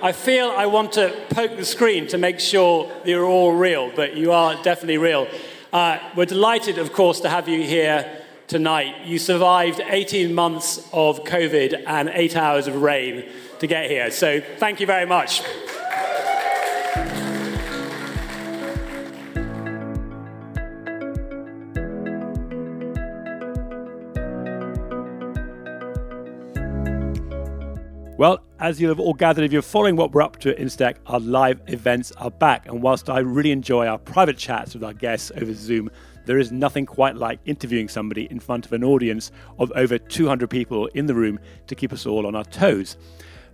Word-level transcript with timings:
I 0.00 0.12
feel 0.12 0.50
I 0.56 0.66
want 0.66 0.92
to 0.92 1.12
poke 1.30 1.56
the 1.56 1.64
screen 1.64 2.06
to 2.08 2.18
make 2.18 2.38
sure 2.38 2.88
you're 3.04 3.24
all 3.24 3.52
real, 3.52 3.90
but 3.90 4.16
you 4.16 4.30
are 4.30 4.54
definitely 4.62 4.98
real. 4.98 5.26
Uh, 5.72 5.98
we're 6.14 6.24
delighted, 6.24 6.78
of 6.78 6.92
course, 6.92 7.18
to 7.20 7.28
have 7.28 7.48
you 7.48 7.64
here 7.64 8.08
tonight. 8.46 9.06
You 9.06 9.18
survived 9.18 9.80
18 9.84 10.32
months 10.32 10.88
of 10.92 11.24
COVID 11.24 11.82
and 11.84 12.10
eight 12.10 12.36
hours 12.36 12.68
of 12.68 12.80
rain 12.80 13.28
to 13.58 13.66
get 13.66 13.90
here. 13.90 14.12
So 14.12 14.40
thank 14.58 14.78
you 14.78 14.86
very 14.86 15.04
much. 15.04 15.42
Well, 28.16 28.47
as 28.60 28.80
you'll 28.80 28.90
have 28.90 29.00
all 29.00 29.14
gathered, 29.14 29.44
if 29.44 29.52
you're 29.52 29.62
following 29.62 29.94
what 29.94 30.12
we're 30.12 30.22
up 30.22 30.38
to 30.40 30.50
at 30.50 30.58
Instech, 30.58 30.96
our 31.06 31.20
live 31.20 31.60
events 31.68 32.10
are 32.12 32.30
back. 32.30 32.66
And 32.66 32.82
whilst 32.82 33.08
I 33.08 33.20
really 33.20 33.52
enjoy 33.52 33.86
our 33.86 33.98
private 33.98 34.36
chats 34.36 34.74
with 34.74 34.82
our 34.82 34.92
guests 34.92 35.30
over 35.36 35.54
Zoom, 35.54 35.90
there 36.26 36.38
is 36.38 36.50
nothing 36.50 36.84
quite 36.84 37.16
like 37.16 37.38
interviewing 37.46 37.88
somebody 37.88 38.26
in 38.30 38.40
front 38.40 38.66
of 38.66 38.72
an 38.72 38.82
audience 38.82 39.30
of 39.58 39.72
over 39.76 39.96
200 39.96 40.50
people 40.50 40.86
in 40.88 41.06
the 41.06 41.14
room 41.14 41.38
to 41.68 41.74
keep 41.74 41.92
us 41.92 42.04
all 42.04 42.26
on 42.26 42.34
our 42.34 42.44
toes. 42.44 42.96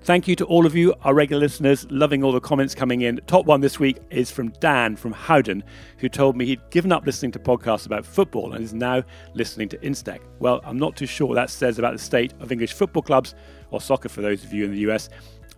Thank 0.05 0.29
you 0.29 0.37
to 0.37 0.45
all 0.45 0.67
of 0.67 0.75
you, 0.75 0.93
our 1.03 1.15
regular 1.15 1.41
listeners, 1.41 1.91
loving 1.91 2.23
all 2.23 2.33
the 2.33 2.39
comments 2.39 2.75
coming 2.75 3.01
in. 3.01 3.23
Top 3.27 3.47
one 3.47 3.63
this 3.63 3.81
week 3.81 3.97
is 4.11 4.31
from 4.31 4.51
Dan 4.61 4.97
from 4.97 5.13
Howden, 5.13 5.65
who 5.97 6.11
told 6.11 6.37
me 6.37 6.45
he'd 6.45 6.61
given 6.69 6.93
up 6.93 7.07
listening 7.07 7.33
to 7.33 7.39
podcasts 7.39 7.87
about 7.87 8.05
football 8.05 8.53
and 8.53 8.63
is 8.63 8.75
now 8.75 9.03
listening 9.33 9.67
to 9.71 9.79
Instech. 9.79 10.21
Well, 10.41 10.61
I'm 10.63 10.79
not 10.79 10.95
too 10.95 11.07
sure 11.07 11.29
what 11.29 11.37
that 11.37 11.49
says 11.49 11.79
about 11.79 11.95
the 11.95 11.99
state 11.99 12.35
of 12.41 12.53
English 12.53 12.75
football 12.75 13.03
clubs 13.03 13.35
or 13.75 13.81
soccer 13.81 14.09
for 14.09 14.23
those 14.23 14.45
of 14.45 14.53
you 14.53 14.65
in 14.65 14.71
the 14.71 14.79
US. 14.91 15.09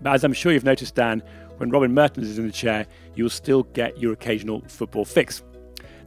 But 0.00 0.14
as 0.14 0.24
I'm 0.24 0.32
sure 0.32 0.52
you've 0.52 0.64
noticed, 0.64 0.94
Dan, 0.94 1.22
when 1.58 1.70
Robin 1.70 1.92
Merttens 1.92 2.28
is 2.28 2.38
in 2.38 2.46
the 2.46 2.52
chair, 2.52 2.86
you'll 3.14 3.30
still 3.30 3.62
get 3.62 3.98
your 3.98 4.12
occasional 4.12 4.62
football 4.68 5.04
fix. 5.04 5.42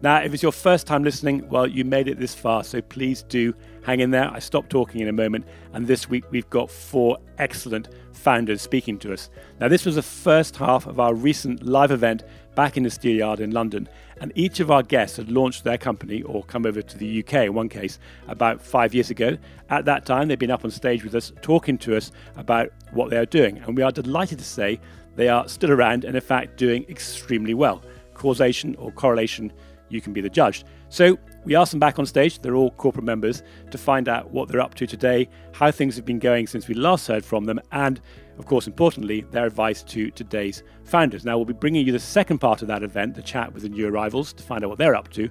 Now, 0.01 0.21
if 0.21 0.33
it's 0.33 0.43
your 0.43 0.53
first 0.53 0.87
time 0.87 1.03
listening, 1.03 1.47
well, 1.49 1.67
you 1.67 1.83
made 1.83 2.07
it 2.07 2.19
this 2.19 2.33
far, 2.33 2.63
so 2.63 2.81
please 2.81 3.23
do 3.23 3.53
hang 3.83 3.99
in 3.99 4.11
there. 4.11 4.31
I 4.31 4.39
stop 4.39 4.69
talking 4.69 5.01
in 5.01 5.09
a 5.09 5.13
moment, 5.13 5.45
and 5.73 5.87
this 5.87 6.07
week 6.09 6.23
we've 6.31 6.49
got 6.49 6.71
four 6.71 7.17
excellent 7.37 7.89
founders 8.19 8.61
speaking 8.61 8.99
to 8.99 9.13
us. 9.13 9.29
Now, 9.59 9.67
this 9.67 9.85
was 9.85 9.95
the 9.95 10.01
first 10.01 10.57
half 10.57 10.85
of 10.85 10.99
our 10.99 11.13
recent 11.13 11.63
live 11.63 11.91
event 11.91 12.23
back 12.53 12.75
in 12.75 12.83
the 12.83 12.89
Steelyard 12.89 13.39
in 13.39 13.51
London, 13.51 13.87
and 14.19 14.31
each 14.35 14.59
of 14.59 14.69
our 14.69 14.83
guests 14.83 15.17
had 15.17 15.31
launched 15.31 15.63
their 15.63 15.77
company 15.77 16.21
or 16.23 16.43
come 16.43 16.65
over 16.65 16.81
to 16.81 16.97
the 16.97 17.19
UK 17.23 17.45
in 17.45 17.53
one 17.53 17.69
case 17.69 17.97
about 18.27 18.61
five 18.61 18.93
years 18.93 19.09
ago. 19.09 19.37
At 19.69 19.85
that 19.85 20.05
time, 20.05 20.27
they'd 20.27 20.37
been 20.37 20.51
up 20.51 20.65
on 20.65 20.71
stage 20.71 21.03
with 21.03 21.15
us 21.15 21.31
talking 21.41 21.77
to 21.79 21.95
us 21.95 22.11
about 22.35 22.71
what 22.91 23.09
they 23.09 23.17
are 23.17 23.25
doing, 23.25 23.59
and 23.59 23.77
we 23.77 23.83
are 23.83 23.91
delighted 23.91 24.39
to 24.39 24.45
say 24.45 24.79
they 25.15 25.29
are 25.29 25.47
still 25.47 25.71
around 25.71 26.03
and, 26.03 26.15
in 26.15 26.21
fact, 26.21 26.57
doing 26.57 26.85
extremely 26.89 27.53
well. 27.53 27.81
Causation 28.13 28.75
or 28.75 28.91
correlation 28.91 29.53
you 29.87 30.01
can 30.01 30.13
be 30.13 30.21
the 30.21 30.29
judge. 30.29 30.65
So 30.89 31.17
we 31.45 31.55
asked 31.55 31.71
them 31.71 31.79
back 31.79 31.99
on 31.99 32.05
stage, 32.05 32.39
they're 32.39 32.55
all 32.55 32.71
corporate 32.71 33.05
members, 33.05 33.43
to 33.71 33.77
find 33.77 34.09
out 34.09 34.31
what 34.31 34.49
they're 34.49 34.61
up 34.61 34.75
to 34.75 34.87
today, 34.87 35.29
how 35.53 35.71
things 35.71 35.95
have 35.95 36.05
been 36.05 36.19
going 36.19 36.47
since 36.47 36.67
we 36.67 36.75
last 36.75 37.07
heard 37.07 37.23
from 37.23 37.45
them, 37.45 37.59
and 37.71 38.01
of 38.37 38.45
course, 38.45 38.67
importantly, 38.67 39.25
their 39.31 39.45
advice 39.45 39.83
to 39.83 40.11
today's 40.11 40.63
founders. 40.83 41.25
Now, 41.25 41.37
we'll 41.37 41.45
be 41.45 41.53
bringing 41.53 41.85
you 41.85 41.91
the 41.91 41.99
second 41.99 42.39
part 42.39 42.61
of 42.61 42.67
that 42.69 42.83
event, 42.83 43.15
the 43.15 43.21
chat 43.21 43.53
with 43.53 43.63
the 43.63 43.69
new 43.69 43.87
arrivals, 43.87 44.33
to 44.33 44.43
find 44.43 44.63
out 44.63 44.69
what 44.69 44.77
they're 44.77 44.95
up 44.95 45.09
to, 45.11 45.29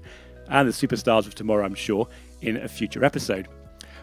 and 0.49 0.69
the 0.69 0.73
superstars 0.73 1.27
of 1.27 1.35
tomorrow, 1.35 1.65
I'm 1.65 1.75
sure, 1.75 2.09
in 2.43 2.57
a 2.57 2.69
future 2.69 3.05
episode. 3.05 3.49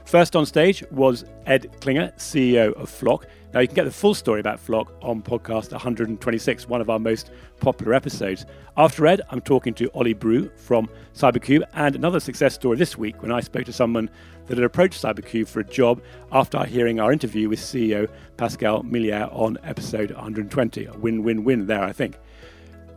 First 0.05 0.35
on 0.35 0.45
stage 0.45 0.83
was 0.91 1.25
Ed 1.47 1.81
Klinger, 1.81 2.13
CEO 2.17 2.73
of 2.73 2.89
Flock. 2.89 3.25
Now, 3.53 3.61
you 3.61 3.67
can 3.67 3.75
get 3.75 3.85
the 3.85 3.91
full 3.91 4.13
story 4.13 4.39
about 4.39 4.59
Flock 4.59 4.93
on 5.01 5.23
podcast 5.23 5.71
126, 5.71 6.69
one 6.69 6.79
of 6.79 6.91
our 6.91 6.99
most 6.99 7.31
popular 7.59 7.95
episodes. 7.95 8.45
After 8.77 9.07
Ed, 9.07 9.21
I'm 9.31 9.41
talking 9.41 9.73
to 9.73 9.89
Ollie 9.95 10.13
Brew 10.13 10.51
from 10.57 10.89
Cybercube, 11.15 11.63
and 11.73 11.95
another 11.95 12.19
success 12.19 12.53
story 12.53 12.77
this 12.77 12.95
week 12.99 13.23
when 13.23 13.31
I 13.31 13.39
spoke 13.39 13.65
to 13.65 13.73
someone 13.73 14.11
that 14.45 14.59
had 14.59 14.65
approached 14.65 15.01
Cybercube 15.01 15.47
for 15.47 15.61
a 15.61 15.63
job 15.63 16.03
after 16.31 16.63
hearing 16.65 16.99
our 16.99 17.11
interview 17.11 17.49
with 17.49 17.59
CEO 17.59 18.07
Pascal 18.37 18.83
Millaire 18.83 19.33
on 19.35 19.57
episode 19.63 20.11
120. 20.11 20.85
A 20.85 20.93
win 20.93 21.23
win 21.23 21.43
win 21.43 21.65
there, 21.65 21.83
I 21.83 21.93
think. 21.93 22.19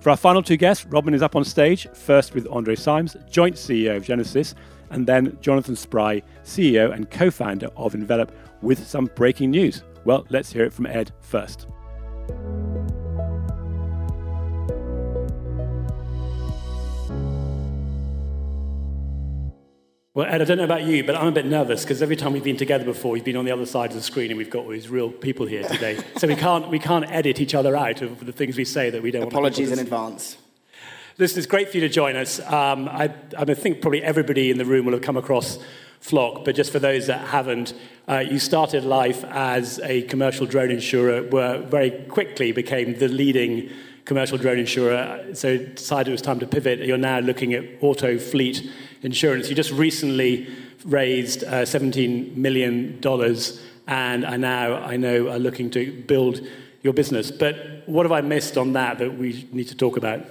For 0.00 0.10
our 0.10 0.16
final 0.16 0.43
two 0.43 0.59
guests, 0.59 0.84
Robin 0.84 1.15
is 1.15 1.22
up 1.22 1.37
on 1.37 1.44
stage, 1.44 1.88
first 1.94 2.34
with 2.34 2.47
Andre 2.50 2.77
Symes, 2.77 3.16
joint 3.31 3.56
CEO 3.56 3.97
of 3.97 4.04
Genasys, 4.04 4.54
and 4.91 5.06
then 5.06 5.37
Jonathan 5.41 5.76
Spry, 5.76 6.22
CEO 6.44 6.93
and 6.93 7.10
co 7.10 7.31
founder 7.31 7.69
of 7.76 7.94
Envelop, 7.94 8.31
with 8.62 8.87
some 8.87 9.06
breaking 9.15 9.50
news. 9.50 9.82
Well, 10.04 10.26
let's 10.31 10.53
hear 10.53 10.65
it 10.65 10.72
from 10.72 10.87
Ed 10.87 11.12
first. 11.21 11.66
Well, 20.19 20.27
Ed, 20.27 20.43
I 20.43 20.44
don't 20.44 20.59
know 20.59 20.65
about 20.65 20.82
you, 20.82 21.04
but 21.04 21.15
I'm 21.15 21.28
a 21.28 21.31
bit 21.31 21.47
nervous 21.47 21.84
because 21.84 22.03
every 22.03 22.16
time 22.16 22.32
we've 22.32 22.43
been 22.43 22.56
together 22.56 22.84
before, 22.84 23.12
we've 23.12 23.25
been 23.25 23.37
on 23.37 23.44
the 23.44 23.53
other 23.53 23.66
side 23.66 23.91
of 23.91 23.97
the 23.97 24.03
screen 24.03 24.32
and 24.32 24.37
we've 24.37 24.50
got 24.50 24.65
all 24.65 24.71
these 24.71 24.88
real 24.88 25.12
people 25.12 25.47
here 25.47 25.62
today. 25.62 25.97
so 26.16 26.27
we 26.27 26.34
can't, 26.34 26.69
we 26.71 26.81
can't 26.81 27.09
edit 27.09 27.41
each 27.41 27.54
other 27.54 27.77
out 27.77 28.03
of 28.03 28.27
the 28.27 28.32
things 28.32 28.56
we 28.56 28.65
say 28.65 28.91
that 28.91 29.00
we 29.00 29.12
don't 29.12 29.22
Apologies 29.22 29.71
in 29.71 29.78
advance. 29.78 30.37
Listen, 31.21 31.39
it's 31.39 31.49
great 31.49 31.69
for 31.69 31.79
you 31.79 31.81
to 31.81 31.89
join 31.89 32.15
us. 32.15 32.39
Um, 32.39 32.89
I, 32.89 33.12
I, 33.37 33.53
think 33.53 33.83
probably 33.83 34.05
everybody 34.05 34.53
in 34.53 34.59
the 34.59 34.65
room 34.65 34.87
will 34.87 34.93
have 34.93 35.03
come 35.03 35.17
across 35.17 35.59
Flock, 35.99 36.45
but 36.45 36.55
just 36.55 36.71
for 36.71 36.79
those 36.79 37.09
that 37.09 37.27
haven't, 37.27 37.75
uh, 38.09 38.19
you 38.19 38.39
started 38.39 38.84
life 38.84 39.25
as 39.25 39.81
a 39.81 40.03
commercial 40.03 40.47
drone 40.47 40.71
insurer, 40.71 41.25
where 41.25 41.59
very 41.59 41.91
quickly 41.91 42.53
became 42.53 43.01
the 43.01 43.09
leading 43.09 43.69
commercial 44.05 44.39
drone 44.39 44.61
insurer. 44.61 45.34
So 45.34 45.59
decided 45.59 46.11
it 46.11 46.12
was 46.12 46.23
time 46.23 46.39
to 46.39 46.47
pivot. 46.47 46.78
You're 46.87 46.97
now 46.97 47.19
looking 47.19 47.53
at 47.53 47.65
auto 47.81 48.17
fleet 48.17 48.71
insurance. 49.03 49.49
You 49.49 49.57
just 49.57 49.73
recently 49.73 50.47
raised 50.84 51.43
uh, 51.43 51.62
$17 51.62 52.37
million, 52.37 53.05
and 53.89 54.25
are 54.25 54.39
now, 54.39 54.75
I 54.77 54.97
know, 54.97 55.31
are 55.31 55.41
looking 55.41 55.69
to 55.73 56.01
build 56.03 56.47
your 56.83 56.93
business. 56.93 57.33
But 57.33 57.83
what 57.87 58.07
have 58.07 58.12
I 58.12 58.21
missed 58.21 58.57
on 58.57 58.75
that 58.75 58.99
that 58.99 59.19
we 59.19 59.49
need 59.51 59.67
to 59.67 59.75
talk 59.75 59.97
about? 59.97 60.25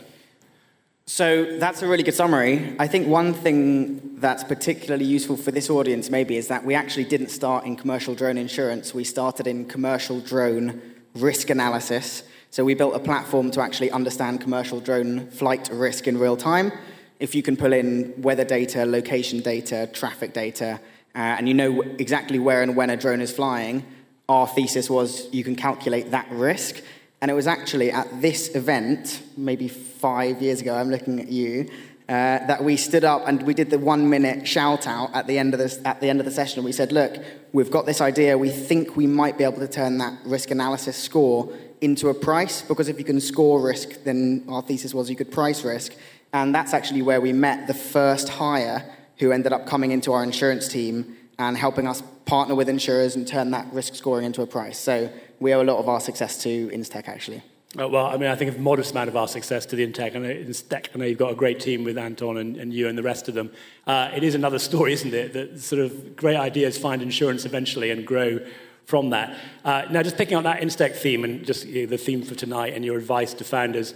So 1.10 1.58
that's 1.58 1.82
a 1.82 1.88
really 1.88 2.04
good 2.04 2.16
summary. 2.16 2.76
I 2.80 2.88
think 2.88 3.08
one 3.08 3.34
thing 3.34 4.20
that's 4.20 4.44
particularly 4.44 5.06
useful 5.06 5.38
for 5.38 5.52
this 5.52 5.70
audience 5.70 6.10
maybe 6.10 6.36
is 6.36 6.50
that 6.50 6.66
we 6.66 6.76
actually 6.76 7.06
didn't 7.06 7.30
start 7.30 7.66
in 7.66 7.78
commercial 7.78 8.14
drone 8.14 8.38
insurance. 8.38 8.94
We 8.94 9.06
started 9.06 9.48
in 9.48 9.66
commercial 9.66 10.20
drone 10.20 10.82
risk 11.16 11.50
analysis. 11.50 12.24
So 12.52 12.66
we 12.66 12.74
built 12.74 12.94
a 12.94 13.00
platform 13.00 13.52
to 13.52 13.62
actually 13.62 13.90
understand 13.90 14.42
commercial 14.42 14.82
drone 14.82 15.30
flight 15.30 15.70
risk 15.72 16.08
in 16.08 16.18
real 16.18 16.36
time. 16.36 16.74
If 17.22 17.36
you 17.36 17.42
can 17.42 17.56
pull 17.56 17.72
in 17.72 18.14
weather 18.22 18.44
data, 18.44 18.86
location 18.86 19.40
data, 19.40 19.90
traffic 19.94 20.34
data, 20.34 20.82
uh, 21.16 21.20
and 21.20 21.48
you 21.48 21.54
know 21.54 21.84
exactly 22.00 22.38
where 22.38 22.62
and 22.62 22.76
when 22.76 22.90
a 22.90 22.98
drone 22.98 23.22
is 23.22 23.32
flying, 23.32 23.86
our 24.28 24.46
thesis 24.46 24.90
was 24.90 25.34
you 25.34 25.46
can 25.46 25.56
calculate 25.56 26.12
that 26.12 26.30
risk 26.32 26.84
and 27.22 27.32
it 27.32 27.34
was 27.34 27.48
actually 27.48 27.92
at 27.92 28.22
this 28.22 28.56
event, 28.56 29.24
maybe 29.36 29.68
five 29.68 30.42
years 30.42 30.62
ago, 30.62 30.76
I'm 30.76 30.90
looking 30.90 31.20
at 31.20 31.30
you, 31.30 31.70
uh, 32.10 32.46
that 32.48 32.64
we 32.64 32.78
stood 32.78 33.04
up 33.04 33.28
and 33.28 33.44
we 33.44 33.54
did 33.54 33.70
the 33.70 33.80
one 33.80 34.10
minute 34.10 34.48
shout 34.48 34.88
out 34.88 35.14
at 35.14 35.28
the 35.28 35.38
end 35.38 35.54
of 35.54 35.60
this, 35.60 35.80
at 35.84 36.00
the 36.00 36.10
end 36.10 36.20
of 36.20 36.26
the 36.26 36.32
session. 36.32 36.64
We 36.64 36.72
said, 36.72 36.92
look, 36.92 37.18
we've 37.54 37.72
got 37.72 37.86
this 37.86 38.02
idea. 38.02 38.38
We 38.38 38.50
think 38.50 38.96
we 38.96 39.08
might 39.08 39.38
be 39.38 39.44
able 39.44 39.60
to 39.60 39.68
turn 39.68 39.98
that 39.98 40.18
risk 40.26 40.52
analysis 40.52 40.96
score 40.96 41.52
into 41.82 42.10
a 42.10 42.14
price 42.14 42.62
because 42.62 42.88
if 42.88 42.98
you 42.98 43.04
can 43.04 43.20
score 43.20 43.62
risk, 43.62 44.04
then 44.04 44.46
our 44.48 44.62
thesis 44.62 44.94
was 44.94 45.10
you 45.10 45.16
could 45.16 45.32
price 45.32 45.66
risk. 45.66 45.94
And 46.34 46.54
that's 46.54 46.74
actually 46.74 47.02
where 47.02 47.20
we 47.20 47.34
met 47.34 47.68
the 47.68 47.74
first 47.74 48.30
hire 48.30 48.90
who 49.18 49.32
ended 49.32 49.52
up 49.52 49.66
coming 49.66 49.92
into 49.92 50.14
our 50.14 50.24
insurance 50.24 50.68
team 50.68 51.18
and 51.40 51.58
helping 51.58 51.88
us 51.88 52.04
partner 52.26 52.56
with 52.56 52.70
insurers 52.70 53.16
and 53.16 53.28
turn 53.28 53.52
that 53.52 53.72
risk 53.74 53.96
scoring 53.96 54.26
into 54.26 54.42
a 54.42 54.48
price. 54.48 54.80
So 54.80 55.10
we 55.40 55.54
owe 55.54 55.62
a 55.62 55.64
lot 55.64 55.78
of 55.78 55.88
our 55.90 56.00
success 56.00 56.42
to 56.44 56.70
Instech, 56.70 57.08
actually. 57.08 57.44
Uh, 57.78 57.88
well, 57.88 58.06
I 58.08 58.18
mean, 58.18 58.30
I 58.30 58.36
think 58.36 58.56
a 58.56 58.60
modest 58.60 58.92
amount 58.92 59.10
of 59.10 59.18
our 59.18 59.28
success 59.28 59.66
to 59.68 59.76
the 59.76 59.86
Intech. 59.86 60.16
I 60.16 60.20
know, 60.20 60.30
Instech, 60.30 60.88
I 60.96 61.00
know 61.00 61.06
you've 61.06 61.18
got 61.18 61.34
a 61.34 61.36
great 61.36 61.60
team 61.60 61.84
with 61.84 61.98
Anton 61.98 62.38
and, 62.38 62.56
and 62.56 62.74
you 62.74 62.88
and 62.88 62.98
the 62.98 63.04
rest 63.04 63.28
of 63.28 63.36
them. 63.36 63.52
Uh, 63.86 64.10
it 64.16 64.24
is 64.24 64.36
another 64.36 64.58
story, 64.58 64.94
isn't 64.94 65.14
it? 65.14 65.34
That 65.34 65.60
sort 65.60 65.82
of 65.82 66.16
great 66.16 66.38
ideas 66.38 66.78
find 66.78 67.02
insurance 67.02 67.46
eventually 67.46 67.92
and 67.92 68.08
grow 68.08 68.40
from 68.86 69.10
that. 69.10 69.38
Uh, 69.66 69.84
now, 69.92 70.02
just 70.02 70.18
picking 70.18 70.38
up 70.38 70.44
that 70.44 70.62
Instech 70.62 70.96
theme 70.96 71.26
and 71.26 71.46
just 71.46 71.66
you 71.66 71.82
know, 71.82 71.90
the 71.90 71.98
theme 71.98 72.24
for 72.24 72.36
tonight 72.36 72.74
and 72.74 72.86
your 72.86 72.98
advice 72.98 73.34
to 73.34 73.44
founders, 73.44 73.94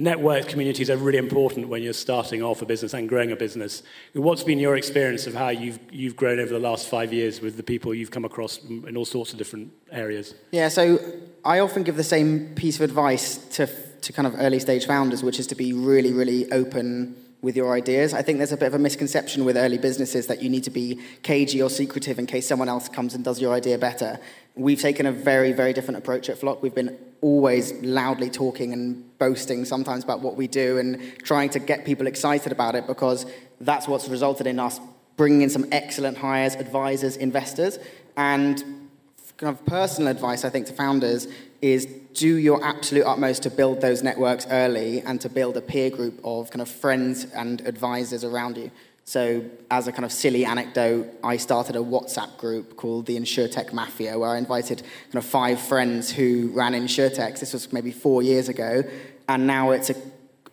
network 0.00 0.48
communities 0.48 0.90
are 0.90 0.96
really 0.96 1.18
important 1.18 1.68
when 1.68 1.82
you're 1.82 1.92
starting 1.92 2.42
off 2.42 2.62
a 2.62 2.66
business 2.66 2.94
and 2.94 3.08
growing 3.08 3.30
a 3.32 3.36
business. 3.36 3.82
What's 4.14 4.42
been 4.42 4.58
your 4.58 4.76
experience 4.76 5.26
of 5.26 5.34
how 5.34 5.50
you've, 5.50 5.78
you've 5.92 6.16
grown 6.16 6.40
over 6.40 6.52
the 6.52 6.58
last 6.58 6.88
five 6.88 7.12
years 7.12 7.40
with 7.40 7.56
the 7.56 7.62
people 7.62 7.94
you've 7.94 8.10
come 8.10 8.24
across 8.24 8.58
in 8.64 8.96
all 8.96 9.04
sorts 9.04 9.32
of 9.32 9.38
different 9.38 9.72
areas? 9.92 10.34
Yeah, 10.50 10.68
so 10.68 10.98
I 11.44 11.60
often 11.60 11.82
give 11.82 11.96
the 11.96 12.04
same 12.04 12.54
piece 12.54 12.76
of 12.76 12.82
advice 12.82 13.36
to, 13.56 13.66
to 13.66 14.12
kind 14.12 14.26
of 14.26 14.34
early 14.38 14.58
stage 14.58 14.86
founders, 14.86 15.22
which 15.22 15.38
is 15.38 15.46
to 15.48 15.54
be 15.54 15.72
really, 15.72 16.12
really 16.12 16.50
open 16.50 17.16
with 17.42 17.56
your 17.56 17.72
ideas. 17.72 18.12
I 18.12 18.22
think 18.22 18.38
there's 18.38 18.52
a 18.52 18.56
bit 18.56 18.66
of 18.66 18.74
a 18.74 18.78
misconception 18.78 19.44
with 19.44 19.56
early 19.56 19.78
businesses 19.78 20.26
that 20.26 20.42
you 20.42 20.50
need 20.50 20.64
to 20.64 20.70
be 20.70 21.00
cagey 21.22 21.62
or 21.62 21.70
secretive 21.70 22.18
in 22.18 22.26
case 22.26 22.46
someone 22.46 22.68
else 22.68 22.88
comes 22.88 23.14
and 23.14 23.24
does 23.24 23.40
your 23.40 23.54
idea 23.54 23.78
better. 23.78 24.18
We've 24.54 24.80
taken 24.80 25.06
a 25.06 25.12
very, 25.12 25.52
very 25.52 25.72
different 25.72 25.98
approach 25.98 26.28
at 26.28 26.38
Flock. 26.38 26.62
We've 26.62 26.74
been 26.74 26.98
always 27.20 27.72
loudly 27.82 28.30
talking 28.30 28.72
and 28.72 29.18
boasting 29.18 29.64
sometimes 29.64 30.04
about 30.04 30.20
what 30.20 30.36
we 30.36 30.46
do 30.46 30.78
and 30.78 31.00
trying 31.22 31.50
to 31.50 31.58
get 31.58 31.84
people 31.84 32.06
excited 32.06 32.50
about 32.50 32.74
it 32.74 32.86
because 32.86 33.26
that's 33.60 33.86
what's 33.86 34.08
resulted 34.08 34.46
in 34.46 34.58
us 34.58 34.80
bringing 35.16 35.42
in 35.42 35.50
some 35.50 35.66
excellent 35.70 36.16
hires, 36.16 36.54
advisors, 36.54 37.16
investors. 37.16 37.78
And 38.16 38.88
kind 39.36 39.54
of 39.54 39.66
personal 39.66 40.10
advice, 40.10 40.46
I 40.46 40.48
think, 40.48 40.66
to 40.68 40.72
founders 40.72 41.28
is 41.60 41.86
do 42.14 42.36
your 42.36 42.64
absolute 42.64 43.04
utmost 43.04 43.42
to 43.42 43.50
build 43.50 43.82
those 43.82 44.02
networks 44.02 44.46
early 44.50 45.00
and 45.02 45.20
to 45.20 45.28
build 45.28 45.56
a 45.58 45.60
peer 45.60 45.90
group 45.90 46.18
of 46.24 46.50
kind 46.50 46.62
of 46.62 46.70
friends 46.70 47.24
and 47.34 47.60
advisors 47.66 48.24
around 48.24 48.56
you. 48.56 48.70
So, 49.04 49.44
as 49.70 49.88
a 49.88 49.92
kind 49.92 50.04
of 50.04 50.12
silly 50.12 50.44
anecdote, 50.44 51.08
I 51.24 51.36
started 51.36 51.74
a 51.74 51.80
WhatsApp 51.80 52.36
group 52.36 52.76
called 52.76 53.06
the 53.06 53.16
InsurTech 53.16 53.72
Mafia, 53.72 54.18
where 54.18 54.30
I 54.30 54.38
invited 54.38 54.82
kind 55.06 55.16
of 55.16 55.24
five 55.24 55.60
friends 55.60 56.12
who 56.12 56.50
ran 56.54 56.74
InsurTechs. 56.74 57.40
This 57.40 57.52
was 57.52 57.72
maybe 57.72 57.90
four 57.90 58.22
years 58.22 58.48
ago, 58.48 58.84
and 59.28 59.46
now 59.46 59.72
it's 59.72 59.90
a, 59.90 59.96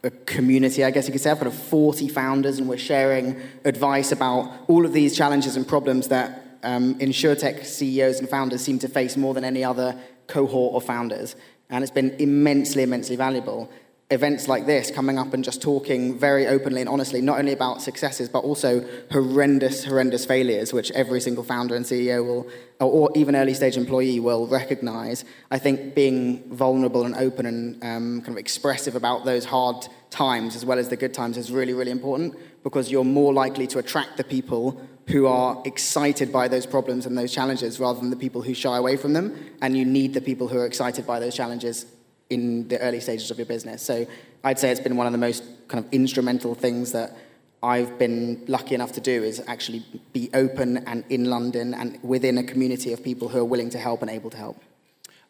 a 0.03 0.09
community, 0.09 0.83
I 0.83 0.91
guess 0.91 1.07
you 1.07 1.11
could 1.11 1.21
say. 1.21 1.29
I've 1.29 1.39
got 1.39 1.53
40 1.53 2.07
founders, 2.07 2.57
and 2.57 2.67
we're 2.67 2.77
sharing 2.77 3.39
advice 3.63 4.11
about 4.11 4.51
all 4.67 4.85
of 4.85 4.93
these 4.93 5.15
challenges 5.15 5.55
and 5.55 5.67
problems 5.67 6.07
that 6.07 6.57
um, 6.63 6.95
InsurTech 6.95 7.65
CEOs 7.65 8.19
and 8.19 8.27
founders 8.27 8.61
seem 8.61 8.79
to 8.79 8.87
face 8.87 9.17
more 9.17 9.33
than 9.33 9.43
any 9.43 9.63
other 9.63 9.95
cohort 10.27 10.75
of 10.75 10.83
founders. 10.83 11.35
And 11.69 11.83
it's 11.83 11.91
been 11.91 12.11
immensely, 12.19 12.83
immensely 12.83 13.15
valuable. 13.15 13.69
Events 14.09 14.47
like 14.47 14.65
this, 14.65 14.89
coming 14.89 15.19
up 15.19 15.33
and 15.33 15.43
just 15.43 15.61
talking 15.61 16.17
very 16.17 16.47
openly 16.47 16.79
and 16.79 16.89
honestly, 16.89 17.19
not 17.19 17.39
only 17.39 17.51
about 17.51 17.81
successes, 17.81 18.29
but 18.29 18.39
also 18.39 18.87
horrendous, 19.11 19.83
horrendous 19.83 20.25
failures, 20.25 20.71
which 20.71 20.91
every 20.91 21.19
single 21.19 21.43
founder 21.43 21.75
and 21.75 21.83
CEO 21.83 22.25
will, 22.25 22.47
or 22.79 23.11
even 23.15 23.35
early 23.35 23.53
stage 23.53 23.75
employee 23.75 24.21
will 24.21 24.47
recognize. 24.47 25.25
I 25.51 25.59
think 25.59 25.93
being 25.93 26.41
vulnerable 26.55 27.05
and 27.05 27.15
open 27.15 27.45
and 27.45 27.83
um, 27.83 28.21
kind 28.21 28.29
of 28.31 28.37
expressive 28.37 28.95
about 28.95 29.25
those 29.25 29.43
hard 29.43 29.85
times 30.09 30.55
as 30.55 30.63
well 30.63 30.79
as 30.79 30.87
the 30.87 30.95
good 30.95 31.13
times 31.13 31.37
is 31.37 31.51
really, 31.51 31.73
really 31.73 31.91
important 31.91 32.33
because 32.63 32.89
you're 32.89 33.03
more 33.03 33.33
likely 33.33 33.67
to 33.67 33.79
attract 33.79 34.15
the 34.15 34.23
people 34.23 34.81
who 35.07 35.27
are 35.27 35.61
excited 35.65 36.31
by 36.31 36.47
those 36.47 36.65
problems 36.65 37.05
and 37.05 37.17
those 37.17 37.33
challenges 37.33 37.77
rather 37.77 37.99
than 37.99 38.09
the 38.09 38.15
people 38.15 38.41
who 38.41 38.53
shy 38.53 38.77
away 38.77 38.95
from 38.95 39.11
them. 39.11 39.37
And 39.61 39.75
you 39.75 39.83
need 39.83 40.13
the 40.13 40.21
people 40.21 40.47
who 40.47 40.59
are 40.59 40.65
excited 40.65 41.05
by 41.05 41.19
those 41.19 41.35
challenges 41.35 41.85
in 42.29 42.67
the 42.67 42.79
early 42.79 42.99
stages 42.99 43.31
of 43.31 43.37
your 43.37 43.45
business. 43.45 43.81
So 43.81 44.05
I'd 44.43 44.59
say 44.59 44.69
it's 44.69 44.81
been 44.81 44.97
one 44.97 45.07
of 45.07 45.13
the 45.13 45.17
most 45.17 45.43
kind 45.67 45.83
of 45.83 45.91
instrumental 45.93 46.55
things 46.55 46.91
that 46.91 47.15
I've 47.63 47.97
been 47.97 48.43
lucky 48.47 48.75
enough 48.75 48.91
to 48.93 49.01
do 49.01 49.23
is 49.23 49.41
actually 49.47 49.83
be 50.13 50.29
open 50.33 50.77
and 50.85 51.03
in 51.09 51.25
London 51.25 51.73
and 51.73 51.99
within 52.03 52.37
a 52.37 52.43
community 52.43 52.93
of 52.93 53.03
people 53.03 53.29
who 53.29 53.39
are 53.39 53.45
willing 53.45 53.69
to 53.71 53.79
help 53.79 54.01
and 54.01 54.11
able 54.11 54.29
to 54.29 54.37
help. 54.37 54.61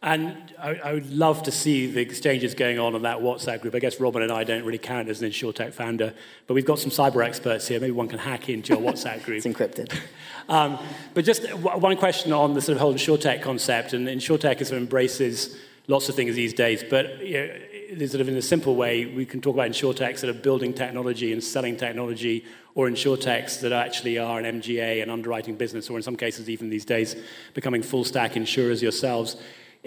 And 0.04 0.54
I, 0.60 0.76
I, 0.76 0.94
would 0.94 1.10
love 1.10 1.42
to 1.44 1.52
see 1.52 1.90
the 1.90 2.02
exchanges 2.02 2.54
going 2.54 2.78
on 2.78 2.94
in 2.94 3.02
that 3.02 3.18
WhatsApp 3.18 3.62
group. 3.62 3.74
I 3.74 3.80
guess 3.80 4.00
Robin 4.00 4.22
and 4.22 4.32
I 4.32 4.44
don't 4.44 4.64
really 4.64 4.78
count 4.78 5.10
as 5.10 5.24
an 5.24 5.30
InsurTech 5.30 5.74
founder, 5.74 6.14
but 6.46 6.54
we've 6.54 6.66
got 6.66 6.78
some 6.78 6.92
cyber 6.92 7.26
experts 7.26 7.68
here. 7.68 7.80
Maybe 7.80 7.94
one 7.94 8.08
can 8.08 8.20
hack 8.20 8.48
into 8.48 8.74
your 8.74 8.82
WhatsApp 8.82 9.24
group. 9.24 9.38
it's 9.44 9.48
encrypted. 9.48 9.98
Um, 10.50 10.80
but 11.14 11.26
just 11.26 11.46
one 11.56 11.98
question 11.98 12.32
on 12.32 12.54
the 12.54 12.62
sort 12.62 12.78
of 12.78 12.82
whole 12.82 12.94
InsurTech 12.94 13.42
concept. 13.42 13.92
And 13.92 14.08
InsurTech 14.08 14.60
sort 14.60 14.62
of 14.62 14.78
embraces 14.78 15.58
lots 15.88 16.10
of 16.10 16.16
things 16.16 16.36
these 16.36 16.54
days, 16.54 16.84
but 16.84 17.26
you 17.26 17.50
know, 17.96 18.06
sort 18.06 18.22
of 18.22 18.28
in 18.28 18.36
a 18.36 18.42
simple 18.42 18.76
way, 18.76 19.06
we 19.06 19.26
can 19.26 19.42
talk 19.42 19.56
about 19.56 19.70
InsurTechs 19.70 20.20
that 20.22 20.30
are 20.30 20.34
building 20.34 20.74
technology 20.74 21.32
and 21.34 21.44
selling 21.44 21.78
technology, 21.78 22.46
or 22.76 22.88
InsurTechs 22.88 23.62
that 23.62 23.72
actually 23.72 24.18
are 24.18 24.40
an 24.40 24.62
MGA, 24.62 25.02
an 25.02 25.10
underwriting 25.10 25.56
business, 25.56 25.90
or 25.90 25.98
in 25.98 26.04
some 26.04 26.16
cases, 26.16 26.50
even 26.50 26.70
these 26.70 26.86
days, 26.86 27.16
becoming 27.54 27.82
full 27.82 28.04
stack 28.04 28.36
insurers 28.36 28.82
yourselves 28.82 29.38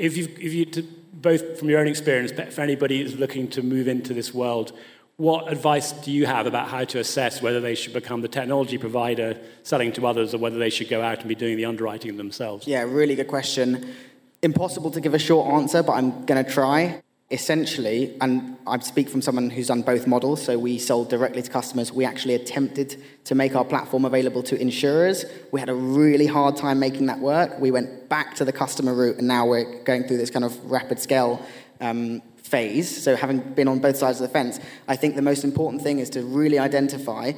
if 0.01 0.17
you, 0.17 0.25
if 0.39 0.55
you 0.55 0.67
both 1.13 1.59
from 1.59 1.69
your 1.69 1.81
own 1.81 1.87
experience, 1.87 2.33
but 2.33 2.53
for 2.53 2.63
anybody 2.63 3.03
who's 3.03 3.19
looking 3.19 3.49
to 3.49 3.63
move 3.63 3.89
into 3.89 4.15
this 4.15 4.33
world, 4.33 4.73
what 5.17 5.53
advice 5.53 5.93
do 5.93 6.11
you 6.11 6.25
have 6.25 6.47
about 6.47 6.69
how 6.69 6.85
to 6.85 6.99
assess 6.99 7.43
whether 7.43 7.61
they 7.61 7.75
should 7.75 7.93
become 7.93 8.23
the 8.23 8.29
technology 8.29 8.79
provider 8.79 9.39
selling 9.63 9.93
to 9.93 10.07
others 10.07 10.33
or 10.33 10.39
whether 10.39 10.59
they 10.59 10.71
should 10.71 10.89
go 10.89 11.03
out 11.03 11.19
and 11.19 11.29
be 11.29 11.35
doing 11.35 11.59
the 11.59 11.67
underwriting 11.67 12.17
themselves? 12.17 12.67
Yeah, 12.67 12.83
really 12.83 13.15
good 13.15 13.29
question. 13.29 13.95
Impossible 14.43 14.91
to 14.93 15.01
give 15.01 15.13
a 15.13 15.19
short 15.19 15.53
answer, 15.53 15.83
but 15.83 15.93
I'm 15.93 16.25
going 16.25 16.43
to 16.43 16.51
try 16.51 17.03
essentially, 17.31 18.17
and 18.21 18.57
I 18.67 18.79
speak 18.81 19.09
from 19.09 19.23
someone 19.23 19.51
who's 19.51 19.69
done 19.69 19.83
both 19.83 20.07
models, 20.07 20.43
so 20.43 20.59
we 20.59 20.79
sold 20.79 21.11
directly 21.11 21.43
to 21.43 21.51
customers. 21.51 21.93
We 21.93 22.05
actually 22.05 22.35
attempted 22.35 22.97
to 23.25 23.35
make 23.35 23.55
our 23.55 23.65
platform 23.65 24.05
available 24.05 24.43
to 24.45 24.61
insurers. 24.61 25.25
We 25.53 25.61
had 25.61 25.69
a 25.69 25.75
really 25.75 26.27
hard 26.27 26.57
time 26.57 26.81
making 26.81 27.07
that 27.07 27.21
work. 27.21 27.61
We 27.61 27.71
went 27.71 28.09
back 28.09 28.35
to 28.37 28.45
the 28.45 28.53
customer 28.53 28.95
route, 28.95 29.19
and 29.19 29.29
now 29.29 29.47
we're 29.47 29.83
going 29.85 30.05
through 30.05 30.17
this 30.17 30.31
kind 30.31 30.45
of 30.45 30.71
rapid 30.71 30.99
scale 30.99 31.45
um, 31.81 32.21
phase. 32.37 33.03
So, 33.03 33.15
having 33.15 33.39
been 33.39 33.69
on 33.69 33.79
both 33.79 33.97
sides 33.97 34.21
of 34.21 34.27
the 34.27 34.33
fence, 34.33 34.59
I 34.89 34.97
think 34.97 35.15
the 35.15 35.23
most 35.23 35.45
important 35.45 35.83
thing 35.83 36.01
is 36.01 36.11
to 36.11 36.23
really 36.23 36.59
identify 36.59 37.33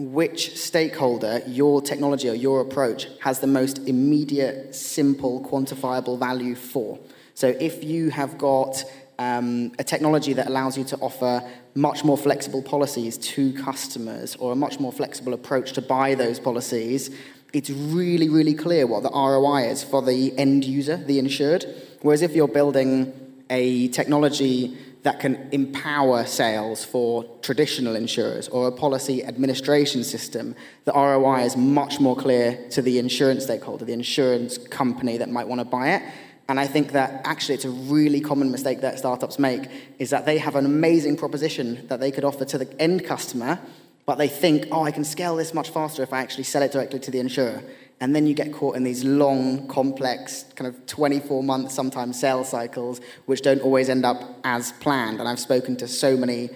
which 0.00 0.56
stakeholder 0.56 1.42
your 1.46 1.82
technology 1.82 2.28
or 2.28 2.34
your 2.34 2.62
approach 2.62 3.06
has 3.20 3.40
the 3.40 3.46
most 3.46 3.78
immediate, 3.86 4.74
simple, 4.74 5.44
quantifiable 5.44 6.18
value 6.18 6.54
for. 6.54 6.98
So, 7.34 7.48
if 7.60 7.84
you 7.84 8.10
have 8.10 8.38
got 8.38 8.82
um, 9.18 9.72
a 9.78 9.84
technology 9.84 10.32
that 10.32 10.46
allows 10.46 10.78
you 10.78 10.84
to 10.84 10.96
offer 10.98 11.46
much 11.74 12.02
more 12.02 12.16
flexible 12.16 12.62
policies 12.62 13.18
to 13.18 13.52
customers 13.52 14.36
or 14.36 14.52
a 14.52 14.56
much 14.56 14.80
more 14.80 14.92
flexible 14.92 15.34
approach 15.34 15.72
to 15.74 15.82
buy 15.82 16.14
those 16.14 16.40
policies, 16.40 17.10
it's 17.52 17.68
really, 17.68 18.30
really 18.30 18.54
clear 18.54 18.86
what 18.86 19.02
the 19.02 19.10
ROI 19.10 19.68
is 19.68 19.84
for 19.84 20.00
the 20.00 20.36
end 20.38 20.64
user, 20.64 20.96
the 20.96 21.18
insured. 21.18 21.66
Whereas 22.00 22.22
if 22.22 22.34
you're 22.34 22.48
building 22.48 23.12
a 23.50 23.88
technology 23.88 24.78
that 25.02 25.18
can 25.18 25.48
empower 25.52 26.26
sales 26.26 26.84
for 26.84 27.24
traditional 27.40 27.96
insurers 27.96 28.48
or 28.48 28.68
a 28.68 28.72
policy 28.72 29.24
administration 29.24 30.04
system, 30.04 30.54
the 30.84 30.92
ROI 30.92 31.44
is 31.44 31.56
much 31.56 32.00
more 32.00 32.14
clear 32.14 32.68
to 32.70 32.82
the 32.82 32.98
insurance 32.98 33.44
stakeholder, 33.44 33.84
the 33.84 33.94
insurance 33.94 34.58
company 34.58 35.16
that 35.16 35.30
might 35.30 35.48
want 35.48 35.60
to 35.60 35.64
buy 35.64 35.94
it. 35.94 36.02
And 36.48 36.60
I 36.60 36.66
think 36.66 36.92
that 36.92 37.22
actually 37.24 37.54
it's 37.54 37.64
a 37.64 37.70
really 37.70 38.20
common 38.20 38.50
mistake 38.50 38.80
that 38.80 38.98
startups 38.98 39.38
make 39.38 39.70
is 39.98 40.10
that 40.10 40.26
they 40.26 40.36
have 40.38 40.56
an 40.56 40.66
amazing 40.66 41.16
proposition 41.16 41.86
that 41.86 42.00
they 42.00 42.10
could 42.10 42.24
offer 42.24 42.44
to 42.44 42.58
the 42.58 42.80
end 42.80 43.04
customer, 43.04 43.58
but 44.04 44.18
they 44.18 44.28
think, 44.28 44.66
oh, 44.72 44.82
I 44.82 44.90
can 44.90 45.04
scale 45.04 45.36
this 45.36 45.54
much 45.54 45.70
faster 45.70 46.02
if 46.02 46.12
I 46.12 46.20
actually 46.20 46.44
sell 46.44 46.62
it 46.62 46.72
directly 46.72 46.98
to 47.00 47.10
the 47.10 47.20
insurer. 47.20 47.62
And 48.00 48.16
then 48.16 48.26
you 48.26 48.34
get 48.34 48.52
caught 48.52 48.76
in 48.76 48.82
these 48.82 49.04
long, 49.04 49.68
complex, 49.68 50.46
kind 50.56 50.66
of 50.66 50.86
24 50.86 51.42
month, 51.42 51.70
sometimes 51.70 52.18
sales 52.18 52.48
cycles, 52.48 53.00
which 53.26 53.42
don't 53.42 53.60
always 53.60 53.90
end 53.90 54.06
up 54.06 54.40
as 54.42 54.72
planned. 54.72 55.20
And 55.20 55.28
I've 55.28 55.40
spoken 55.40 55.76
to 55.76 55.88
so 55.88 56.16
many 56.16 56.48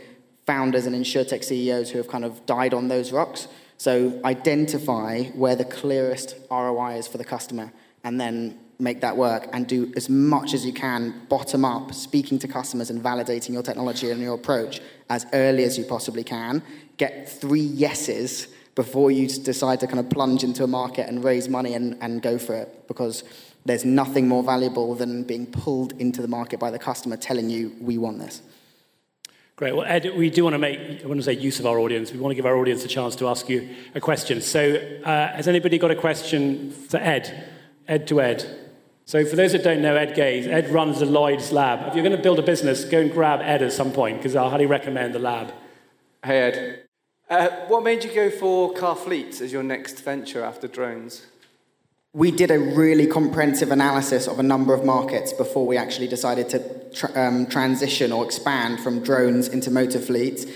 founders 0.46 0.86
and 0.86 0.96
insurtech 0.96 1.44
CEOs 1.44 1.90
who 1.90 1.98
have 1.98 2.08
kind 2.08 2.24
of 2.24 2.46
died 2.46 2.72
on 2.72 2.88
those 2.88 3.12
rocks. 3.12 3.48
So 3.76 4.20
identify 4.24 5.24
where 5.30 5.54
the 5.54 5.64
clearest 5.64 6.36
ROI 6.50 6.96
is 6.96 7.06
for 7.06 7.18
the 7.18 7.24
customer 7.24 7.72
and 8.04 8.18
then 8.18 8.58
make 8.78 9.00
that 9.02 9.16
work 9.16 9.48
and 9.52 9.66
do 9.66 9.92
as 9.96 10.08
much 10.08 10.54
as 10.54 10.64
you 10.64 10.72
can 10.72 11.26
bottom 11.28 11.64
up, 11.64 11.92
speaking 11.94 12.38
to 12.38 12.48
customers 12.48 12.90
and 12.90 13.02
validating 13.02 13.50
your 13.50 13.62
technology 13.62 14.10
and 14.10 14.20
your 14.20 14.34
approach 14.34 14.80
as 15.10 15.26
early 15.32 15.64
as 15.64 15.76
you 15.78 15.84
possibly 15.84 16.24
can. 16.24 16.62
Get 16.96 17.28
three 17.28 17.60
yeses 17.60 18.48
before 18.74 19.10
you 19.10 19.28
decide 19.28 19.80
to 19.80 19.86
kind 19.86 20.00
of 20.00 20.10
plunge 20.10 20.42
into 20.42 20.64
a 20.64 20.66
market 20.66 21.08
and 21.08 21.22
raise 21.22 21.48
money 21.48 21.74
and, 21.74 21.96
and 22.00 22.22
go 22.22 22.38
for 22.38 22.54
it 22.54 22.88
because 22.88 23.22
there's 23.64 23.84
nothing 23.84 24.28
more 24.28 24.42
valuable 24.42 24.94
than 24.94 25.22
being 25.22 25.46
pulled 25.46 25.92
into 26.00 26.20
the 26.20 26.28
market 26.28 26.60
by 26.60 26.70
the 26.70 26.78
customer 26.78 27.16
telling 27.16 27.48
you, 27.48 27.74
we 27.80 27.98
want 27.98 28.18
this. 28.18 28.42
Great. 29.56 29.76
Well, 29.76 29.86
Ed, 29.86 30.10
we 30.16 30.30
do 30.30 30.42
want 30.42 30.54
to 30.54 30.58
make, 30.58 31.04
I 31.04 31.06
want 31.06 31.20
to 31.20 31.22
say 31.22 31.34
use 31.34 31.60
of 31.60 31.66
our 31.66 31.78
audience. 31.78 32.10
We 32.10 32.18
want 32.18 32.32
to 32.32 32.34
give 32.34 32.44
our 32.44 32.56
audience 32.56 32.84
a 32.84 32.88
chance 32.88 33.14
to 33.16 33.28
ask 33.28 33.48
you 33.48 33.68
a 33.94 34.00
question. 34.00 34.40
So, 34.40 34.74
uh, 35.04 35.28
has 35.28 35.46
anybody 35.46 35.78
got 35.78 35.92
a 35.92 35.96
question 35.96 36.72
for 36.72 36.96
Ed? 36.96 37.50
Ed 37.86 38.08
to 38.08 38.20
Ed. 38.20 38.44
So, 39.06 39.24
for 39.24 39.36
those 39.36 39.52
that 39.52 39.62
don't 39.62 39.80
know 39.80 39.94
Ed 39.94 40.16
Gaze, 40.16 40.48
Ed 40.48 40.70
runs 40.70 40.98
the 40.98 41.06
Lloyd's 41.06 41.52
Lab. 41.52 41.86
If 41.86 41.94
you're 41.94 42.02
going 42.02 42.16
to 42.16 42.22
build 42.22 42.40
a 42.40 42.42
business, 42.42 42.84
go 42.84 43.00
and 43.00 43.12
grab 43.12 43.40
Ed 43.42 43.62
at 43.62 43.72
some 43.72 43.92
point 43.92 44.16
because 44.16 44.34
I 44.34 44.50
highly 44.50 44.66
recommend 44.66 45.14
the 45.14 45.20
lab. 45.20 45.52
Hey, 46.24 46.40
Ed. 46.40 46.83
Uh, 47.28 47.48
what 47.68 47.82
made 47.82 48.04
you 48.04 48.12
go 48.12 48.30
for 48.30 48.72
car 48.74 48.94
fleets 48.94 49.40
as 49.40 49.52
your 49.52 49.62
next 49.62 50.00
venture 50.04 50.44
after 50.44 50.68
drones? 50.68 51.26
We 52.12 52.30
did 52.30 52.50
a 52.50 52.58
really 52.58 53.06
comprehensive 53.06 53.72
analysis 53.72 54.28
of 54.28 54.38
a 54.38 54.42
number 54.42 54.74
of 54.74 54.84
markets 54.84 55.32
before 55.32 55.66
we 55.66 55.76
actually 55.76 56.06
decided 56.06 56.48
to 56.50 56.90
tra- 56.94 57.26
um, 57.28 57.46
transition 57.46 58.12
or 58.12 58.24
expand 58.24 58.80
from 58.80 59.02
drones 59.02 59.48
into 59.48 59.70
motor 59.70 59.98
fleets 59.98 60.46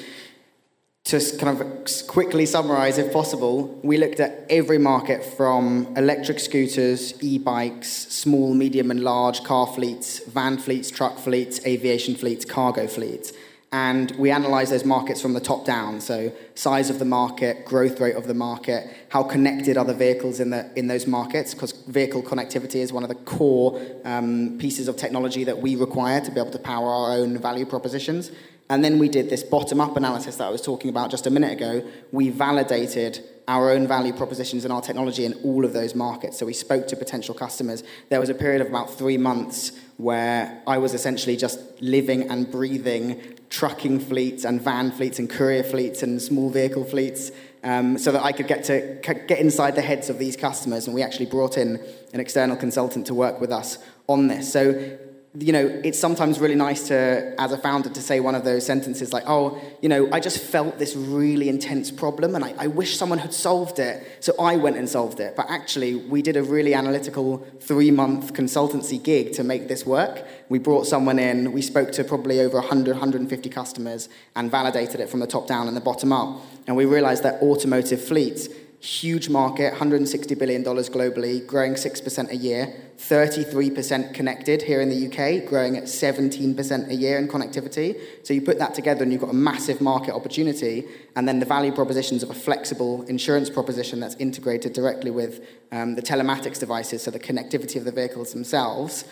to 1.08 1.18
kind 1.38 1.58
of 1.58 2.06
quickly 2.06 2.44
summarize, 2.44 2.98
if 2.98 3.10
possible, 3.10 3.80
we 3.82 3.96
looked 3.96 4.20
at 4.20 4.44
every 4.50 4.76
market 4.76 5.24
from 5.24 5.90
electric 5.96 6.38
scooters, 6.38 7.14
e 7.22 7.38
bikes, 7.38 7.88
small, 7.88 8.52
medium, 8.52 8.90
and 8.90 9.00
large 9.00 9.42
car 9.42 9.66
fleets, 9.66 10.18
van 10.26 10.58
fleets, 10.58 10.90
truck 10.90 11.18
fleets, 11.18 11.64
aviation 11.64 12.14
fleets, 12.14 12.44
cargo 12.44 12.86
fleets. 12.86 13.32
And 13.70 14.10
we 14.12 14.30
analyze 14.30 14.70
those 14.70 14.84
markets 14.84 15.20
from 15.20 15.34
the 15.34 15.40
top 15.40 15.66
down. 15.66 16.00
So, 16.00 16.32
size 16.54 16.88
of 16.88 16.98
the 16.98 17.04
market, 17.04 17.66
growth 17.66 18.00
rate 18.00 18.16
of 18.16 18.26
the 18.26 18.34
market, 18.34 18.88
how 19.10 19.22
connected 19.22 19.76
are 19.76 19.84
the 19.84 19.94
vehicles 19.94 20.40
in, 20.40 20.50
the, 20.50 20.70
in 20.74 20.86
those 20.86 21.06
markets, 21.06 21.52
because 21.52 21.72
vehicle 21.72 22.22
connectivity 22.22 22.76
is 22.76 22.92
one 22.92 23.02
of 23.02 23.10
the 23.10 23.14
core 23.14 23.80
um, 24.04 24.56
pieces 24.58 24.88
of 24.88 24.96
technology 24.96 25.44
that 25.44 25.58
we 25.58 25.76
require 25.76 26.20
to 26.20 26.30
be 26.30 26.40
able 26.40 26.50
to 26.50 26.58
power 26.58 26.88
our 26.88 27.12
own 27.12 27.36
value 27.36 27.66
propositions. 27.66 28.30
And 28.70 28.84
then 28.84 28.98
we 28.98 29.08
did 29.08 29.30
this 29.30 29.42
bottom 29.42 29.80
up 29.80 29.96
analysis 29.96 30.36
that 30.36 30.44
I 30.44 30.50
was 30.50 30.60
talking 30.60 30.90
about 30.90 31.10
just 31.10 31.26
a 31.26 31.30
minute 31.30 31.52
ago. 31.52 31.86
We 32.12 32.28
validated 32.30 33.22
our 33.48 33.70
own 33.70 33.88
value 33.88 34.12
propositions 34.12 34.64
and 34.64 34.72
our 34.72 34.82
technology 34.82 35.24
in 35.24 35.32
all 35.42 35.64
of 35.64 35.72
those 35.72 35.94
markets. 35.94 36.38
So 36.38 36.44
we 36.44 36.52
spoke 36.52 36.86
to 36.88 36.96
potential 36.96 37.34
customers. 37.34 37.82
There 38.10 38.20
was 38.20 38.28
a 38.28 38.34
period 38.34 38.60
of 38.60 38.66
about 38.66 38.92
three 38.92 39.16
months 39.16 39.72
where 39.96 40.62
I 40.66 40.76
was 40.76 40.92
essentially 40.92 41.34
just 41.34 41.58
living 41.80 42.28
and 42.30 42.50
breathing 42.50 43.37
trucking 43.50 44.00
fleets 44.00 44.44
and 44.44 44.60
van 44.60 44.90
fleets 44.90 45.18
and 45.18 45.28
courier 45.28 45.62
fleets 45.62 46.02
and 46.02 46.20
small 46.20 46.50
vehicle 46.50 46.84
fleets 46.84 47.30
um, 47.64 47.98
so 47.98 48.12
that 48.12 48.22
I 48.22 48.32
could 48.32 48.46
get 48.46 48.64
to 48.64 49.00
get 49.02 49.38
inside 49.38 49.74
the 49.74 49.82
heads 49.82 50.10
of 50.10 50.18
these 50.18 50.36
customers. 50.36 50.86
And 50.86 50.94
we 50.94 51.02
actually 51.02 51.26
brought 51.26 51.56
in 51.56 51.82
an 52.12 52.20
external 52.20 52.56
consultant 52.56 53.06
to 53.06 53.14
work 53.14 53.40
with 53.40 53.50
us 53.50 53.78
on 54.06 54.28
this. 54.28 54.52
So 54.52 54.98
you 55.40 55.52
know, 55.52 55.80
it's 55.84 55.98
sometimes 55.98 56.40
really 56.40 56.54
nice 56.54 56.88
to, 56.88 57.34
as 57.38 57.52
a 57.52 57.58
founder, 57.58 57.90
to 57.90 58.00
say 58.00 58.18
one 58.18 58.34
of 58.34 58.44
those 58.44 58.64
sentences 58.64 59.12
like, 59.12 59.24
oh, 59.26 59.60
you 59.80 59.88
know, 59.88 60.08
I 60.12 60.20
just 60.20 60.38
felt 60.38 60.78
this 60.78 60.96
really 60.96 61.48
intense 61.48 61.90
problem 61.90 62.34
and 62.34 62.44
I, 62.44 62.54
I, 62.58 62.66
wish 62.66 62.96
someone 62.96 63.18
had 63.18 63.32
solved 63.32 63.78
it. 63.78 64.06
So 64.20 64.34
I 64.40 64.56
went 64.56 64.76
and 64.76 64.88
solved 64.88 65.20
it. 65.20 65.36
But 65.36 65.50
actually, 65.50 65.94
we 65.94 66.22
did 66.22 66.36
a 66.36 66.42
really 66.42 66.74
analytical 66.74 67.46
three 67.60 67.90
month 67.90 68.32
consultancy 68.32 69.02
gig 69.02 69.32
to 69.34 69.44
make 69.44 69.68
this 69.68 69.84
work. 69.84 70.26
We 70.48 70.58
brought 70.58 70.86
someone 70.86 71.18
in, 71.18 71.52
we 71.52 71.62
spoke 71.62 71.92
to 71.92 72.04
probably 72.04 72.40
over 72.40 72.58
100, 72.58 72.92
150 72.92 73.48
customers 73.50 74.08
and 74.34 74.50
validated 74.50 75.00
it 75.00 75.08
from 75.08 75.20
the 75.20 75.26
top 75.26 75.46
down 75.46 75.68
and 75.68 75.76
the 75.76 75.80
bottom 75.80 76.12
up. 76.12 76.40
And 76.66 76.76
we 76.76 76.84
realized 76.84 77.22
that 77.22 77.42
automotive 77.42 78.02
fleets 78.02 78.48
huge 78.80 79.28
market, 79.28 79.74
$160 79.74 80.38
billion 80.38 80.62
globally, 80.62 81.44
growing 81.44 81.74
6% 81.74 82.30
a 82.30 82.36
year, 82.36 82.72
33% 82.98 84.14
connected 84.14 84.62
here 84.62 84.80
in 84.80 84.88
the 84.88 85.06
UK, 85.06 85.48
growing 85.48 85.76
at 85.76 85.84
17% 85.84 86.88
a 86.88 86.94
year 86.94 87.18
in 87.18 87.26
connectivity. 87.26 88.00
So 88.22 88.34
you 88.34 88.40
put 88.40 88.58
that 88.58 88.74
together 88.74 89.02
and 89.02 89.12
you've 89.12 89.20
got 89.20 89.30
a 89.30 89.34
massive 89.34 89.80
market 89.80 90.14
opportunity, 90.14 90.84
and 91.16 91.26
then 91.26 91.40
the 91.40 91.46
value 91.46 91.72
propositions 91.72 92.22
of 92.22 92.30
a 92.30 92.34
flexible 92.34 93.02
insurance 93.02 93.50
proposition 93.50 93.98
that's 93.98 94.16
integrated 94.16 94.72
directly 94.74 95.10
with 95.10 95.44
um, 95.72 95.96
the 95.96 96.02
telematics 96.02 96.60
devices, 96.60 97.02
so 97.02 97.10
the 97.10 97.20
connectivity 97.20 97.76
of 97.76 97.84
the 97.84 97.92
vehicles 97.92 98.32
themselves. 98.32 99.04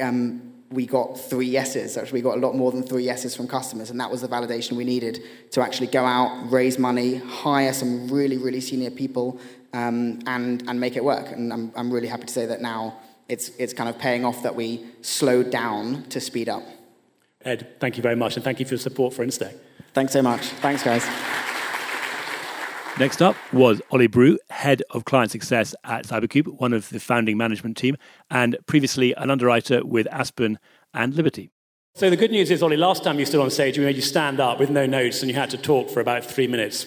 Um, 0.00 0.55
we 0.70 0.86
got 0.86 1.18
three 1.18 1.46
yeses. 1.46 1.96
Actually, 1.96 2.20
we 2.20 2.22
got 2.22 2.38
a 2.38 2.40
lot 2.40 2.54
more 2.54 2.72
than 2.72 2.82
three 2.82 3.04
yeses 3.04 3.36
from 3.36 3.46
customers, 3.46 3.90
and 3.90 4.00
that 4.00 4.10
was 4.10 4.20
the 4.20 4.28
validation 4.28 4.72
we 4.72 4.84
needed 4.84 5.20
to 5.52 5.60
actually 5.60 5.86
go 5.86 6.04
out, 6.04 6.50
raise 6.50 6.78
money, 6.78 7.16
hire 7.16 7.72
some 7.72 8.08
really, 8.08 8.36
really 8.36 8.60
senior 8.60 8.90
people, 8.90 9.40
um, 9.72 10.20
and 10.26 10.68
and 10.68 10.80
make 10.80 10.96
it 10.96 11.04
work. 11.04 11.30
And 11.30 11.52
I'm 11.52 11.72
I'm 11.76 11.92
really 11.92 12.08
happy 12.08 12.26
to 12.26 12.32
say 12.32 12.46
that 12.46 12.60
now 12.60 12.96
it's 13.28 13.50
it's 13.58 13.72
kind 13.72 13.88
of 13.88 13.98
paying 13.98 14.24
off 14.24 14.42
that 14.42 14.54
we 14.54 14.84
slowed 15.02 15.50
down 15.50 16.04
to 16.04 16.20
speed 16.20 16.48
up. 16.48 16.62
Ed, 17.44 17.68
thank 17.78 17.96
you 17.96 18.02
very 18.02 18.16
much, 18.16 18.36
and 18.36 18.44
thank 18.44 18.58
you 18.58 18.66
for 18.66 18.74
your 18.74 18.80
support 18.80 19.14
for 19.14 19.24
Instech. 19.24 19.54
Thanks 19.94 20.12
so 20.12 20.22
much. 20.22 20.42
Thanks, 20.42 20.82
guys. 20.82 21.55
Next 22.98 23.20
up 23.20 23.36
was 23.52 23.82
Ollie 23.90 24.06
Brew, 24.06 24.38
head 24.48 24.82
of 24.88 25.04
client 25.04 25.30
success 25.30 25.74
at 25.84 26.06
Cybercube, 26.06 26.46
one 26.58 26.72
of 26.72 26.88
the 26.88 26.98
founding 26.98 27.36
management 27.36 27.76
team, 27.76 27.98
and 28.30 28.56
previously 28.64 29.12
an 29.18 29.28
underwriter 29.28 29.84
with 29.84 30.06
Aspen 30.10 30.58
and 30.94 31.14
Liberty. 31.14 31.50
So 31.94 32.08
the 32.08 32.16
good 32.16 32.30
news 32.30 32.50
is, 32.50 32.62
Ollie, 32.62 32.78
last 32.78 33.04
time 33.04 33.18
you 33.18 33.26
stood 33.26 33.42
on 33.42 33.50
stage, 33.50 33.76
we 33.76 33.84
made 33.84 33.96
you 33.96 34.02
stand 34.02 34.40
up 34.40 34.58
with 34.58 34.70
no 34.70 34.86
notes, 34.86 35.20
and 35.20 35.30
you 35.30 35.36
had 35.36 35.50
to 35.50 35.58
talk 35.58 35.90
for 35.90 36.00
about 36.00 36.24
three 36.24 36.46
minutes 36.46 36.86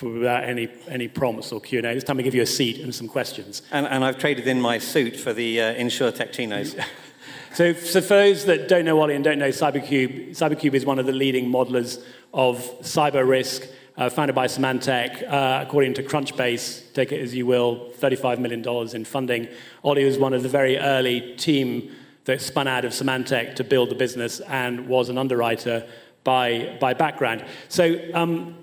without 0.00 0.44
any, 0.44 0.70
any 0.88 1.08
prompts 1.08 1.52
or 1.52 1.60
Q&A. 1.60 1.82
This 1.82 2.04
time 2.04 2.16
we 2.16 2.22
give 2.22 2.34
you 2.34 2.40
a 2.40 2.46
seat 2.46 2.80
and 2.80 2.94
some 2.94 3.06
questions. 3.06 3.60
And, 3.70 3.86
and 3.86 4.02
I've 4.02 4.16
traded 4.16 4.46
in 4.46 4.62
my 4.62 4.78
suit 4.78 5.14
for 5.14 5.34
the 5.34 5.60
uh, 5.60 5.74
InsurTech 5.74 6.32
chinos. 6.32 6.74
so, 7.52 7.74
so 7.74 8.00
for 8.00 8.14
those 8.14 8.46
that 8.46 8.66
don't 8.66 8.86
know 8.86 8.98
Ollie 8.98 9.14
and 9.14 9.22
don't 9.22 9.38
know 9.38 9.50
Cybercube, 9.50 10.30
Cybercube 10.30 10.72
is 10.72 10.86
one 10.86 10.98
of 10.98 11.04
the 11.04 11.12
leading 11.12 11.50
modelers 11.50 12.02
of 12.32 12.56
cyber 12.80 13.28
risk 13.28 13.68
uh, 14.00 14.08
founded 14.08 14.34
by 14.34 14.46
Symantec. 14.46 15.22
Uh, 15.30 15.62
according 15.62 15.92
to 15.94 16.02
Crunchbase, 16.02 16.92
take 16.94 17.12
it 17.12 17.20
as 17.20 17.34
you 17.34 17.44
will, 17.44 17.90
$35 17.98 18.38
million 18.38 18.66
in 18.96 19.04
funding. 19.04 19.46
Ollie 19.84 20.06
was 20.06 20.18
one 20.18 20.32
of 20.32 20.42
the 20.42 20.48
very 20.48 20.78
early 20.78 21.36
team 21.36 21.94
that 22.24 22.40
spun 22.40 22.66
out 22.66 22.86
of 22.86 22.92
Symantec 22.92 23.56
to 23.56 23.64
build 23.64 23.90
the 23.90 23.94
business 23.94 24.40
and 24.40 24.88
was 24.88 25.10
an 25.10 25.18
underwriter 25.18 25.86
by, 26.24 26.78
by 26.80 26.94
background. 26.94 27.44
So 27.68 27.98
um, 28.14 28.56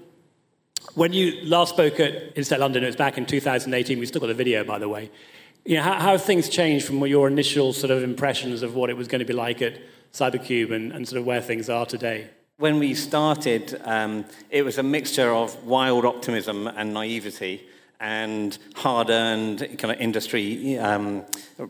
when 0.95 1.13
you 1.13 1.39
last 1.43 1.73
spoke 1.73 1.99
at 1.99 2.35
Instech 2.35 2.57
London, 2.57 2.83
it 2.83 2.87
was 2.87 2.95
back 2.95 3.19
in 3.19 3.27
2018. 3.27 3.99
We 3.99 4.07
still 4.07 4.21
got 4.21 4.27
the 4.27 4.33
video, 4.33 4.63
by 4.63 4.79
the 4.79 4.89
way. 4.89 5.11
You 5.65 5.75
know, 5.75 5.83
how, 5.83 5.93
how 5.93 6.11
have 6.13 6.23
things 6.23 6.49
changed 6.49 6.87
from 6.87 7.05
your 7.05 7.27
initial 7.27 7.73
sort 7.73 7.91
of 7.91 8.01
impressions 8.01 8.63
of 8.63 8.73
what 8.73 8.89
it 8.89 8.97
was 8.97 9.07
going 9.07 9.19
to 9.19 9.25
be 9.25 9.33
like 9.33 9.61
at 9.61 9.77
Cybercube 10.13 10.71
and, 10.71 10.91
and 10.91 11.07
sort 11.07 11.19
of 11.19 11.27
where 11.27 11.41
things 11.41 11.69
are 11.69 11.85
today? 11.85 12.29
When 12.59 12.79
we 12.79 12.95
started, 12.95 13.79
um, 13.85 14.25
it 14.49 14.65
was 14.65 14.79
a 14.79 14.83
mixture 14.83 15.29
of 15.29 15.63
wild 15.63 16.05
optimism 16.05 16.65
and 16.65 16.91
naivety 16.91 17.67
and 17.99 18.57
hard-earned 18.73 19.59
kind 19.77 19.93
of 19.93 20.01
industry 20.01 20.75
um, 20.79 21.23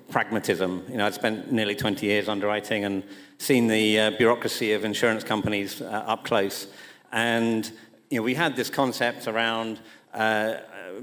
pragmatism. 0.10 0.86
You 0.89 0.96
know, 0.96 1.06
I'd 1.06 1.13
spent 1.13 1.51
nearly 1.51 1.75
20 1.75 2.06
years 2.06 2.29
underwriting 2.29 2.86
and 2.86 3.03
seen 3.38 3.67
the 3.67 4.00
uh, 4.00 4.12
bureaucracy 4.12 4.72
of 4.72 4.86
insurance 4.86 5.25
companies 5.25 5.82
uh, 5.82 6.06
up 6.08 6.24
close. 6.24 6.67
And 7.12 7.70
you 8.10 8.20
know, 8.20 8.24
we 8.24 8.36
had 8.36 8.56
this 8.56 8.70
concept 8.70 9.27
around 9.27 9.82
uh, 10.13 10.53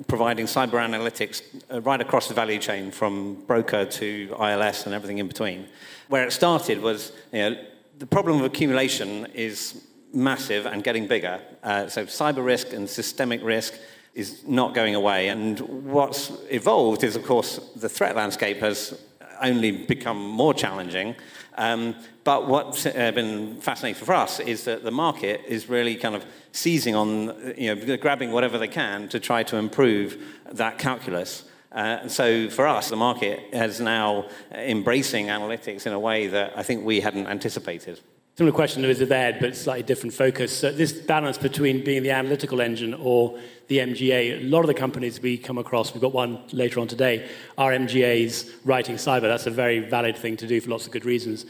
providing 0.09 0.47
cyber 0.47 0.81
analytics 0.81 1.43
uh, 1.71 1.83
right 1.83 2.00
across 2.00 2.26
the 2.26 2.35
value 2.35 2.59
chain, 2.59 2.91
from 2.91 3.35
broker 3.47 3.85
to 3.85 4.35
ILS 4.41 4.87
and 4.87 4.95
everything 4.95 5.19
in 5.19 5.29
between. 5.29 5.67
Where 6.09 6.26
it 6.26 6.33
started 6.33 6.81
was, 6.81 7.12
you 7.33 7.38
know, 7.38 7.57
the 7.99 8.07
problem 8.07 8.39
of 8.41 8.45
accumulation 8.45 9.27
is 9.35 9.83
massive 10.13 10.67
and 10.67 10.83
getting 10.83 11.07
bigger. 11.07 11.41
Uh, 11.63 11.87
so 11.89 12.07
cyber 12.07 12.45
risk 12.45 12.73
and 12.73 12.89
systemic 12.89 13.43
risk 13.43 13.75
is 14.15 14.47
not 14.47 14.75
going 14.75 14.95
away. 14.95 15.29
And 15.29 15.59
what's 15.61 16.31
evolved 16.51 17.05
is, 17.05 17.17
of 17.17 17.25
course, 17.25 17.59
the 17.77 17.89
threat 17.89 18.15
landscape 18.17 18.59
has 18.59 19.01
only 19.41 19.73
become 19.73 20.23
more 20.23 20.55
challenging. 20.55 21.17
Um, 21.57 21.95
but 22.25 22.49
what's 22.49 22.87
uh, 22.87 23.13
been 23.13 23.61
fascinating 23.61 24.05
for 24.05 24.15
us 24.15 24.41
is 24.41 24.65
that 24.65 24.83
the 24.83 24.91
market 24.91 25.43
is 25.47 25.69
really 25.69 25.97
kind 25.97 26.15
of 26.15 26.25
seizing 26.53 26.95
on, 26.95 27.55
you 27.57 27.75
know, 27.75 27.97
grabbing 27.97 28.33
whatever 28.33 28.59
they 28.59 28.69
can 28.69 29.09
to 29.09 29.21
try 29.21 29.43
to 29.45 29.57
improve 29.57 30.23
that 30.53 30.79
calculus. 30.79 31.45
Uh, 31.75 32.07
so 32.07 32.49
for 32.49 32.69
us, 32.69 32.88
the 32.88 32.97
market 32.97 33.40
is 33.52 33.81
now 33.81 34.28
embracing 34.52 35.26
analytics 35.26 35.87
in 35.87 35.93
a 35.93 35.99
way 35.99 36.28
that 36.28 36.57
I 36.57 36.62
think 36.62 36.85
we 36.85 37.00
hadn't 37.00 37.26
anticipated. 37.26 38.00
Similar 38.37 38.52
question 38.52 38.83
to 38.83 39.14
Ed, 39.14 39.38
but 39.40 39.54
slightly 39.57 39.85
different 39.85 40.12
focus. 40.12 40.57
So 40.57 40.73
this 40.73 40.93
balance 40.93 41.38
between 41.38 41.85
being 41.85 42.02
the 42.02 42.11
analytical 42.11 42.61
engine 42.61 42.95
or 42.95 43.38
the 43.69 43.78
MGA, 43.78 44.40
a 44.40 44.45
lot 44.45 44.61
of 44.61 44.66
the 44.66 44.75
companies 44.75 45.21
we 45.21 45.38
come 45.38 45.59
across, 45.59 45.95
we've 45.95 46.00
got 46.00 46.12
one 46.12 46.43
later 46.52 46.81
on 46.81 46.88
today, 46.88 47.28
are 47.57 47.71
MGAs 47.71 48.52
writing 48.64 48.97
cyber. 48.97 49.23
That's 49.23 49.47
a 49.47 49.52
very 49.52 49.81
valid 49.81 50.16
thing 50.16 50.37
to 50.38 50.49
do 50.49 50.61
for 50.61 50.71
lots 50.71 50.87
of 50.87 50.93
good 50.93 51.04
reasons. 51.04 51.47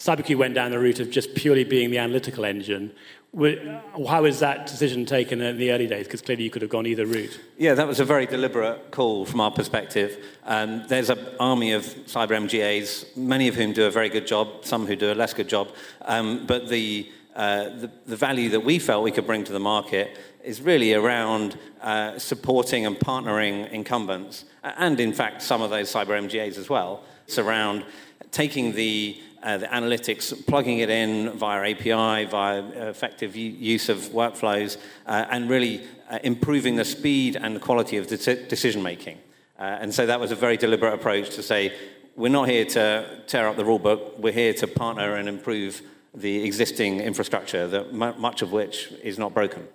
CyberCube 0.00 0.36
went 0.36 0.54
down 0.54 0.72
the 0.72 0.78
route 0.78 0.98
of 0.98 1.08
just 1.10 1.34
purely 1.36 1.62
being 1.62 1.90
the 1.90 1.98
analytical 1.98 2.44
engine. 2.44 2.92
How 3.34 4.22
was 4.22 4.38
that 4.40 4.66
decision 4.66 5.06
taken 5.06 5.40
in 5.40 5.56
the 5.58 5.72
early 5.72 5.88
days? 5.88 6.06
Because 6.06 6.22
clearly 6.22 6.44
you 6.44 6.50
could 6.50 6.62
have 6.62 6.70
gone 6.70 6.86
either 6.86 7.04
route. 7.04 7.40
Yeah, 7.58 7.74
that 7.74 7.86
was 7.86 7.98
a 7.98 8.04
very 8.04 8.26
deliberate 8.26 8.92
call 8.92 9.26
from 9.26 9.40
our 9.40 9.50
perspective. 9.50 10.24
Um, 10.44 10.84
there's 10.86 11.10
an 11.10 11.18
army 11.40 11.72
of 11.72 11.82
cyber 11.82 12.30
MGAs, 12.30 13.16
many 13.16 13.48
of 13.48 13.56
whom 13.56 13.72
do 13.72 13.86
a 13.86 13.90
very 13.90 14.08
good 14.08 14.26
job, 14.26 14.64
some 14.64 14.86
who 14.86 14.94
do 14.94 15.12
a 15.12 15.14
less 15.14 15.34
good 15.34 15.48
job. 15.48 15.68
Um, 16.02 16.46
but 16.46 16.68
the, 16.68 17.10
uh, 17.34 17.64
the, 17.70 17.90
the, 18.06 18.16
value 18.16 18.50
that 18.50 18.60
we 18.60 18.78
felt 18.78 19.02
we 19.02 19.10
could 19.10 19.26
bring 19.26 19.42
to 19.44 19.52
the 19.52 19.58
market 19.58 20.16
is 20.44 20.60
really 20.60 20.94
around 20.94 21.58
uh, 21.80 22.16
supporting 22.18 22.86
and 22.86 22.96
partnering 22.96 23.68
incumbents, 23.72 24.44
and 24.62 25.00
in 25.00 25.12
fact, 25.12 25.42
some 25.42 25.60
of 25.60 25.70
those 25.70 25.92
cyber 25.92 26.10
MGAs 26.10 26.56
as 26.56 26.68
well. 26.68 27.02
It's 27.26 27.38
around 27.38 27.84
taking 28.30 28.72
the 28.72 29.20
uh, 29.44 29.58
the 29.58 29.66
analytics, 29.66 30.46
plugging 30.46 30.78
it 30.78 30.90
in 30.90 31.30
via 31.32 31.70
API, 31.70 32.24
via 32.24 32.62
effective 32.88 33.36
use 33.36 33.88
of 33.88 33.98
workflows, 34.08 34.78
uh, 35.06 35.26
and 35.30 35.50
really 35.50 35.86
uh, 36.10 36.18
improving 36.24 36.76
the 36.76 36.84
speed 36.84 37.36
and 37.36 37.54
the 37.54 37.60
quality 37.60 37.98
of 37.98 38.08
the 38.08 38.16
decision 38.48 38.82
making. 38.82 39.18
Uh, 39.58 39.62
and 39.80 39.94
so 39.94 40.06
that 40.06 40.18
was 40.18 40.32
a 40.32 40.36
very 40.36 40.56
deliberate 40.56 40.94
approach 40.94 41.30
to 41.36 41.42
say, 41.42 41.72
we're 42.16 42.28
not 42.28 42.48
here 42.48 42.64
to 42.64 43.22
tear 43.26 43.46
up 43.46 43.56
the 43.56 43.64
rule 43.64 43.78
book, 43.78 44.14
we're 44.18 44.32
here 44.32 44.54
to 44.54 44.66
partner 44.66 45.14
and 45.14 45.28
improve 45.28 45.82
the 46.14 46.44
existing 46.44 47.00
infrastructure, 47.00 47.66
that 47.66 47.92
much 47.92 48.40
of 48.40 48.50
which 48.52 48.92
is 49.02 49.18
not 49.18 49.34
broken. 49.34 49.66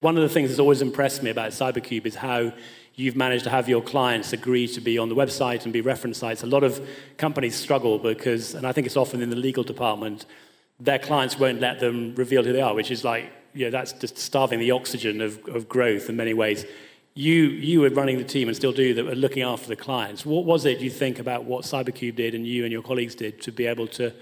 One 0.00 0.18
of 0.18 0.22
the 0.22 0.28
things 0.28 0.50
that's 0.50 0.60
always 0.60 0.82
impressed 0.82 1.22
me 1.22 1.30
about 1.30 1.52
Cybercube 1.52 2.04
is 2.04 2.16
how 2.16 2.52
you've 2.96 3.16
managed 3.16 3.44
to 3.44 3.50
have 3.50 3.66
your 3.66 3.80
clients 3.80 4.34
agree 4.34 4.68
to 4.68 4.80
be 4.82 4.98
on 4.98 5.08
the 5.08 5.14
website 5.14 5.64
and 5.64 5.72
be 5.72 5.80
reference 5.80 6.18
sites. 6.18 6.42
A 6.42 6.46
lot 6.46 6.64
of 6.64 6.86
companies 7.16 7.54
struggle 7.54 7.98
because, 7.98 8.54
and 8.54 8.66
I 8.66 8.72
think 8.72 8.86
it's 8.86 8.96
often 8.96 9.22
in 9.22 9.30
the 9.30 9.36
legal 9.36 9.64
department, 9.64 10.26
their 10.78 10.98
clients 10.98 11.38
won't 11.38 11.60
let 11.60 11.80
them 11.80 12.14
reveal 12.14 12.44
who 12.44 12.52
they 12.52 12.60
are, 12.60 12.74
which 12.74 12.90
is 12.90 13.04
like, 13.04 13.32
you 13.54 13.64
know, 13.64 13.70
that's 13.70 13.92
just 13.94 14.18
starving 14.18 14.58
the 14.58 14.70
oxygen 14.70 15.22
of, 15.22 15.42
of 15.48 15.66
growth 15.66 16.10
in 16.10 16.16
many 16.16 16.34
ways. 16.34 16.66
You, 17.14 17.44
you 17.44 17.80
were 17.80 17.88
running 17.88 18.18
the 18.18 18.24
team 18.24 18.48
and 18.48 18.56
still 18.56 18.72
do 18.72 18.92
that, 18.92 19.06
were 19.06 19.14
looking 19.14 19.44
after 19.44 19.68
the 19.68 19.76
clients. 19.76 20.26
What 20.26 20.44
was 20.44 20.66
it 20.66 20.80
you 20.80 20.90
think 20.90 21.18
about 21.18 21.44
what 21.44 21.64
Cybercube 21.64 22.16
did 22.16 22.34
and 22.34 22.46
you 22.46 22.64
and 22.64 22.72
your 22.72 22.82
colleagues 22.82 23.14
did 23.14 23.40
to 23.42 23.50
be 23.50 23.64
able 23.64 23.86
to 23.88 24.12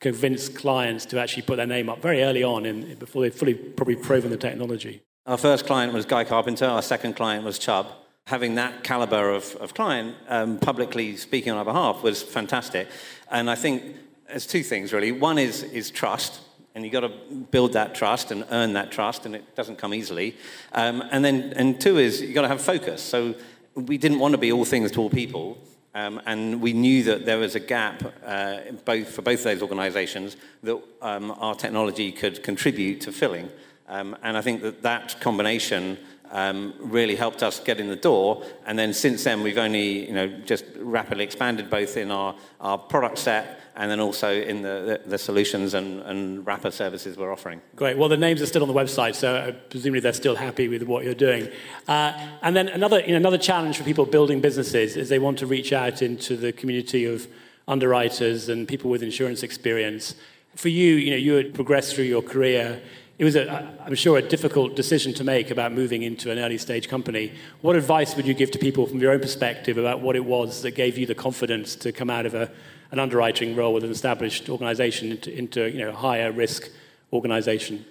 convince 0.00 0.48
clients 0.48 1.04
to 1.04 1.20
actually 1.20 1.42
put 1.42 1.56
their 1.56 1.66
name 1.66 1.90
up 1.90 2.00
very 2.00 2.22
early 2.22 2.42
on 2.42 2.64
in, 2.64 2.94
before 2.94 3.20
they've 3.20 3.34
fully 3.34 3.52
probably 3.52 3.96
proven 3.96 4.30
the 4.30 4.38
technology? 4.38 5.02
Our 5.28 5.36
first 5.36 5.66
client 5.66 5.92
was 5.92 6.06
Guy 6.06 6.24
Carpenter, 6.24 6.64
our 6.64 6.80
second 6.80 7.14
client 7.14 7.44
was 7.44 7.58
Chubb. 7.58 7.92
Having 8.28 8.54
that 8.54 8.82
caliber 8.82 9.28
of, 9.28 9.54
of 9.56 9.74
client 9.74 10.16
um, 10.26 10.58
publicly 10.58 11.18
speaking 11.18 11.52
on 11.52 11.58
our 11.58 11.66
behalf 11.66 12.02
was 12.02 12.22
fantastic. 12.22 12.88
And 13.30 13.50
I 13.50 13.54
think 13.54 13.94
there's 14.26 14.46
two 14.46 14.62
things 14.62 14.90
really. 14.90 15.12
One 15.12 15.36
is, 15.36 15.64
is 15.64 15.90
trust, 15.90 16.40
and 16.74 16.82
you've 16.82 16.94
got 16.94 17.00
to 17.00 17.10
build 17.50 17.74
that 17.74 17.94
trust 17.94 18.30
and 18.30 18.46
earn 18.50 18.72
that 18.72 18.90
trust, 18.90 19.26
and 19.26 19.34
it 19.34 19.54
doesn't 19.54 19.76
come 19.76 19.92
easily. 19.92 20.34
Um, 20.72 21.04
and 21.10 21.22
then, 21.22 21.52
and 21.56 21.78
two 21.78 21.98
is 21.98 22.22
you've 22.22 22.34
got 22.34 22.42
to 22.42 22.48
have 22.48 22.62
focus. 22.62 23.02
So 23.02 23.34
we 23.74 23.98
didn't 23.98 24.20
want 24.20 24.32
to 24.32 24.38
be 24.38 24.50
all 24.50 24.64
things 24.64 24.90
to 24.92 25.00
all 25.02 25.10
people, 25.10 25.58
um, 25.94 26.22
and 26.24 26.62
we 26.62 26.72
knew 26.72 27.02
that 27.02 27.26
there 27.26 27.38
was 27.38 27.54
a 27.54 27.60
gap 27.60 28.14
uh, 28.24 28.60
both, 28.86 29.10
for 29.10 29.20
both 29.20 29.44
those 29.44 29.60
organizations 29.60 30.38
that 30.62 30.82
um, 31.02 31.32
our 31.32 31.54
technology 31.54 32.12
could 32.12 32.42
contribute 32.42 33.02
to 33.02 33.12
filling. 33.12 33.50
Um, 33.88 34.16
and 34.22 34.36
I 34.36 34.42
think 34.42 34.62
that 34.62 34.82
that 34.82 35.20
combination 35.20 35.98
um, 36.30 36.74
really 36.78 37.16
helped 37.16 37.42
us 37.42 37.60
get 37.60 37.80
in 37.80 37.88
the 37.88 37.96
door. 37.96 38.44
And 38.66 38.78
then 38.78 38.92
since 38.92 39.24
then, 39.24 39.42
we've 39.42 39.58
only 39.58 40.06
you 40.06 40.12
know, 40.12 40.28
just 40.44 40.64
rapidly 40.78 41.24
expanded 41.24 41.70
both 41.70 41.96
in 41.96 42.10
our, 42.10 42.34
our 42.60 42.78
product 42.78 43.18
set 43.18 43.60
and 43.76 43.90
then 43.90 44.00
also 44.00 44.32
in 44.32 44.62
the, 44.62 45.00
the, 45.04 45.10
the, 45.10 45.18
solutions 45.18 45.72
and, 45.72 46.02
and 46.02 46.44
wrapper 46.44 46.70
services 46.70 47.16
we're 47.16 47.32
offering. 47.32 47.60
Great. 47.76 47.96
Well, 47.96 48.08
the 48.08 48.16
names 48.16 48.42
are 48.42 48.46
still 48.46 48.62
on 48.62 48.68
the 48.68 48.74
website, 48.74 49.14
so 49.14 49.36
uh, 49.36 49.52
presumably 49.70 50.00
they're 50.00 50.12
still 50.12 50.34
happy 50.34 50.66
with 50.66 50.82
what 50.82 51.04
you're 51.04 51.14
doing. 51.14 51.48
Uh, 51.86 52.12
and 52.42 52.56
then 52.56 52.68
another, 52.68 53.00
you 53.00 53.12
know, 53.12 53.16
another 53.16 53.38
challenge 53.38 53.78
for 53.78 53.84
people 53.84 54.04
building 54.04 54.40
businesses 54.40 54.96
is 54.96 55.08
they 55.08 55.20
want 55.20 55.38
to 55.38 55.46
reach 55.46 55.72
out 55.72 56.02
into 56.02 56.36
the 56.36 56.52
community 56.52 57.04
of 57.04 57.28
underwriters 57.68 58.48
and 58.48 58.66
people 58.66 58.90
with 58.90 59.02
insurance 59.02 59.44
experience. 59.44 60.16
For 60.56 60.70
you, 60.70 60.96
you 60.96 61.10
know, 61.12 61.16
you 61.16 61.34
had 61.34 61.54
progressed 61.54 61.94
through 61.94 62.06
your 62.06 62.22
career. 62.22 62.82
It 63.18 63.24
was, 63.24 63.34
a, 63.34 63.76
I'm 63.84 63.96
sure, 63.96 64.16
a 64.16 64.22
difficult 64.22 64.76
decision 64.76 65.12
to 65.14 65.24
make 65.24 65.50
about 65.50 65.72
moving 65.72 66.02
into 66.02 66.30
an 66.30 66.38
early 66.38 66.56
stage 66.56 66.88
company. 66.88 67.32
What 67.62 67.74
advice 67.74 68.14
would 68.14 68.26
you 68.26 68.34
give 68.34 68.52
to 68.52 68.58
people 68.58 68.86
from 68.86 69.00
your 69.00 69.12
own 69.12 69.20
perspective 69.20 69.76
about 69.76 70.00
what 70.00 70.14
it 70.14 70.24
was 70.24 70.62
that 70.62 70.72
gave 70.72 70.96
you 70.96 71.04
the 71.04 71.16
confidence 71.16 71.74
to 71.76 71.92
come 71.92 72.10
out 72.10 72.26
of 72.26 72.34
a 72.34 72.50
an 72.90 72.98
underwriting 72.98 73.54
role 73.54 73.74
with 73.74 73.84
an 73.84 73.90
established 73.90 74.48
organization 74.48 75.10
into, 75.12 75.36
into 75.36 75.70
you 75.70 75.78
know, 75.78 75.90
a 75.90 75.94
higher 75.94 76.32
risk 76.32 76.70
organization? 77.12 77.84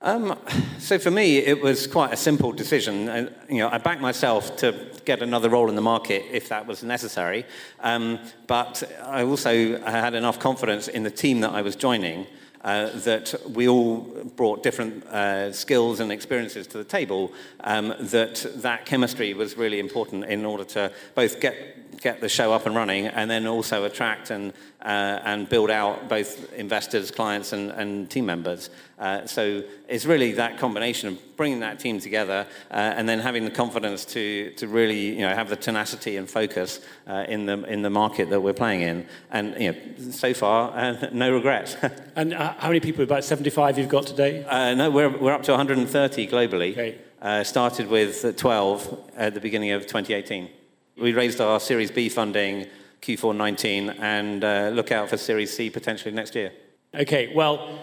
Um, 0.00 0.36
so 0.78 0.98
for 0.98 1.12
me, 1.12 1.38
it 1.38 1.62
was 1.62 1.86
quite 1.86 2.12
a 2.12 2.16
simple 2.16 2.50
decision. 2.50 3.08
And, 3.08 3.32
you 3.48 3.58
know, 3.58 3.68
I 3.68 3.78
backed 3.78 4.00
myself 4.00 4.56
to 4.56 4.74
get 5.04 5.22
another 5.22 5.48
role 5.48 5.68
in 5.68 5.76
the 5.76 5.82
market 5.82 6.24
if 6.32 6.48
that 6.48 6.66
was 6.66 6.82
necessary. 6.82 7.44
Um, 7.80 8.18
but 8.48 8.82
I 9.04 9.22
also 9.22 9.78
had 9.80 10.14
enough 10.14 10.40
confidence 10.40 10.88
in 10.88 11.04
the 11.04 11.10
team 11.10 11.40
that 11.42 11.52
I 11.52 11.62
was 11.62 11.76
joining 11.76 12.26
uh, 12.64 12.90
that 12.90 13.34
we 13.50 13.68
all 13.68 13.98
brought 14.36 14.62
different 14.62 15.04
uh, 15.06 15.52
skills 15.52 16.00
and 16.00 16.12
experiences 16.12 16.66
to 16.68 16.78
the 16.78 16.84
table, 16.84 17.32
um, 17.60 17.94
that 17.98 18.46
that 18.56 18.86
chemistry 18.86 19.34
was 19.34 19.56
really 19.56 19.80
important 19.80 20.24
in 20.24 20.44
order 20.44 20.64
to 20.64 20.92
both 21.14 21.40
get 21.40 21.81
get 22.02 22.20
the 22.20 22.28
show 22.28 22.52
up 22.52 22.66
and 22.66 22.74
running, 22.74 23.06
and 23.06 23.30
then 23.30 23.46
also 23.46 23.84
attract 23.84 24.30
and 24.30 24.52
uh, 24.82 25.20
and 25.24 25.48
build 25.48 25.70
out 25.70 26.08
both 26.08 26.52
investors, 26.54 27.10
clients, 27.10 27.52
and, 27.52 27.70
and 27.70 28.10
team 28.10 28.26
members. 28.26 28.68
Uh, 28.98 29.24
so 29.26 29.62
it's 29.88 30.04
really 30.04 30.32
that 30.32 30.58
combination 30.58 31.08
of 31.08 31.36
bringing 31.36 31.60
that 31.60 31.78
team 31.78 32.00
together 32.00 32.46
uh, 32.70 32.74
and 32.74 33.08
then 33.08 33.20
having 33.20 33.44
the 33.44 33.50
confidence 33.50 34.04
to 34.04 34.50
to 34.52 34.66
really 34.66 35.10
you 35.10 35.20
know 35.20 35.34
have 35.34 35.48
the 35.48 35.56
tenacity 35.56 36.16
and 36.16 36.28
focus 36.28 36.80
uh, 37.06 37.24
in 37.28 37.46
the 37.46 37.62
in 37.64 37.82
the 37.82 37.90
market 37.90 38.28
that 38.30 38.40
we're 38.40 38.52
playing 38.52 38.82
in. 38.82 39.06
And 39.30 39.60
you 39.60 39.72
know, 39.72 40.10
so 40.10 40.34
far, 40.34 40.72
uh, 40.76 41.08
no 41.12 41.32
regrets. 41.32 41.76
and 42.16 42.34
uh, 42.34 42.54
how 42.58 42.68
many 42.68 42.80
people? 42.80 43.04
About 43.04 43.24
75 43.24 43.78
you've 43.78 43.88
got 43.88 44.06
today? 44.06 44.44
no, 44.76 44.90
we're 44.90 45.16
we're 45.16 45.32
up 45.32 45.42
to 45.44 45.52
130 45.52 46.28
globally. 46.28 46.72
Okay. 46.72 47.44
started 47.44 47.88
with 47.88 48.36
12 48.36 49.10
at 49.16 49.34
the 49.34 49.40
beginning 49.40 49.70
of 49.70 49.82
2018. 49.82 50.48
We 50.96 51.14
raised 51.14 51.40
our 51.40 51.58
Series 51.58 51.90
B 51.90 52.10
funding 52.10 52.66
Q4 53.00 53.34
19 53.34 53.90
and 53.90 54.44
uh, 54.44 54.70
look 54.74 54.92
out 54.92 55.08
for 55.08 55.16
Series 55.16 55.54
C 55.56 55.70
potentially 55.70 56.14
next 56.14 56.34
year. 56.34 56.52
Okay, 56.94 57.32
well, 57.34 57.78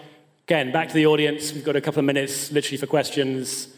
again, 0.46 0.70
back 0.70 0.88
to 0.88 0.94
the 0.94 1.06
audience. 1.06 1.52
We've 1.52 1.64
got 1.64 1.74
a 1.74 1.80
couple 1.80 1.98
of 1.98 2.04
minutes 2.04 2.52
literally 2.52 2.78
for 2.78 2.86
questions. 2.86 3.68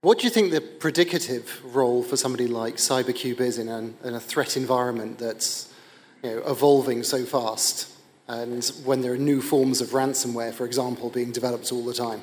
What 0.00 0.18
do 0.18 0.24
you 0.24 0.30
think 0.30 0.50
the 0.50 0.60
predicative 0.60 1.44
role 1.72 2.02
for 2.02 2.16
somebody 2.16 2.48
like 2.48 2.76
Cybercube 2.76 3.38
is 3.38 3.58
in, 3.58 3.68
an, 3.68 3.96
in 4.02 4.14
a 4.14 4.20
threat 4.20 4.56
environment 4.56 5.20
that's 5.20 5.72
you 6.24 6.30
know, 6.30 6.42
evolving 6.44 7.04
so 7.04 7.24
fast? 7.24 7.88
And 8.26 8.64
when 8.84 9.02
there 9.02 9.12
are 9.12 9.18
new 9.18 9.40
forms 9.40 9.80
of 9.80 9.90
ransomware, 9.90 10.52
for 10.52 10.66
example, 10.66 11.10
being 11.10 11.30
developed 11.30 11.70
all 11.70 11.84
the 11.84 11.94
time? 11.94 12.22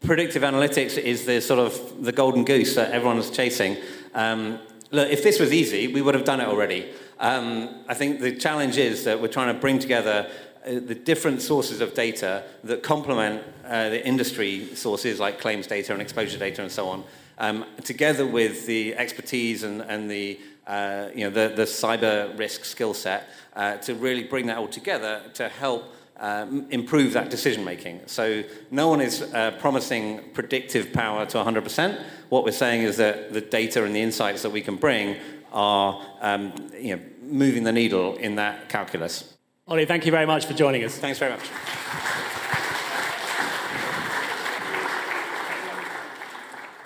Predictive 0.00 0.42
analytics 0.42 0.98
is 0.98 1.24
the 1.24 1.40
sort 1.40 1.60
of 1.60 2.04
the 2.04 2.12
golden 2.12 2.44
goose 2.44 2.74
that 2.74 2.90
everyone's 2.90 3.30
chasing. 3.30 3.76
Um, 4.14 4.58
Look, 4.94 5.10
if 5.10 5.24
this 5.24 5.40
was 5.40 5.52
easy, 5.52 5.88
we 5.88 6.02
would 6.02 6.14
have 6.14 6.24
done 6.24 6.40
it 6.40 6.46
already. 6.46 6.88
Um, 7.18 7.82
I 7.88 7.94
think 7.94 8.20
the 8.20 8.36
challenge 8.36 8.78
is 8.78 9.02
that 9.06 9.20
we're 9.20 9.26
trying 9.26 9.52
to 9.52 9.60
bring 9.60 9.80
together 9.80 10.30
uh, 10.64 10.74
the 10.74 10.94
different 10.94 11.42
sources 11.42 11.80
of 11.80 11.94
data 11.94 12.44
that 12.62 12.84
complement 12.84 13.42
uh, 13.66 13.88
the 13.88 14.06
industry 14.06 14.72
sources 14.76 15.18
like 15.18 15.40
claims 15.40 15.66
data 15.66 15.92
and 15.92 16.00
exposure 16.00 16.38
data 16.38 16.62
and 16.62 16.70
so 16.70 16.86
on, 16.86 17.02
um, 17.38 17.64
together 17.82 18.24
with 18.24 18.66
the 18.66 18.94
expertise 18.94 19.64
and, 19.64 19.80
and 19.80 20.08
the, 20.08 20.38
uh, 20.68 21.08
you 21.12 21.24
know, 21.24 21.30
the, 21.30 21.52
the 21.56 21.64
cyber 21.64 22.38
risk 22.38 22.64
skill 22.64 22.94
set 22.94 23.30
uh, 23.56 23.76
to 23.78 23.96
really 23.96 24.22
bring 24.22 24.46
that 24.46 24.58
all 24.58 24.68
together 24.68 25.22
to 25.34 25.48
help 25.48 25.92
um, 26.18 26.66
improve 26.70 27.12
that 27.14 27.30
decision 27.30 27.64
making. 27.64 28.00
So 28.06 28.44
no 28.70 28.88
one 28.88 29.00
is 29.00 29.22
uh, 29.22 29.52
promising 29.60 30.20
predictive 30.32 30.92
power 30.92 31.26
to 31.26 31.38
100%. 31.38 32.02
What 32.28 32.44
we're 32.44 32.52
saying 32.52 32.82
is 32.82 32.96
that 32.98 33.32
the 33.32 33.40
data 33.40 33.84
and 33.84 33.94
the 33.94 34.00
insights 34.00 34.42
that 34.42 34.50
we 34.50 34.60
can 34.60 34.76
bring 34.76 35.16
are 35.52 36.00
um, 36.20 36.52
you 36.78 36.96
know, 36.96 37.02
moving 37.22 37.64
the 37.64 37.72
needle 37.72 38.16
in 38.16 38.36
that 38.36 38.68
calculus. 38.68 39.34
Ollie, 39.66 39.86
thank 39.86 40.04
you 40.04 40.12
very 40.12 40.26
much 40.26 40.46
for 40.46 40.52
joining 40.54 40.84
us. 40.84 40.98
Thanks 40.98 41.18
very 41.18 41.32
much. 41.32 42.40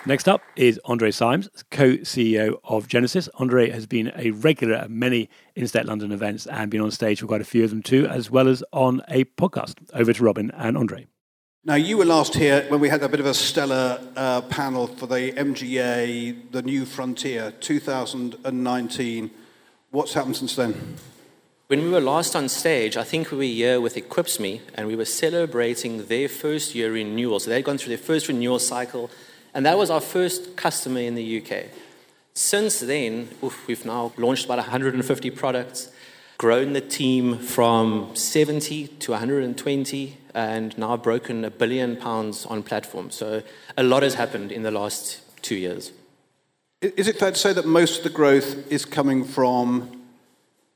Next 0.05 0.29
up 0.29 0.41
is 0.55 0.79
Andre 0.85 1.11
Symes, 1.11 1.49
co 1.71 1.97
CEO 1.97 2.59
of 2.63 2.87
Genasys. 2.87 3.27
Andre 3.35 3.69
has 3.69 3.85
been 3.85 4.13
a 4.15 4.31
regular 4.31 4.75
at 4.75 4.89
many 4.89 5.29
Instech 5.57 5.85
London 5.85 6.13
events 6.13 6.47
and 6.47 6.71
been 6.71 6.79
on 6.79 6.89
stage 6.89 7.19
for 7.19 7.27
quite 7.27 7.41
a 7.41 7.45
few 7.45 7.65
of 7.65 7.69
them 7.69 7.83
too, 7.83 8.07
as 8.07 8.31
well 8.31 8.47
as 8.47 8.63
on 8.71 9.01
a 9.09 9.25
podcast. 9.25 9.75
Over 9.93 10.13
to 10.13 10.23
Robin 10.23 10.51
and 10.51 10.77
Andre. 10.77 11.07
Now, 11.65 11.75
you 11.75 11.97
were 11.97 12.05
last 12.05 12.33
here 12.33 12.65
when 12.69 12.79
we 12.79 12.87
had 12.87 13.03
a 13.03 13.09
bit 13.09 13.19
of 13.19 13.25
a 13.25 13.33
stellar 13.33 13.99
uh, 14.15 14.41
panel 14.43 14.87
for 14.87 15.05
the 15.05 15.33
MGA, 15.33 16.49
the 16.51 16.61
New 16.61 16.85
Frontier 16.85 17.51
2019. 17.59 19.31
What's 19.91 20.13
happened 20.13 20.37
since 20.37 20.55
then? 20.55 20.95
When 21.67 21.83
we 21.83 21.89
were 21.89 21.99
last 21.99 22.37
on 22.37 22.47
stage, 22.47 22.95
I 22.95 23.03
think 23.03 23.31
we 23.31 23.37
were 23.37 23.43
here 23.43 23.81
with 23.81 23.95
EquipsMe, 23.95 24.61
and 24.75 24.87
we 24.87 24.95
were 24.95 25.05
celebrating 25.05 26.07
their 26.07 26.29
first 26.29 26.73
year 26.73 26.93
renewal. 26.93 27.41
So 27.41 27.49
they'd 27.49 27.65
gone 27.65 27.77
through 27.77 27.89
their 27.89 27.97
first 27.97 28.29
renewal 28.29 28.59
cycle 28.59 29.11
and 29.53 29.65
that 29.65 29.77
was 29.77 29.89
our 29.89 30.01
first 30.01 30.55
customer 30.55 30.99
in 30.99 31.15
the 31.15 31.41
UK. 31.41 31.65
Since 32.33 32.79
then, 32.81 33.29
oof, 33.43 33.67
we've 33.67 33.85
now 33.85 34.13
launched 34.17 34.45
about 34.45 34.59
150 34.59 35.29
products, 35.31 35.91
grown 36.37 36.73
the 36.73 36.81
team 36.81 37.37
from 37.37 38.15
70 38.15 38.87
to 38.87 39.11
120, 39.11 40.17
and 40.33 40.77
now 40.77 40.95
broken 40.95 41.43
a 41.43 41.51
billion 41.51 41.97
pounds 41.97 42.45
on 42.45 42.63
platform. 42.63 43.11
So 43.11 43.43
a 43.77 43.83
lot 43.83 44.03
has 44.03 44.13
happened 44.13 44.51
in 44.51 44.63
the 44.63 44.71
last 44.71 45.21
two 45.41 45.55
years. 45.55 45.91
Is 46.81 47.09
it 47.09 47.19
fair 47.19 47.31
to 47.31 47.37
say 47.37 47.51
that 47.51 47.65
most 47.65 47.97
of 47.97 48.03
the 48.03 48.09
growth 48.09 48.71
is 48.71 48.85
coming 48.85 49.25
from 49.25 49.99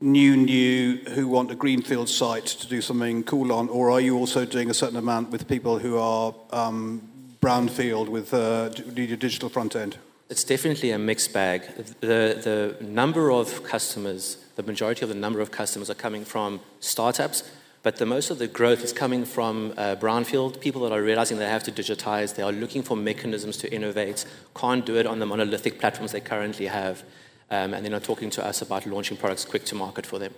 new, 0.01 0.35
new 0.35 0.97
who 1.11 1.29
want 1.29 1.49
a 1.49 1.55
greenfield 1.55 2.09
site 2.09 2.45
to 2.45 2.67
do 2.67 2.81
something 2.81 3.23
cool 3.23 3.53
on, 3.53 3.69
or 3.69 3.89
are 3.89 4.01
you 4.01 4.17
also 4.17 4.43
doing 4.43 4.69
a 4.69 4.73
certain 4.73 4.97
amount 4.97 5.29
with 5.29 5.47
people 5.47 5.79
who 5.79 5.97
are 5.97 6.35
um, 6.51 7.09
brownfield 7.43 8.07
with 8.07 8.33
uh, 8.33 8.69
digital 8.69 9.49
front 9.49 9.75
end? 9.75 9.97
It's 10.29 10.45
definitely 10.45 10.91
a 10.91 10.97
mixed 10.97 11.33
bag. 11.33 11.63
The, 11.99 12.75
the 12.79 12.83
number 12.83 13.31
of 13.31 13.63
customers, 13.63 14.37
the 14.55 14.63
majority 14.63 15.01
of 15.03 15.09
the 15.09 15.15
number 15.15 15.41
of 15.41 15.51
customers 15.51 15.89
are 15.89 15.95
coming 16.05 16.23
from 16.23 16.61
startups, 16.79 17.43
but 17.83 17.97
the 17.97 18.05
most 18.05 18.31
of 18.31 18.39
the 18.39 18.47
growth 18.47 18.81
is 18.81 18.93
coming 18.93 19.25
from 19.25 19.73
uh, 19.75 19.97
brownfield, 19.97 20.61
people 20.61 20.81
that 20.83 20.93
are 20.93 21.03
realizing 21.03 21.37
they 21.37 21.45
have 21.45 21.63
to 21.63 21.71
digitize, 21.71 22.35
they 22.35 22.43
are 22.43 22.53
looking 22.53 22.81
for 22.81 22.95
mechanisms 22.95 23.57
to 23.57 23.71
innovate, 23.73 24.25
can't 24.55 24.85
do 24.85 24.95
it 24.95 25.05
on 25.05 25.19
the 25.19 25.25
monolithic 25.25 25.79
platforms 25.81 26.13
they 26.13 26.21
currently 26.21 26.67
have, 26.67 27.03
um, 27.51 27.73
and 27.73 27.85
then 27.85 27.93
are 27.93 27.99
talking 27.99 28.29
to 28.29 28.45
us 28.45 28.61
about 28.61 28.85
launching 28.85 29.17
products 29.17 29.43
quick 29.43 29.65
to 29.65 29.75
market 29.75 30.05
for 30.05 30.17
them. 30.17 30.33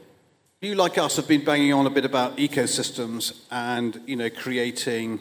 You, 0.61 0.73
like 0.73 0.97
us, 0.97 1.17
have 1.17 1.27
been 1.27 1.45
banging 1.45 1.73
on 1.73 1.85
a 1.85 1.91
bit 1.91 2.05
about 2.05 2.37
ecosystems 2.37 3.41
and 3.51 4.01
you 4.07 4.15
know 4.15 4.31
creating 4.31 5.19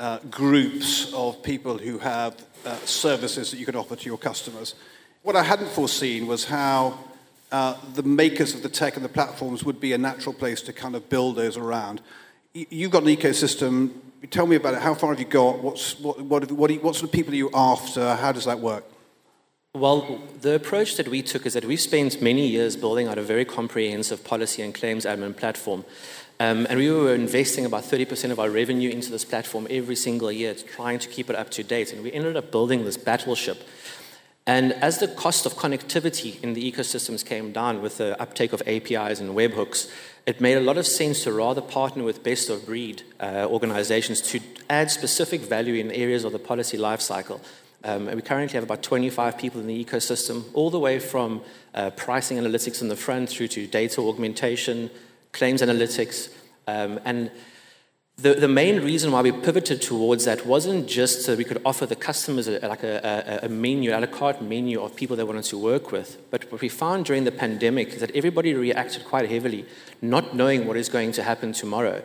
uh, 0.00 0.18
groups 0.30 1.12
of 1.12 1.42
people 1.42 1.78
who 1.78 1.98
have 1.98 2.34
uh, 2.64 2.74
services 2.84 3.50
that 3.50 3.58
you 3.58 3.66
can 3.66 3.76
offer 3.76 3.94
to 3.94 4.06
your 4.06 4.18
customers. 4.18 4.74
What 5.22 5.36
I 5.36 5.42
hadn't 5.42 5.68
foreseen 5.68 6.26
was 6.26 6.46
how 6.46 6.98
uh, 7.52 7.76
the 7.94 8.02
makers 8.02 8.54
of 8.54 8.62
the 8.62 8.68
tech 8.68 8.96
and 8.96 9.04
the 9.04 9.10
platforms 9.10 9.62
would 9.62 9.78
be 9.78 9.92
a 9.92 9.98
natural 9.98 10.34
place 10.34 10.62
to 10.62 10.72
kind 10.72 10.96
of 10.96 11.08
build 11.10 11.36
those 11.36 11.56
around. 11.56 12.00
You've 12.54 12.90
got 12.90 13.02
an 13.02 13.14
ecosystem. 13.14 13.90
Tell 14.30 14.46
me 14.46 14.56
about 14.56 14.74
it. 14.74 14.82
How 14.82 14.94
far 14.94 15.10
have 15.10 15.20
you 15.20 15.26
got? 15.26 15.62
What's, 15.62 16.00
what, 16.00 16.20
what, 16.20 16.50
what, 16.50 16.70
what 16.82 16.96
sort 16.96 17.04
of 17.04 17.12
people 17.12 17.32
are 17.32 17.36
you 17.36 17.50
after? 17.52 18.16
How 18.16 18.32
does 18.32 18.46
that 18.46 18.60
work? 18.60 18.84
Well, 19.74 20.20
the 20.40 20.56
approach 20.56 20.96
that 20.96 21.06
we 21.08 21.22
took 21.22 21.46
is 21.46 21.52
that 21.52 21.64
we 21.64 21.76
spent 21.76 22.20
many 22.20 22.48
years 22.48 22.74
building 22.74 23.06
out 23.06 23.18
a 23.18 23.22
very 23.22 23.44
comprehensive 23.44 24.24
policy 24.24 24.62
and 24.62 24.74
claims 24.74 25.04
admin 25.04 25.36
platform. 25.36 25.84
Um, 26.40 26.66
and 26.70 26.78
we 26.78 26.90
were 26.90 27.14
investing 27.14 27.66
about 27.66 27.84
30% 27.84 28.30
of 28.30 28.40
our 28.40 28.48
revenue 28.48 28.88
into 28.88 29.10
this 29.10 29.26
platform 29.26 29.66
every 29.68 29.94
single 29.94 30.32
year, 30.32 30.54
trying 30.54 30.98
to 30.98 31.08
keep 31.08 31.28
it 31.28 31.36
up 31.36 31.50
to 31.50 31.62
date. 31.62 31.92
And 31.92 32.02
we 32.02 32.10
ended 32.10 32.34
up 32.34 32.50
building 32.50 32.86
this 32.86 32.96
battleship. 32.96 33.62
And 34.46 34.72
as 34.72 34.98
the 34.98 35.06
cost 35.06 35.44
of 35.44 35.54
connectivity 35.54 36.42
in 36.42 36.54
the 36.54 36.72
ecosystems 36.72 37.26
came 37.26 37.52
down 37.52 37.82
with 37.82 37.98
the 37.98 38.20
uptake 38.20 38.54
of 38.54 38.62
APIs 38.66 39.20
and 39.20 39.36
webhooks, 39.36 39.90
it 40.24 40.40
made 40.40 40.56
a 40.56 40.62
lot 40.62 40.78
of 40.78 40.86
sense 40.86 41.24
to 41.24 41.32
rather 41.32 41.60
partner 41.60 42.04
with 42.04 42.24
best 42.24 42.48
of 42.48 42.64
breed 42.64 43.02
uh, 43.20 43.46
organizations 43.46 44.22
to 44.22 44.40
add 44.70 44.90
specific 44.90 45.42
value 45.42 45.74
in 45.74 45.90
areas 45.90 46.24
of 46.24 46.32
the 46.32 46.38
policy 46.38 46.78
lifecycle. 46.78 47.40
Um, 47.84 48.06
we 48.06 48.22
currently 48.22 48.54
have 48.54 48.64
about 48.64 48.82
25 48.82 49.36
people 49.36 49.60
in 49.60 49.66
the 49.66 49.84
ecosystem, 49.84 50.44
all 50.54 50.70
the 50.70 50.78
way 50.78 51.00
from 51.00 51.42
uh, 51.74 51.90
pricing 51.90 52.38
analytics 52.38 52.80
in 52.80 52.88
the 52.88 52.96
front 52.96 53.28
through 53.28 53.48
to 53.48 53.66
data 53.66 54.00
augmentation, 54.00 54.90
claims 55.32 55.62
analytics. 55.62 56.32
Um, 56.66 57.00
and 57.04 57.30
the, 58.16 58.34
the 58.34 58.48
main 58.48 58.82
reason 58.82 59.12
why 59.12 59.22
we 59.22 59.32
pivoted 59.32 59.80
towards 59.80 60.26
that 60.26 60.44
wasn't 60.44 60.86
just 60.86 61.22
so 61.24 61.34
we 61.34 61.44
could 61.44 61.60
offer 61.64 61.86
the 61.86 61.96
customers 61.96 62.48
a, 62.48 62.58
like 62.68 62.82
a, 62.82 63.40
a, 63.42 63.46
a 63.46 63.48
menu, 63.48 63.96
a 63.96 63.98
la 63.98 64.06
carte 64.06 64.42
menu 64.42 64.82
of 64.82 64.94
people 64.94 65.16
they 65.16 65.24
wanted 65.24 65.44
to 65.44 65.58
work 65.58 65.90
with. 65.90 66.18
But 66.30 66.50
what 66.52 66.60
we 66.60 66.68
found 66.68 67.06
during 67.06 67.24
the 67.24 67.32
pandemic 67.32 67.94
is 67.94 68.00
that 68.00 68.14
everybody 68.14 68.52
reacted 68.54 69.04
quite 69.04 69.30
heavily, 69.30 69.64
not 70.02 70.34
knowing 70.34 70.66
what 70.66 70.76
is 70.76 70.88
going 70.88 71.12
to 71.12 71.22
happen 71.22 71.52
tomorrow. 71.52 72.02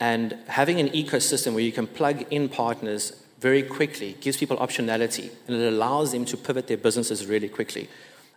And 0.00 0.36
having 0.48 0.80
an 0.80 0.88
ecosystem 0.88 1.54
where 1.54 1.62
you 1.62 1.72
can 1.72 1.86
plug 1.86 2.26
in 2.30 2.48
partners 2.48 3.22
very 3.38 3.62
quickly 3.62 4.16
gives 4.20 4.36
people 4.36 4.56
optionality 4.56 5.30
and 5.46 5.56
it 5.56 5.72
allows 5.72 6.12
them 6.12 6.24
to 6.26 6.36
pivot 6.36 6.66
their 6.66 6.76
businesses 6.76 7.26
really 7.26 7.48
quickly. 7.48 7.88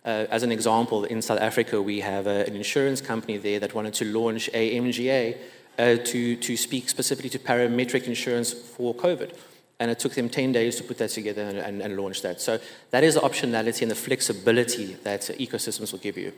Uh, 0.04 0.26
as 0.30 0.42
an 0.42 0.52
example, 0.52 1.04
in 1.04 1.20
South 1.20 1.40
Africa, 1.40 1.82
we 1.82 2.00
have 2.00 2.26
a, 2.26 2.46
an 2.46 2.54
insurance 2.54 3.00
company 3.00 3.36
there 3.36 3.60
that 3.60 3.74
wanted 3.74 3.94
to 3.94 4.04
launch 4.06 4.48
a 4.54 4.78
MGA 4.78 5.36
uh, 5.78 5.96
to, 6.04 6.36
to 6.36 6.56
speak 6.56 6.88
specifically 6.88 7.30
to 7.30 7.38
parametric 7.38 8.04
insurance 8.04 8.52
for 8.52 8.94
COVID. 8.94 9.32
And 9.80 9.90
it 9.90 9.98
took 9.98 10.14
them 10.14 10.28
10 10.28 10.52
days 10.52 10.76
to 10.76 10.82
put 10.82 10.98
that 10.98 11.10
together 11.10 11.42
and, 11.42 11.58
and, 11.58 11.82
and 11.82 11.96
launch 11.96 12.22
that. 12.22 12.40
So 12.40 12.58
that 12.90 13.04
is 13.04 13.14
the 13.14 13.20
optionality 13.20 13.82
and 13.82 13.90
the 13.90 13.94
flexibility 13.94 14.94
that 15.04 15.20
ecosystems 15.38 15.92
will 15.92 16.00
give 16.00 16.18
you. 16.18 16.32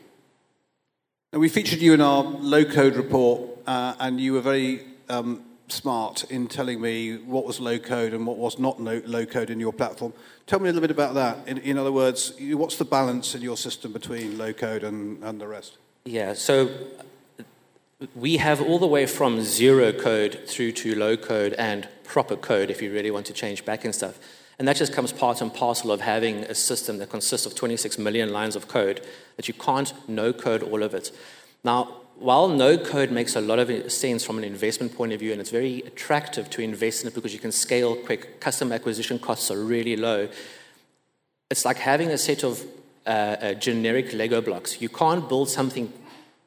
Now, 1.33 1.39
we 1.39 1.49
featured 1.49 1.81
you 1.81 1.95
in 1.95 2.01
our 2.01 2.23
low 2.23 2.65
code 2.65 2.97
report, 2.97 3.43
uh, 3.67 3.95
and 4.01 4.21
you 4.21 4.33
were 4.33 4.41
very 4.41 4.85
um, 5.09 5.43
smart 5.73 6.25
in 6.25 6.47
telling 6.47 6.81
me 6.81 7.17
what 7.17 7.45
was 7.45 7.61
low 7.61 7.79
code 7.79 8.13
and 8.13 8.27
what 8.27 8.37
was 8.37 8.59
not 8.59 8.81
low, 8.81 9.27
code 9.27 9.51
in 9.51 9.61
your 9.61 9.73
platform. 9.73 10.13
Tell 10.47 10.59
me 10.59 10.69
a 10.69 10.73
little 10.73 10.81
bit 10.81 10.91
about 10.91 11.15
that. 11.15 11.47
In, 11.47 11.59
in 11.59 11.79
other 11.79 11.93
words, 11.93 12.33
what's 12.41 12.77
the 12.77 12.85
balance 12.85 13.35
in 13.35 13.43
your 13.43 13.57
system 13.57 13.93
between 13.93 14.39
low 14.39 14.53
code 14.53 14.83
and, 14.85 15.23
and 15.23 15.41
the 15.41 15.47
rest? 15.47 15.79
Yeah, 16.05 16.35
so 16.35 16.71
we 18.15 18.39
have 18.39 18.61
all 18.61 18.79
the 18.79 18.87
way 18.87 19.07
from 19.07 19.43
zero 19.43 19.93
code 19.93 20.41
through 20.47 20.73
to 20.73 20.95
low 20.95 21.17
code 21.17 21.53
and 21.55 21.89
proper 22.05 22.37
code 22.37 22.71
if 22.71 22.81
you 22.81 22.93
really 22.93 23.11
want 23.11 23.27
to 23.27 23.33
change 23.33 23.65
back 23.65 23.85
and 23.85 23.95
stuff. 23.95 24.19
And 24.59 24.69
that 24.69 24.77
just 24.77 24.93
comes 24.93 25.13
part 25.13 25.41
and 25.41 25.53
parcel 25.53 25.91
of 25.91 26.03
having 26.03 26.45
a 26.45 26.55
system 26.55 26.99
that 26.99 27.09
consists 27.09 27.47
of 27.47 27.55
26 27.55 27.99
million 27.99 28.31
lines 28.31 28.57
of 28.57 28.69
code 28.69 29.07
that 29.37 29.49
you 29.49 29.55
can't 29.55 29.93
no 30.07 30.33
code 30.33 30.63
all 30.63 30.83
of 30.83 30.93
it. 30.93 31.13
Now, 31.65 32.01
while 32.21 32.49
no 32.49 32.77
code 32.77 33.11
makes 33.11 33.35
a 33.35 33.41
lot 33.41 33.59
of 33.59 33.91
sense 33.91 34.25
from 34.25 34.37
an 34.37 34.45
investment 34.45 34.95
point 34.95 35.13
of 35.13 35.21
view, 35.21 35.33
and 35.33 35.41
it's 35.41 35.51
very 35.51 35.81
attractive 35.81 36.51
to 36.51 36.63
invest 36.63 37.03
in 37.03 37.09
it 37.09 37.15
because 37.15 37.33
you 37.33 37.41
can 37.41 37.51
scale 37.51 37.97
quick, 37.97 38.41
customer 38.41 38.75
acquisition 38.75 39.19
costs 39.19 39.51
are 39.51 39.59
really 39.59 39.97
low. 39.97 40.29
It's 41.51 41.65
like 41.65 41.79
having 41.79 42.11
a 42.11 42.19
set 42.19 42.45
of 42.45 42.63
uh, 43.07 43.09
uh, 43.09 43.55
generic 43.55 44.13
Lego 44.13 44.43
blocks. 44.43 44.83
You 44.83 44.91
can't 44.91 45.29
build 45.29 45.49
something 45.49 45.91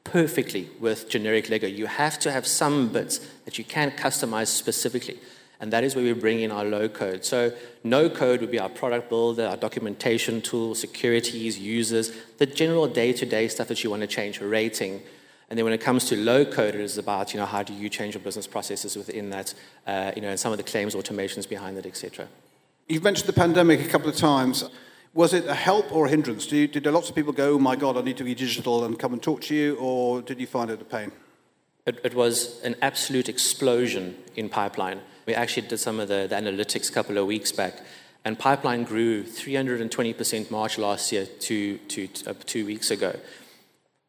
perfectly 0.04 0.70
with 0.78 1.08
generic 1.08 1.50
Lego. 1.50 1.66
You 1.66 1.86
have 1.86 2.20
to 2.20 2.30
have 2.30 2.46
some 2.46 2.88
bits 2.88 3.18
that 3.44 3.58
you 3.58 3.64
can 3.64 3.90
customize 3.90 4.46
specifically. 4.46 5.18
And 5.60 5.72
that 5.72 5.82
is 5.82 5.96
where 5.96 6.04
we 6.04 6.12
bring 6.12 6.40
in 6.40 6.52
our 6.52 6.64
low 6.64 6.88
code. 6.88 7.24
So, 7.24 7.52
no 7.82 8.08
code 8.08 8.40
would 8.40 8.50
be 8.50 8.58
our 8.58 8.68
product 8.68 9.08
builder, 9.08 9.46
our 9.46 9.56
documentation 9.56 10.40
tool, 10.40 10.74
securities, 10.74 11.58
users, 11.58 12.12
the 12.38 12.46
general 12.46 12.86
day 12.86 13.12
to 13.12 13.26
day 13.26 13.48
stuff 13.48 13.68
that 13.68 13.82
you 13.82 13.90
want 13.90 14.02
to 14.02 14.06
change, 14.06 14.40
rating, 14.40 15.02
and 15.54 15.58
then 15.60 15.66
when 15.66 15.72
it 15.72 15.80
comes 15.80 16.06
to 16.06 16.16
low 16.16 16.44
code, 16.44 16.74
it 16.74 16.80
is 16.80 16.98
about, 16.98 17.32
you 17.32 17.38
know, 17.38 17.46
how 17.46 17.62
do 17.62 17.72
you 17.72 17.88
change 17.88 18.14
your 18.14 18.20
business 18.24 18.44
processes 18.44 18.96
within 18.96 19.30
that, 19.30 19.54
uh, 19.86 20.10
you 20.16 20.20
know, 20.20 20.30
and 20.30 20.40
some 20.40 20.50
of 20.50 20.58
the 20.58 20.64
claims 20.64 20.96
automations 20.96 21.48
behind 21.48 21.78
it, 21.78 21.86
etc. 21.86 22.26
You've 22.88 23.04
mentioned 23.04 23.28
the 23.28 23.34
pandemic 23.34 23.80
a 23.80 23.88
couple 23.88 24.08
of 24.08 24.16
times. 24.16 24.64
Was 25.12 25.32
it 25.32 25.46
a 25.46 25.54
help 25.54 25.92
or 25.94 26.06
a 26.06 26.08
hindrance? 26.08 26.48
Did, 26.48 26.72
did 26.72 26.84
lots 26.86 27.08
of 27.08 27.14
people 27.14 27.32
go, 27.32 27.54
oh 27.54 27.60
my 27.60 27.76
God, 27.76 27.96
I 27.96 28.00
need 28.00 28.16
to 28.16 28.24
be 28.24 28.34
digital 28.34 28.84
and 28.84 28.98
come 28.98 29.12
and 29.12 29.22
talk 29.22 29.42
to 29.42 29.54
you, 29.54 29.76
or 29.76 30.22
did 30.22 30.40
you 30.40 30.48
find 30.48 30.72
it 30.72 30.82
a 30.82 30.84
pain? 30.84 31.12
It, 31.86 32.00
it 32.02 32.14
was 32.14 32.60
an 32.62 32.74
absolute 32.82 33.28
explosion 33.28 34.16
in 34.34 34.48
pipeline. 34.48 35.02
We 35.24 35.36
actually 35.36 35.68
did 35.68 35.78
some 35.78 36.00
of 36.00 36.08
the, 36.08 36.26
the 36.28 36.34
analytics 36.34 36.90
a 36.90 36.92
couple 36.92 37.16
of 37.16 37.28
weeks 37.28 37.52
back, 37.52 37.74
and 38.24 38.36
pipeline 38.36 38.82
grew 38.82 39.22
320% 39.22 40.50
March 40.50 40.78
last 40.78 41.12
year 41.12 41.26
to, 41.26 41.78
to, 41.78 42.08
to 42.08 42.30
uh, 42.30 42.34
two 42.44 42.66
weeks 42.66 42.90
ago. 42.90 43.14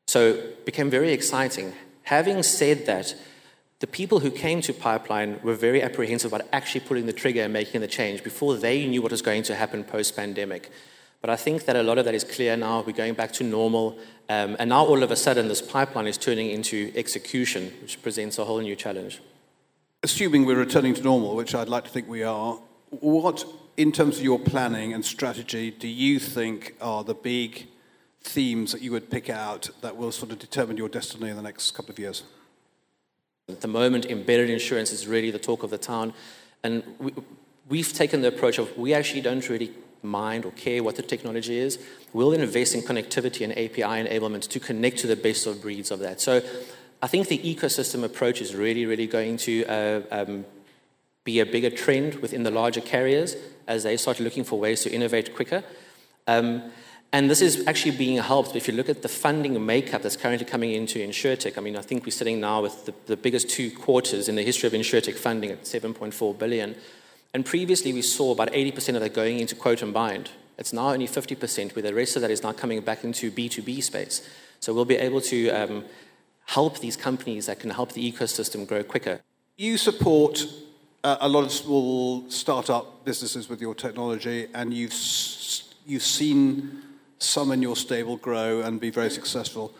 So 0.08 0.30
it 0.30 0.66
became 0.66 0.90
very 0.90 1.12
exciting. 1.12 1.74
Having 2.04 2.44
said 2.44 2.86
that, 2.86 3.16
the 3.80 3.88
people 3.88 4.20
who 4.20 4.32
came 4.32 4.62
to 4.62 4.74
Pipeline 4.74 5.40
were 5.44 5.56
very 5.56 5.82
apprehensive 5.82 6.32
about 6.32 6.48
actually 6.54 6.82
pulling 6.82 7.08
the 7.08 7.14
trigger 7.14 7.42
and 7.42 7.52
making 7.52 7.82
the 7.82 7.88
change 7.88 8.24
before 8.24 8.56
they 8.56 8.88
knew 8.88 9.02
what 9.02 9.12
was 9.12 9.22
going 9.22 9.44
to 9.44 9.56
happen 9.56 9.84
post 9.84 10.16
pandemic. 10.16 10.72
But 11.22 11.30
I 11.30 11.36
think 11.36 11.66
that 11.66 11.76
a 11.76 11.84
lot 11.84 11.98
of 11.98 12.06
that 12.06 12.14
is 12.14 12.24
clear 12.24 12.56
now. 12.56 12.82
We're 12.82 12.94
going 12.94 13.16
back 13.16 13.34
to 13.34 13.44
normal. 13.44 13.98
Um, 14.30 14.56
and 14.60 14.70
now 14.70 14.86
all 14.86 15.02
of 15.02 15.12
a 15.12 15.16
sudden, 15.16 15.48
this 15.48 15.62
pipeline 15.62 16.08
is 16.08 16.18
turning 16.18 16.52
into 16.52 16.92
execution, 16.96 17.74
which 17.82 18.02
presents 18.02 18.38
a 18.38 18.46
whole 18.46 18.60
new 18.60 18.76
challenge. 18.76 19.22
Assuming 20.04 20.46
we're 20.46 20.56
returning 20.56 20.94
to 20.94 21.02
normal, 21.02 21.36
which 21.36 21.56
I'd 21.56 21.68
like 21.68 21.84
to 21.86 21.90
think 21.90 22.08
we 22.08 22.22
are, 22.22 22.60
what, 22.92 23.44
in 23.76 23.92
terms 23.92 24.18
of 24.18 24.24
your 24.24 24.40
planning 24.40 24.94
and 24.94 25.04
strategy, 25.04 25.72
do 25.72 25.88
you 25.88 26.20
think 26.20 26.76
are 26.80 27.04
the 27.04 27.16
big 27.16 27.68
themes 28.26 28.72
that 28.72 28.82
you 28.82 28.92
would 28.92 29.10
pick 29.10 29.30
out 29.30 29.70
that 29.82 29.96
will 29.96 30.12
sort 30.12 30.32
of 30.32 30.40
determine 30.40 30.78
your 30.78 30.90
destiny 30.90 31.30
in 31.30 31.36
the 31.36 31.42
next 31.42 31.72
couple 31.72 31.92
of 31.92 32.00
years? 32.00 32.24
At 33.48 33.62
the 33.62 33.68
moment, 33.68 34.06
embedded 34.08 34.50
insurance 34.50 34.92
is 34.92 35.08
really 35.08 35.32
the 35.32 35.40
talk 35.40 35.64
of 35.64 35.70
the 35.70 35.78
town. 35.78 36.14
And 36.64 36.84
we, 37.00 37.14
we've 37.70 37.94
taken 37.94 38.22
the 38.22 38.30
approach 38.30 38.58
of 38.58 38.76
we 38.78 38.94
actually 38.94 39.22
don't 39.22 39.48
really 39.48 39.72
mind 40.02 40.46
or 40.46 40.52
care 40.52 40.84
what 40.84 40.96
the 40.96 41.04
technology 41.04 41.58
is. 41.58 41.80
We'll 42.14 42.34
invest 42.34 42.74
in 42.74 42.82
connectivity 42.82 43.44
and 43.44 43.54
API 43.54 43.82
enablement 43.82 44.48
to 44.50 44.60
connect 44.60 45.00
to 45.00 45.08
the 45.08 45.16
best 45.16 45.46
of 45.46 45.62
breeds 45.62 45.92
of 45.92 46.00
that. 46.00 46.22
So 46.22 46.42
I 47.02 47.08
think 47.08 47.28
the 47.28 47.38
ecosystem 47.38 48.04
approach 48.04 48.42
is 48.42 48.56
really, 48.56 48.86
really 48.86 49.08
going 49.08 49.38
to 49.38 49.66
uh, 49.66 50.02
um, 50.12 50.46
be 51.24 51.40
a 51.40 51.46
bigger 51.46 51.70
trend 51.70 52.16
within 52.16 52.44
the 52.44 52.52
larger 52.52 52.82
carriers 52.82 53.36
as 53.68 53.84
they 53.84 53.98
start 53.98 54.20
looking 54.20 54.44
for 54.44 54.60
ways 54.60 54.82
to 54.84 54.92
innovate 54.92 55.36
quicker. 55.36 55.64
Um, 56.28 56.72
and 57.16 57.30
this 57.32 57.42
is 57.42 57.66
actually 57.66 57.96
being 57.96 58.18
helped 58.18 58.58
if 58.58 58.68
you 58.68 58.74
look 58.74 58.90
at 58.90 59.02
the 59.02 59.08
funding 59.08 59.66
makeup 59.66 60.02
that's 60.02 60.18
currently 60.18 60.46
coming 60.46 60.74
into 60.74 61.00
InsurTech. 61.00 61.58
I 61.58 61.62
mean, 61.62 61.78
I 61.78 61.82
think 61.82 62.06
we're 62.06 62.12
sitting 62.12 62.42
now 62.42 62.62
with 62.62 62.88
the, 62.88 62.94
the 63.06 63.16
biggest 63.16 63.50
two 63.50 63.72
quarters 63.72 64.28
in 64.28 64.36
the 64.36 64.44
history 64.44 64.68
of 64.68 64.74
InsurTech 64.74 65.16
funding 65.16 65.50
at 65.50 65.64
7.4 65.64 66.38
billion. 66.38 66.76
And 67.34 67.46
previously 67.46 67.94
we 67.94 68.02
saw 68.02 68.34
about 68.34 68.52
80% 68.52 68.96
of 68.96 69.02
that 69.02 69.14
going 69.14 69.40
into 69.40 69.56
quote 69.56 69.82
and 69.82 69.94
bind. 69.94 70.32
It's 70.58 70.74
now 70.74 70.90
only 70.90 71.08
50%, 71.08 71.74
where 71.74 71.84
the 71.84 71.94
rest 71.94 72.18
of 72.18 72.22
that 72.22 72.32
is 72.32 72.44
now 72.44 72.52
coming 72.52 72.82
back 72.82 73.06
into 73.06 73.32
B2B 73.32 73.82
space. 73.82 74.30
So 74.60 74.74
we'll 74.74 74.84
be 74.84 74.98
able 74.98 75.22
to 75.22 75.50
um, 75.52 75.86
help 76.48 76.80
these 76.80 76.98
companies 76.98 77.46
that 77.46 77.60
can 77.60 77.70
help 77.70 77.94
the 77.94 78.12
ecosystem 78.12 78.68
grow 78.68 78.84
quicker. 78.84 79.22
You 79.56 79.78
support 79.78 80.46
uh, 81.02 81.16
a 81.22 81.30
lot 81.30 81.46
of 81.46 81.54
small 81.54 82.30
startup 82.30 83.06
businesses 83.06 83.48
with 83.48 83.62
your 83.62 83.74
technology, 83.74 84.48
and 84.54 84.74
you've, 84.74 84.94
you've 85.86 86.04
seen 86.04 86.82
some 87.20 87.52
in 87.52 87.62
your 87.62 87.76
stable 87.76 88.18
grow 88.18 88.62
and 88.62 88.80
be 88.80 88.90
very 88.90 89.10
successful. 89.10 89.74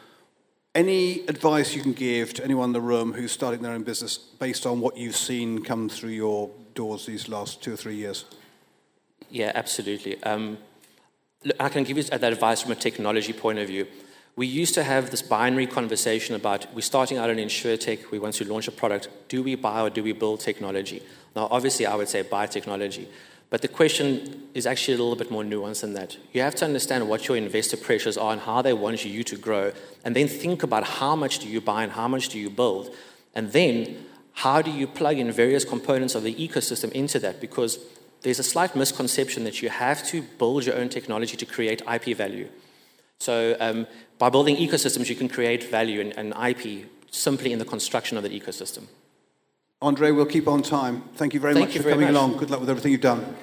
Any 0.74 1.22
advice 1.28 1.74
you 1.76 1.82
can 1.82 1.94
give 1.94 2.34
to 2.34 2.44
anyone 2.44 2.70
in 2.70 2.74
the 2.74 2.82
room 2.82 3.14
who's 3.14 3.32
starting 3.32 3.62
their 3.62 3.72
own 3.72 3.84
business 3.84 4.18
based 4.18 4.66
on 4.66 4.82
what 4.82 4.98
you've 4.98 5.16
seen 5.16 5.64
come 5.64 5.88
through 5.88 6.10
your 6.10 6.50
doors 6.74 7.06
these 7.06 7.30
last 7.30 7.64
two 7.64 7.74
or 7.74 7.78
three 7.78 7.96
years? 7.96 8.26
Yeah, 9.30 9.52
absolutely. 9.56 10.22
Um, 10.24 10.58
I 11.60 11.70
can 11.70 11.84
give 11.84 11.98
you 11.98 12.04
that 12.04 12.24
advice 12.24 12.62
from 12.62 12.72
a 12.72 12.76
technology 12.76 13.34
point 13.34 13.60
of 13.60 13.68
view. 13.68 13.88
we 14.36 14.48
used 14.48 14.74
to 14.74 14.84
have 14.84 15.12
this 15.12 15.22
binary 15.22 15.66
conversation 15.66 16.36
about 16.36 16.74
we're 16.74 16.82
starting 16.82 17.18
out 17.18 17.30
in 17.30 17.40
insure 17.40 17.78
tech, 17.78 18.12
we 18.12 18.20
want 18.20 18.36
to 18.36 18.46
launch 18.46 18.68
a 18.68 18.72
product. 18.72 19.08
Do 19.30 19.42
we 19.42 19.56
buy 19.56 19.82
or 19.82 19.90
do 19.90 20.04
we 20.04 20.12
build 20.12 20.42
technology? 20.42 21.02
Now, 21.36 21.48
obviously, 21.50 21.86
I 21.86 21.96
would 21.96 22.10
say 22.10 22.22
buy 22.22 22.46
technology. 22.48 23.08
But 23.50 23.62
the 23.62 23.68
question 23.68 24.44
is 24.54 24.66
actually 24.66 24.96
a 24.96 24.98
little 24.98 25.16
bit 25.16 25.30
more 25.30 25.44
nuanced 25.44 25.82
than 25.82 25.94
that. 25.94 26.18
You 26.34 26.42
have 26.42 26.56
to 26.56 26.66
understand 26.66 27.08
what 27.08 27.28
your 27.28 27.38
investor 27.38 27.78
pressures 27.78 28.18
are 28.18 28.34
and 28.34 28.42
how 28.42 28.62
they 28.62 28.74
want 28.74 29.06
you 29.06 29.24
to 29.24 29.38
grow, 29.38 29.72
and 30.04 30.16
then 30.16 30.28
think 30.28 30.64
about 30.64 30.84
how 30.84 31.16
much 31.16 31.40
do 31.40 31.48
you 31.48 31.62
buy 31.62 31.84
and 31.84 31.92
how 31.92 32.08
much 32.08 32.30
do 32.30 32.40
you 32.40 32.50
build. 32.50 32.94
And 33.34 33.52
then, 33.52 34.06
how 34.34 34.62
do 34.62 34.72
you 34.72 34.88
plug 34.88 35.18
in 35.18 35.32
various 35.32 35.64
components 35.64 36.16
of 36.16 36.24
the 36.24 36.34
ecosystem 36.36 36.92
into 36.92 37.20
that? 37.20 37.40
Because 37.40 37.80
there's 38.22 38.40
a 38.40 38.44
slight 38.44 38.76
misconception 38.76 39.44
that 39.44 39.62
you 39.62 39.70
have 39.70 40.06
to 40.08 40.22
build 40.22 40.66
your 40.66 40.76
own 40.76 40.90
technology 40.90 41.38
to 41.38 41.46
create 41.46 41.82
IP 41.82 42.18
value. 42.18 42.50
So, 43.20 43.56
um, 43.60 43.88
by 44.18 44.30
building 44.30 44.56
ecosystems, 44.56 45.10
you 45.10 45.16
can 45.16 45.30
create 45.30 45.70
value 45.70 46.02
and, 46.02 46.18
and 46.18 46.34
IP 46.50 46.90
simply 47.12 47.54
in 47.54 47.60
the 47.60 47.66
construction 47.66 48.18
of 48.18 48.24
the 48.24 48.30
ecosystem. 48.30 48.88
Andre, 49.82 50.12
we'll 50.12 50.26
keep 50.26 50.48
on 50.48 50.62
time. 50.64 51.04
Thank 51.16 51.34
you 51.34 51.40
very 51.42 51.54
Thank 51.54 51.68
much 51.68 51.76
you 51.76 51.82
for 51.82 51.90
very 51.90 51.96
coming 51.96 52.14
much. 52.14 52.16
along. 52.16 52.38
Good 52.38 52.50
luck 52.50 52.62
with 52.62 52.70
everything 52.70 52.94
you've 52.94 53.02
done. 53.02 53.36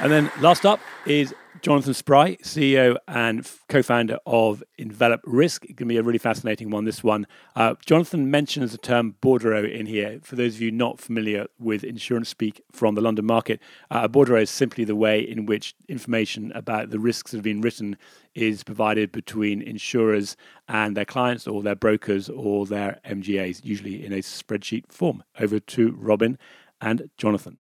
And 0.00 0.12
then 0.12 0.30
last 0.40 0.64
up 0.66 0.80
is 1.06 1.34
Jonathan 1.66 1.94
Spry, 1.94 2.36
CEO 2.44 2.96
and 3.08 3.44
co-founder 3.68 4.20
of 4.24 4.62
Envelop 4.78 5.20
Risk. 5.24 5.64
It's 5.64 5.72
going 5.72 5.88
to 5.88 5.94
be 5.94 5.96
a 5.96 6.02
really 6.04 6.16
fascinating 6.16 6.70
one. 6.70 6.84
This 6.84 7.02
one, 7.02 7.26
uh, 7.56 7.74
Jonathan 7.84 8.30
mentions 8.30 8.70
the 8.70 8.78
term 8.78 9.16
bordereau 9.20 9.68
in 9.68 9.86
here. 9.86 10.20
For 10.22 10.36
those 10.36 10.54
of 10.54 10.60
you 10.60 10.70
not 10.70 11.00
familiar 11.00 11.46
with 11.58 11.82
insurance 11.82 12.28
speak 12.28 12.62
from 12.70 12.94
the 12.94 13.00
London 13.00 13.26
market, 13.26 13.60
uh, 13.90 14.02
a 14.04 14.08
bordereau 14.08 14.42
is 14.42 14.48
simply 14.48 14.84
the 14.84 14.94
way 14.94 15.18
in 15.18 15.44
which 15.44 15.74
information 15.88 16.52
about 16.52 16.90
the 16.90 17.00
risks 17.00 17.32
that 17.32 17.38
have 17.38 17.42
been 17.42 17.62
written 17.62 17.96
is 18.36 18.62
provided 18.62 19.10
between 19.10 19.60
insurers 19.60 20.36
and 20.68 20.96
their 20.96 21.04
clients, 21.04 21.48
or 21.48 21.64
their 21.64 21.74
brokers, 21.74 22.28
or 22.28 22.64
their 22.64 23.00
MGAs, 23.04 23.64
usually 23.64 24.06
in 24.06 24.12
a 24.12 24.18
spreadsheet 24.18 24.92
form. 24.92 25.24
Over 25.40 25.58
to 25.58 25.96
Robin 25.98 26.38
and 26.80 27.10
Jonathan. 27.18 27.58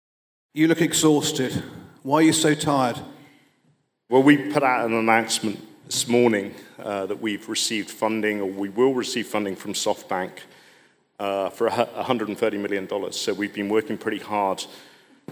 You 0.53 0.67
look 0.67 0.81
exhausted. 0.81 1.63
Why 2.01 2.17
are 2.17 2.23
you 2.23 2.33
so 2.33 2.53
tired? 2.53 2.99
Well, 4.09 4.21
we 4.21 4.35
put 4.35 4.63
out 4.63 4.85
an 4.85 4.93
announcement 4.93 5.65
this 5.85 6.09
morning 6.09 6.53
uh, 6.77 7.05
that 7.05 7.21
we've 7.21 7.47
received 7.47 7.89
funding, 7.89 8.41
or 8.41 8.45
we 8.45 8.67
will 8.67 8.93
receive 8.93 9.27
funding 9.27 9.55
from 9.55 9.71
SoftBank 9.71 10.31
uh, 11.19 11.49
for 11.49 11.67
a 11.67 11.71
$130 11.71 12.59
million. 12.59 13.13
So 13.13 13.33
we've 13.33 13.53
been 13.53 13.69
working 13.69 13.97
pretty 13.97 14.19
hard 14.19 14.65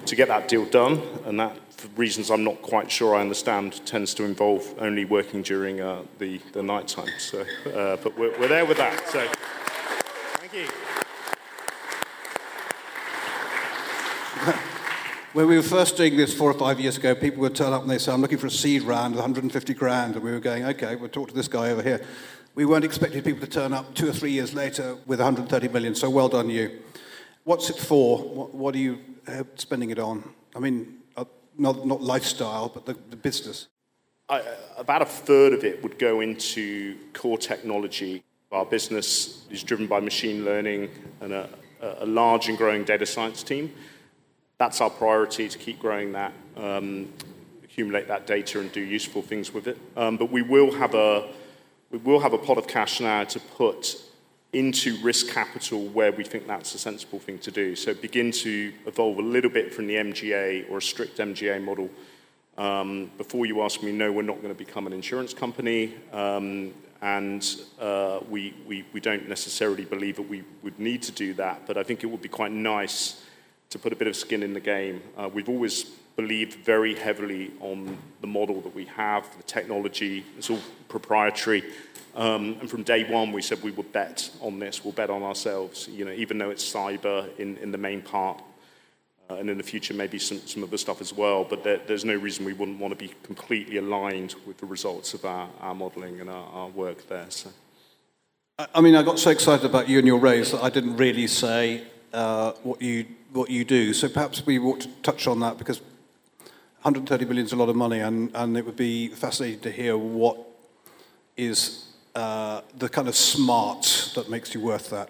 to 0.06 0.16
get 0.16 0.30
that 0.30 0.48
deal 0.48 0.64
done, 0.66 1.02
and 1.26 1.38
that, 1.42 1.74
for 1.74 1.90
reasons 1.90 2.32
I'm 2.32 2.46
not 2.46 2.62
quite 2.62 2.90
sure 2.90 3.14
I 3.14 3.20
understand, 3.20 3.86
tends 3.86 4.14
to 4.16 4.24
involve 4.24 4.74
only 4.80 5.04
working 5.04 5.42
during 5.42 5.82
uh, 5.82 6.04
the, 6.18 6.40
the 6.54 6.64
night 6.64 6.88
time. 6.88 7.10
So, 7.20 7.42
uh, 7.76 7.98
but 7.98 8.18
we're, 8.18 8.40
we're 8.40 8.48
there 8.48 8.66
with 8.66 8.78
that. 8.78 9.06
So, 9.10 9.28
thank 10.40 10.54
you. 10.54 11.01
When 15.34 15.48
we 15.48 15.56
were 15.56 15.64
first 15.64 15.96
doing 15.96 16.18
this 16.18 16.34
four 16.34 16.52
or 16.52 16.54
five 16.54 16.78
years 16.78 16.98
ago, 16.98 17.16
people 17.16 17.40
would 17.40 17.56
turn 17.56 17.72
up 17.72 17.84
and 17.84 17.90
they 17.90 18.00
say, 18.00 18.12
I'm 18.12 18.20
looking 18.20 18.38
for 18.38 18.48
a 18.48 18.52
seed 18.52 18.82
round, 18.82 19.16
150 19.16 19.74
grand. 19.76 20.16
And 20.16 20.24
we 20.26 20.30
were 20.30 20.42
going, 20.42 20.66
okay, 20.66 20.98
we'll 20.98 21.08
talk 21.08 21.30
to 21.30 21.34
this 21.34 21.48
guy 21.48 21.70
over 21.70 21.82
here. 21.82 22.06
We 22.54 22.66
weren't 22.66 22.84
expecting 22.84 23.24
people 23.24 23.40
to 23.40 23.48
turn 23.48 23.72
up 23.72 23.94
two 23.96 24.10
or 24.10 24.12
three 24.12 24.32
years 24.32 24.54
later 24.54 24.98
with 25.06 25.20
130 25.22 25.70
million, 25.70 25.96
so 25.96 26.10
well 26.10 26.28
done 26.28 26.50
you. 26.50 26.82
What's 27.46 27.70
it 27.70 27.78
for? 27.78 28.18
What, 28.18 28.54
what 28.54 28.76
are 28.76 28.80
you 28.80 29.00
uh, 29.26 29.44
spending 29.56 29.90
it 29.90 30.00
on? 30.00 30.22
I 30.54 30.60
mean, 30.60 30.98
uh, 31.16 31.24
not, 31.58 31.88
not 31.88 32.02
lifestyle, 32.02 32.68
but 32.68 32.86
the, 32.86 32.98
the 33.10 33.16
business. 33.16 33.70
I, 34.28 34.44
about 34.78 35.02
a 35.02 35.06
third 35.06 35.54
of 35.54 35.64
it 35.64 35.82
would 35.82 35.98
go 35.98 36.20
into 36.20 36.98
core 37.14 37.38
technology. 37.38 38.22
Our 38.52 38.66
business 38.66 39.46
is 39.50 39.64
driven 39.64 39.88
by 39.88 40.02
machine 40.02 40.44
learning 40.44 40.90
and 41.22 41.32
a, 41.32 41.48
a 41.82 42.06
large 42.06 42.50
and 42.50 42.58
growing 42.58 42.84
data 42.84 43.06
science 43.06 43.44
team. 43.44 43.74
That's 44.62 44.80
our 44.80 44.92
priority 44.92 45.50
to 45.50 45.58
keep 45.58 45.80
growing 45.80 46.12
that, 46.12 46.34
um, 46.56 47.12
accumulate 47.64 48.08
that 48.10 48.28
data, 48.28 48.60
and 48.60 48.72
do 48.72 48.80
useful 48.80 49.24
things 49.24 49.52
with 49.52 49.66
it. 49.66 49.76
Um, 49.98 50.18
but 50.18 50.32
we 50.32 50.44
will 50.44 50.72
have 50.74 50.94
a 50.94 51.32
we 51.90 51.98
will 51.98 52.20
have 52.20 52.34
a 52.34 52.38
pot 52.38 52.60
of 52.60 52.68
cash 52.68 53.00
now 53.02 53.24
to 53.24 53.40
put 53.40 54.00
into 54.54 55.02
risk 55.02 55.30
capital 55.30 55.88
where 55.88 56.12
we 56.12 56.24
think 56.24 56.46
that's 56.46 56.76
a 56.76 56.78
sensible 56.78 57.18
thing 57.18 57.40
to 57.40 57.50
do. 57.50 57.76
So 57.76 57.96
begin 57.96 58.32
to 58.34 58.72
evolve 58.86 59.18
a 59.18 59.24
little 59.24 59.50
bit 59.50 59.74
from 59.74 59.88
the 59.88 59.96
MGA 59.96 60.70
or 60.70 60.78
a 60.78 60.82
strict 60.82 61.18
MGA 61.18 61.60
model. 61.64 61.90
Um, 62.56 63.10
before 63.18 63.48
you 63.48 63.64
ask 63.64 63.82
me, 63.82 63.92
no, 63.92 64.12
we're 64.12 64.22
not 64.22 64.44
going 64.44 64.54
to 64.54 64.64
become 64.66 64.86
an 64.86 64.94
insurance 64.94 65.34
company, 65.34 65.96
um, 66.14 66.72
and 67.02 67.44
uh, 67.80 68.20
we, 68.30 68.54
we, 68.68 68.86
we 68.94 69.00
don't 69.00 69.28
necessarily 69.28 69.86
believe 69.86 70.18
that 70.18 70.30
we 70.30 70.44
would 70.62 70.78
need 70.78 71.02
to 71.02 71.12
do 71.12 71.34
that, 71.34 71.66
but 71.66 71.78
I 71.78 71.84
think 71.84 72.04
it 72.04 72.08
would 72.12 72.22
be 72.22 72.30
quite 72.30 72.52
nice 72.52 73.24
to 73.72 73.80
put 73.80 73.92
a 73.92 73.96
bit 73.96 74.08
of 74.08 74.16
skin 74.16 74.44
in 74.44 74.54
the 74.54 74.60
game. 74.60 75.02
Uh, 75.18 75.30
we've 75.34 75.50
always 75.50 75.86
believed 76.16 76.54
very 76.66 76.94
heavily 76.94 77.52
on 77.62 77.98
the 78.20 78.28
model 78.28 78.62
that 78.62 78.76
we 78.76 78.86
have, 78.86 79.26
the 79.38 79.44
technology, 79.44 80.26
it's 80.38 80.50
all 80.50 80.60
proprietary. 80.90 81.64
Um, 82.14 82.58
and 82.60 82.70
from 82.70 82.84
day 82.84 83.10
one, 83.10 83.32
we 83.32 83.42
said 83.42 83.64
we 83.64 83.72
would 83.72 83.94
bet 83.94 84.30
on 84.42 84.60
this, 84.60 84.84
we'll 84.84 84.92
bet 84.94 85.10
on 85.10 85.24
ourselves, 85.24 85.88
you 85.88 86.04
know, 86.04 86.12
even 86.12 86.38
though 86.38 86.50
it's 86.50 86.70
cyber 86.70 87.28
in, 87.40 87.58
in 87.58 87.72
the 87.72 87.78
main 87.78 88.02
part, 88.02 88.44
uh, 89.30 89.36
and 89.36 89.50
in 89.50 89.58
the 89.58 89.64
future, 89.64 89.94
maybe 89.94 90.20
some, 90.20 90.40
some 90.40 90.62
other 90.64 90.78
stuff 90.78 91.00
as 91.00 91.14
well. 91.14 91.46
But 91.46 91.64
there, 91.64 91.80
there's 91.88 92.04
no 92.04 92.16
reason 92.16 92.44
we 92.44 92.52
wouldn't 92.52 92.78
want 92.78 92.92
to 92.92 92.98
be 92.98 93.14
completely 93.24 93.78
aligned 93.78 94.36
with 94.46 94.58
the 94.58 94.66
results 94.66 95.14
of 95.14 95.24
our, 95.24 95.48
our 95.62 95.74
modeling 95.74 96.20
and 96.20 96.30
our, 96.30 96.46
our 96.50 96.68
work 96.68 97.08
there. 97.08 97.28
So. 97.30 97.50
I 98.76 98.82
mean, 98.82 98.96
I 98.96 99.02
got 99.02 99.18
so 99.18 99.32
excited 99.32 99.66
about 99.66 99.88
you 99.88 99.98
and 99.98 100.06
your 100.06 100.20
raise 100.20 100.52
that 100.52 100.62
I 100.62 100.70
didn't 100.70 100.98
really 100.98 101.28
say 101.28 101.84
uh, 102.12 102.52
what 102.64 102.82
you 102.82 103.06
what 103.32 103.50
you 103.50 103.64
do. 103.64 103.94
So 103.94 104.10
perhaps 104.10 104.46
we 104.46 104.60
ought 104.60 104.82
to 104.82 104.90
touch 105.04 105.28
on 105.28 105.40
that 105.40 105.58
because 105.58 105.82
130 106.82 107.26
billion 107.26 107.46
is 107.46 107.54
a 107.54 107.56
lot 107.56 107.70
of 107.70 107.76
money, 107.76 108.00
and, 108.00 108.32
and 108.34 108.58
it 108.58 108.66
would 108.66 108.76
be 108.76 109.08
fascinating 109.10 109.60
to 109.62 109.72
hear 109.72 109.98
what 109.98 110.38
is 111.38 111.86
uh, 112.16 112.62
the 112.78 112.90
kind 112.90 113.08
of 113.08 113.16
smart 113.16 114.12
that 114.16 114.30
makes 114.30 114.54
you 114.54 114.60
worth 114.60 114.90
that. 114.90 115.10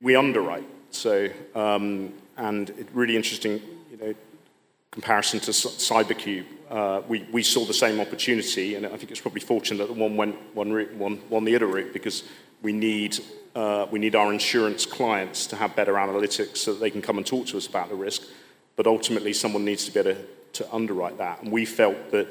we 0.00 0.16
underwrite. 0.16 0.68
So, 0.90 1.28
um, 1.54 2.12
and 2.36 2.70
it 2.70 2.88
really 2.92 3.16
interesting, 3.16 3.60
you 3.90 3.96
know, 3.96 4.14
comparison 4.90 5.40
to 5.40 5.50
CyberCube. 5.50 6.44
Uh, 6.70 7.02
we, 7.08 7.26
we 7.32 7.42
saw 7.42 7.64
the 7.64 7.74
same 7.74 8.00
opportunity, 8.00 8.74
and 8.74 8.86
I 8.86 8.96
think 8.96 9.10
it's 9.10 9.20
probably 9.20 9.40
fortunate 9.40 9.78
that 9.78 9.94
the 9.94 10.00
one 10.00 10.16
went 10.16 10.36
one 10.54 10.72
route, 10.72 10.94
one, 10.94 11.16
one 11.28 11.44
the 11.44 11.54
other 11.56 11.66
route, 11.66 11.92
because 11.92 12.24
we 12.62 12.72
need, 12.72 13.18
uh, 13.54 13.86
we 13.90 13.98
need 13.98 14.14
our 14.14 14.32
insurance 14.32 14.86
clients 14.86 15.46
to 15.48 15.56
have 15.56 15.76
better 15.76 15.94
analytics 15.94 16.58
so 16.58 16.72
that 16.72 16.80
they 16.80 16.90
can 16.90 17.02
come 17.02 17.18
and 17.18 17.26
talk 17.26 17.46
to 17.48 17.56
us 17.56 17.66
about 17.66 17.88
the 17.88 17.94
risk. 17.94 18.22
But 18.76 18.86
ultimately, 18.86 19.32
someone 19.32 19.64
needs 19.64 19.84
to 19.84 19.92
be 19.92 20.00
able 20.00 20.14
to, 20.14 20.26
to 20.64 20.74
underwrite 20.74 21.18
that. 21.18 21.42
And 21.42 21.52
we 21.52 21.64
felt 21.64 22.10
that 22.12 22.28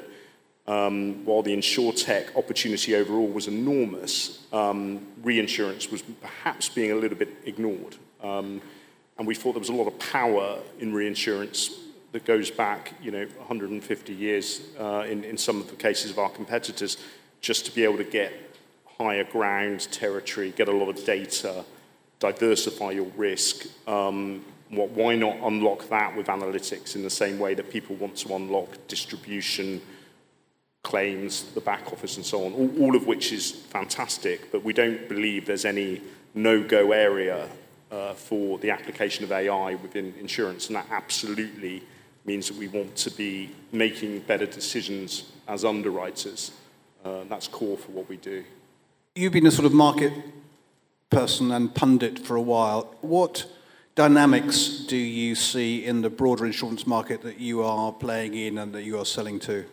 um, 0.66 1.24
while 1.24 1.42
the 1.42 1.56
insurtech 1.56 2.36
opportunity 2.36 2.94
overall 2.94 3.28
was 3.28 3.48
enormous, 3.48 4.44
um, 4.52 5.06
reinsurance 5.22 5.90
was 5.90 6.02
perhaps 6.02 6.68
being 6.68 6.92
a 6.92 6.96
little 6.96 7.18
bit 7.18 7.30
ignored. 7.44 7.96
Um, 8.22 8.60
and 9.18 9.26
we 9.26 9.34
thought 9.34 9.52
there 9.52 9.60
was 9.60 9.68
a 9.68 9.74
lot 9.74 9.86
of 9.86 9.98
power 9.98 10.58
in 10.78 10.92
reinsurance 10.92 11.78
that 12.12 12.24
goes 12.24 12.50
back, 12.50 12.94
you 13.02 13.10
know, 13.10 13.26
150 13.38 14.12
years 14.12 14.60
uh, 14.78 15.04
in, 15.08 15.24
in 15.24 15.36
some 15.36 15.60
of 15.60 15.68
the 15.68 15.76
cases 15.76 16.10
of 16.10 16.18
our 16.18 16.30
competitors, 16.30 16.98
just 17.40 17.66
to 17.66 17.74
be 17.74 17.84
able 17.84 17.96
to 17.96 18.04
get 18.04 18.32
higher 18.98 19.24
ground 19.24 19.90
territory, 19.92 20.52
get 20.56 20.68
a 20.68 20.72
lot 20.72 20.88
of 20.88 21.04
data, 21.04 21.64
diversify 22.18 22.92
your 22.92 23.10
risk. 23.16 23.66
Um, 23.88 24.44
what, 24.70 24.90
why 24.90 25.16
not 25.16 25.36
unlock 25.42 25.88
that 25.90 26.16
with 26.16 26.26
analytics 26.26 26.94
in 26.94 27.02
the 27.02 27.10
same 27.10 27.38
way 27.38 27.54
that 27.54 27.70
people 27.70 27.96
want 27.96 28.16
to 28.18 28.34
unlock 28.34 28.68
distribution, 28.88 29.82
claims, 30.82 31.44
the 31.52 31.60
back 31.60 31.92
office, 31.92 32.16
and 32.16 32.24
so 32.24 32.46
on, 32.46 32.52
all, 32.52 32.82
all 32.82 32.96
of 32.96 33.06
which 33.06 33.32
is 33.32 33.50
fantastic, 33.50 34.50
but 34.50 34.64
we 34.64 34.72
don't 34.72 35.08
believe 35.08 35.46
there's 35.46 35.64
any 35.64 36.00
no 36.34 36.62
go 36.62 36.92
area 36.92 37.48
uh, 37.90 38.14
for 38.14 38.58
the 38.58 38.70
application 38.70 39.24
of 39.24 39.32
AI 39.32 39.74
within 39.74 40.14
insurance, 40.18 40.68
and 40.68 40.76
that 40.76 40.86
absolutely 40.90 41.82
means 42.24 42.48
that 42.48 42.56
we 42.56 42.68
want 42.68 42.96
to 42.96 43.10
be 43.10 43.50
making 43.72 44.20
better 44.20 44.46
decisions 44.46 45.32
as 45.48 45.64
underwriters. 45.64 46.52
Uh, 47.04 47.24
that's 47.28 47.48
core 47.48 47.76
for 47.76 47.90
what 47.92 48.08
we 48.08 48.16
do. 48.16 48.44
You've 49.14 49.34
been 49.34 49.46
a 49.46 49.50
sort 49.50 49.66
of 49.66 49.74
market 49.74 50.10
person 51.10 51.52
and 51.52 51.74
pundit 51.74 52.18
for 52.18 52.34
a 52.34 52.40
while. 52.40 52.96
What 53.02 53.46
dynamics 53.94 54.86
do 54.88 54.96
you 54.96 55.34
see 55.34 55.84
in 55.84 56.00
the 56.00 56.08
broader 56.08 56.46
insurance 56.46 56.86
market 56.86 57.20
that 57.20 57.38
you 57.38 57.62
are 57.62 57.92
playing 57.92 58.32
in 58.32 58.56
and 58.56 58.72
that 58.72 58.84
you 58.84 58.98
are 58.98 59.04
selling 59.04 59.38
to? 59.40 59.66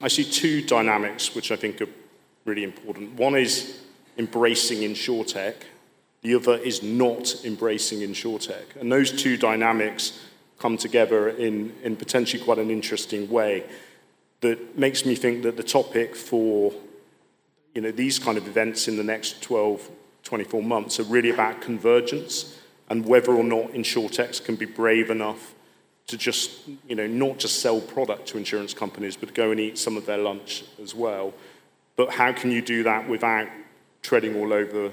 I 0.00 0.08
see 0.08 0.24
two 0.24 0.62
dynamics 0.62 1.32
which 1.32 1.52
I 1.52 1.56
think 1.56 1.80
are 1.80 1.88
really 2.44 2.64
important. 2.64 3.14
One 3.14 3.36
is 3.36 3.82
embracing 4.18 4.78
insurtech, 4.78 5.54
the 6.22 6.34
other 6.34 6.56
is 6.56 6.82
not 6.82 7.44
embracing 7.44 8.00
insurtech. 8.00 8.74
And 8.80 8.90
those 8.90 9.12
two 9.12 9.36
dynamics 9.36 10.18
come 10.58 10.76
together 10.76 11.28
in, 11.28 11.72
in 11.84 11.94
potentially 11.94 12.42
quite 12.42 12.58
an 12.58 12.68
interesting 12.68 13.30
way 13.30 13.62
that 14.40 14.76
makes 14.76 15.06
me 15.06 15.14
think 15.14 15.44
that 15.44 15.56
the 15.56 15.62
topic 15.62 16.16
for 16.16 16.72
you 17.74 17.80
know, 17.80 17.90
these 17.90 18.18
kind 18.18 18.36
of 18.36 18.46
events 18.46 18.88
in 18.88 18.96
the 18.96 19.04
next 19.04 19.42
12, 19.42 19.88
24 20.24 20.62
months 20.62 21.00
are 21.00 21.04
really 21.04 21.30
about 21.30 21.60
convergence 21.60 22.58
and 22.88 23.06
whether 23.06 23.32
or 23.32 23.44
not 23.44 23.72
insurtechs 23.72 24.44
can 24.44 24.56
be 24.56 24.66
brave 24.66 25.10
enough 25.10 25.54
to 26.08 26.16
just, 26.16 26.50
you 26.88 26.96
know, 26.96 27.06
not 27.06 27.38
just 27.38 27.60
sell 27.60 27.80
product 27.80 28.26
to 28.26 28.38
insurance 28.38 28.74
companies, 28.74 29.16
but 29.16 29.32
go 29.32 29.52
and 29.52 29.60
eat 29.60 29.78
some 29.78 29.96
of 29.96 30.06
their 30.06 30.18
lunch 30.18 30.64
as 30.82 30.94
well. 30.94 31.32
But 31.94 32.10
how 32.10 32.32
can 32.32 32.50
you 32.50 32.60
do 32.60 32.82
that 32.82 33.08
without 33.08 33.48
treading 34.02 34.34
all 34.36 34.52
over 34.52 34.90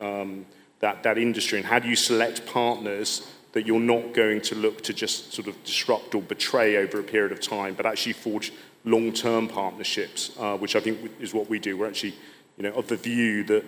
um, 0.00 0.46
that, 0.78 1.02
that 1.02 1.18
industry? 1.18 1.58
And 1.58 1.66
how 1.66 1.80
do 1.80 1.88
you 1.88 1.96
select 1.96 2.46
partners 2.46 3.26
that 3.52 3.66
you're 3.66 3.80
not 3.80 4.14
going 4.14 4.40
to 4.42 4.54
look 4.54 4.82
to 4.82 4.92
just 4.92 5.32
sort 5.32 5.48
of 5.48 5.64
disrupt 5.64 6.14
or 6.14 6.22
betray 6.22 6.76
over 6.76 7.00
a 7.00 7.02
period 7.02 7.32
of 7.32 7.40
time, 7.40 7.74
but 7.74 7.84
actually 7.84 8.12
forge 8.12 8.52
long-term 8.84 9.48
partnerships, 9.48 10.30
uh, 10.38 10.56
which 10.56 10.76
I 10.76 10.80
think 10.80 10.98
is 11.20 11.34
what 11.34 11.48
we 11.50 11.58
do. 11.58 11.76
We're 11.76 11.88
actually, 11.88 12.14
you 12.56 12.62
know, 12.64 12.72
of 12.72 12.88
the 12.88 12.96
view 12.96 13.44
that 13.44 13.64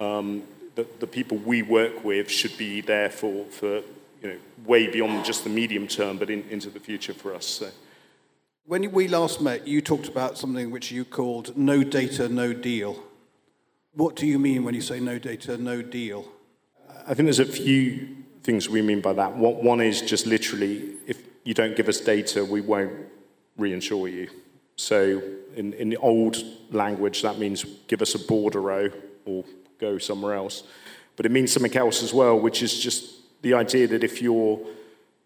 um, 0.00 0.42
the, 0.74 0.86
the 0.98 1.06
people 1.06 1.38
we 1.38 1.62
work 1.62 2.04
with 2.04 2.30
should 2.30 2.56
be 2.56 2.80
there 2.80 3.10
for, 3.10 3.44
for 3.46 3.82
you 4.22 4.28
know, 4.28 4.36
way 4.64 4.86
beyond 4.86 5.24
just 5.24 5.44
the 5.44 5.50
medium 5.50 5.86
term, 5.86 6.18
but 6.18 6.30
in, 6.30 6.42
into 6.50 6.70
the 6.70 6.80
future 6.80 7.14
for 7.14 7.34
us. 7.34 7.46
So. 7.46 7.70
When 8.64 8.90
we 8.92 9.08
last 9.08 9.40
met, 9.40 9.66
you 9.66 9.80
talked 9.80 10.08
about 10.08 10.36
something 10.36 10.70
which 10.70 10.90
you 10.90 11.04
called 11.04 11.56
no 11.56 11.82
data, 11.82 12.28
no 12.28 12.52
deal. 12.52 13.02
What 13.94 14.14
do 14.14 14.26
you 14.26 14.38
mean 14.38 14.64
when 14.64 14.74
you 14.74 14.80
say 14.82 15.00
no 15.00 15.18
data, 15.18 15.56
no 15.56 15.82
deal? 15.82 16.28
I 17.06 17.14
think 17.14 17.26
there's 17.26 17.38
a 17.38 17.46
few 17.46 18.08
things 18.42 18.68
we 18.68 18.82
mean 18.82 19.00
by 19.00 19.14
that. 19.14 19.34
One 19.36 19.80
is 19.80 20.02
just 20.02 20.26
literally, 20.26 20.96
if 21.06 21.22
you 21.44 21.54
don't 21.54 21.76
give 21.76 21.88
us 21.88 22.00
data, 22.00 22.44
we 22.44 22.60
won't 22.60 22.92
reinsure 23.58 24.12
you. 24.12 24.28
So 24.78 25.20
in, 25.56 25.72
in 25.74 25.90
the 25.90 25.96
old 25.96 26.36
language, 26.70 27.22
that 27.22 27.38
means 27.38 27.64
give 27.88 28.00
us 28.00 28.14
a 28.14 28.18
bordereau 28.18 28.92
or 29.26 29.44
go 29.80 29.98
somewhere 29.98 30.34
else. 30.34 30.62
But 31.16 31.26
it 31.26 31.32
means 31.32 31.52
something 31.52 31.76
else 31.76 32.02
as 32.02 32.14
well, 32.14 32.38
which 32.38 32.62
is 32.62 32.78
just 32.78 33.42
the 33.42 33.54
idea 33.54 33.88
that 33.88 34.04
if 34.04 34.22
you're 34.22 34.60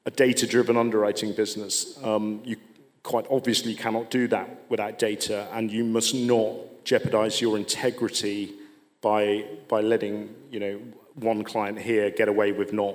a 0.07 0.11
data-driven 0.11 0.77
underwriting 0.79 1.35
business, 1.35 2.03
um, 2.03 2.41
you 2.45 2.57
quite 3.03 3.27
obviously 3.31 3.75
cannot 3.75 4.11
do 4.11 4.27
that 4.29 4.49
without 4.71 4.99
data, 4.99 5.47
and 5.53 5.71
you 5.71 5.85
must 5.85 6.15
not 6.15 6.55
jeopardize 6.85 7.41
your 7.41 7.57
integrity 7.57 8.55
by 9.03 9.45
by 9.69 9.81
letting 9.81 10.35
you 10.51 10.61
know 10.61 10.81
one 11.15 11.45
client 11.45 11.79
here 11.79 12.11
get 12.11 12.29
away 12.29 12.53
with 12.53 12.73
not 12.73 12.95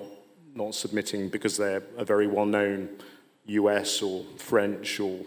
not 0.55 0.73
submitting 0.73 1.29
because 1.29 1.55
they're 1.55 1.83
a 1.97 2.03
very 2.03 2.25
well-known 2.25 2.89
US 3.45 4.01
or 4.01 4.25
French 4.37 4.99
or 4.99 5.19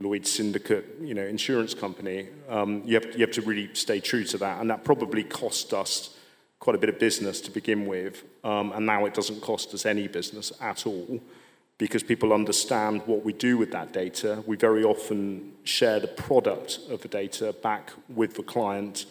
Lloyd's 0.00 0.30
syndicate, 0.30 0.98
you 1.00 1.14
know, 1.14 1.24
insurance 1.24 1.72
company, 1.72 2.28
um, 2.48 2.82
you, 2.84 2.94
have, 2.94 3.04
you 3.14 3.20
have 3.20 3.30
to 3.32 3.42
really 3.42 3.72
stay 3.74 4.00
true 4.00 4.24
to 4.24 4.38
that. 4.38 4.60
And 4.60 4.68
that 4.70 4.84
probably 4.84 5.22
cost 5.22 5.72
us 5.72 6.16
quite 6.58 6.74
a 6.74 6.78
bit 6.78 6.88
of 6.88 6.98
business 6.98 7.40
to 7.42 7.50
begin 7.50 7.86
with. 7.86 8.24
Um, 8.42 8.72
and 8.72 8.86
now 8.86 9.04
it 9.04 9.14
doesn't 9.14 9.40
cost 9.40 9.72
us 9.72 9.86
any 9.86 10.08
business 10.08 10.52
at 10.60 10.86
all 10.86 11.20
because 11.78 12.02
people 12.02 12.32
understand 12.32 13.02
what 13.06 13.24
we 13.24 13.32
do 13.32 13.56
with 13.56 13.70
that 13.72 13.92
data. 13.92 14.42
We 14.46 14.56
very 14.56 14.84
often 14.84 15.52
share 15.64 16.00
the 16.00 16.08
product 16.08 16.80
of 16.90 17.02
the 17.02 17.08
data 17.08 17.52
back 17.52 17.92
with 18.08 18.34
the 18.34 18.42
client. 18.42 19.06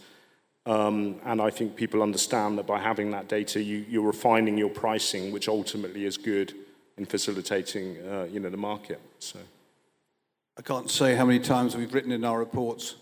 Um, 0.66 1.20
and 1.26 1.42
I 1.42 1.50
think 1.50 1.76
people 1.76 2.02
understand 2.02 2.58
that 2.58 2.68
by 2.68 2.80
having 2.80 3.12
that 3.12 3.28
data, 3.28 3.62
you, 3.62 3.86
you're 3.90 4.04
refining 4.04 4.58
your 4.58 4.70
pricing, 4.70 5.32
which 5.32 5.48
ultimately 5.48 6.06
is 6.06 6.18
good 6.18 6.54
in 6.98 7.06
facilitating, 7.06 7.98
uh, 8.00 8.28
you 8.32 8.40
know, 8.40 8.50
the 8.50 8.58
market. 8.58 9.00
So. 9.20 9.40
I 10.56 10.62
can't 10.62 10.88
say 10.88 11.16
how 11.16 11.26
many 11.26 11.40
times 11.40 11.76
we've 11.76 11.92
written 11.92 12.12
in 12.12 12.24
our 12.24 12.38
reports, 12.38 12.96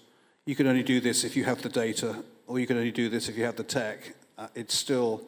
you 0.45 0.55
can 0.55 0.67
only 0.67 0.83
do 0.83 1.01
this 1.01 1.25
if 1.25 1.35
you 1.35 1.43
have 1.43 1.61
the 1.61 1.67
data, 1.67 2.23
or 2.47 2.59
you 2.59 2.65
can 2.65 2.77
only 2.77 2.91
do 2.91 3.09
this 3.09 3.27
if 3.27 3.37
you 3.37 3.43
have 3.43 3.57
the 3.57 3.63
tech. 3.63 4.13
Uh, 4.37 4.47
it's 4.55 4.73
still 4.73 5.21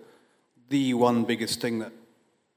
the 0.70 0.94
one 0.94 1.26
biggest 1.26 1.60
thing 1.60 1.80
that 1.80 1.92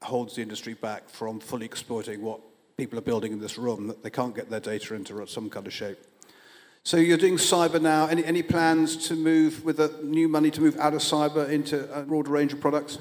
holds 0.01 0.35
the 0.35 0.41
industry 0.41 0.73
back 0.73 1.09
from 1.09 1.41
fully 1.41 1.65
exploiting 1.65 2.21
what 2.21 2.39
people 2.77 2.97
are 2.97 3.01
building 3.01 3.33
in 3.33 3.41
this 3.41 3.57
room, 3.57 3.87
that 3.87 4.03
they 4.03 4.09
can't 4.09 4.33
get 4.33 4.49
their 4.49 4.61
data 4.61 4.95
into 4.95 5.27
some 5.27 5.49
kind 5.49 5.67
of 5.67 5.73
shape. 5.73 5.97
So 6.83 6.95
you're 6.95 7.17
doing 7.17 7.35
cyber 7.35 7.81
now. 7.81 8.07
Any, 8.07 8.23
any 8.23 8.43
plans 8.43 8.95
to 9.09 9.15
move 9.15 9.65
with 9.65 9.77
the 9.77 9.93
new 10.01 10.29
money 10.29 10.49
to 10.51 10.61
move 10.61 10.77
out 10.77 10.93
of 10.93 11.01
cyber 11.01 11.49
into 11.49 11.93
a 11.93 12.03
broader 12.03 12.31
range 12.31 12.53
of 12.53 12.61
products? 12.61 12.99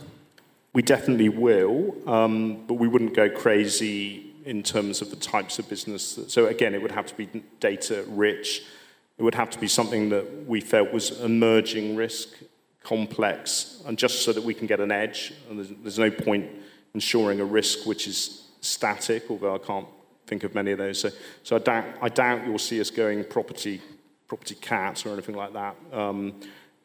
We 0.73 0.83
definitely 0.83 1.29
will, 1.29 1.95
um, 2.09 2.67
but 2.67 2.75
we 2.75 2.89
wouldn't 2.89 3.15
go 3.15 3.31
crazy 3.31 4.26
in 4.47 4.63
terms 4.63 5.03
of 5.03 5.11
the 5.11 5.17
types 5.17 5.59
of 5.59 5.69
business. 5.69 6.15
That, 6.15 6.31
so 6.31 6.47
again, 6.47 6.75
it 6.75 6.81
would 6.81 6.93
have 6.93 7.07
to 7.07 7.15
be 7.15 7.27
data 7.61 8.05
rich. 8.09 8.63
It 9.19 9.23
would 9.23 9.35
have 9.35 9.51
to 9.51 9.59
be 9.59 9.67
something 9.67 10.09
that 10.11 10.47
we 10.47 10.61
felt 10.61 10.93
was 10.93 11.21
emerging 11.21 11.97
risk, 11.97 12.29
complex, 12.83 13.83
and 13.87 13.99
just 13.99 14.25
so 14.25 14.33
that 14.33 14.45
we 14.45 14.55
can 14.55 14.69
get 14.69 14.81
an 14.81 14.93
edge. 14.93 15.35
And 15.51 15.59
there's, 15.59 15.71
there's 15.83 15.99
no 15.99 16.11
point 16.11 16.47
ensuring 16.95 17.41
a 17.41 17.45
risk 17.45 17.87
which 17.87 18.07
is 18.07 18.45
static, 18.61 19.25
although 19.29 19.57
I 19.57 19.59
can't 19.59 19.89
think 20.27 20.45
of 20.45 20.55
many 20.55 20.71
of 20.71 20.79
those. 20.79 21.01
So, 21.01 21.11
so 21.43 21.57
I, 21.57 21.59
doubt, 21.59 21.85
I 22.01 22.09
doubt 22.09 22.47
you'll 22.47 22.59
see 22.59 22.81
us 22.81 22.91
going 22.91 23.25
property, 23.25 23.81
property 24.29 24.55
cats 24.55 25.05
or 25.05 25.13
anything 25.13 25.35
like 25.35 25.55
that. 25.55 25.77
Um, 25.93 26.35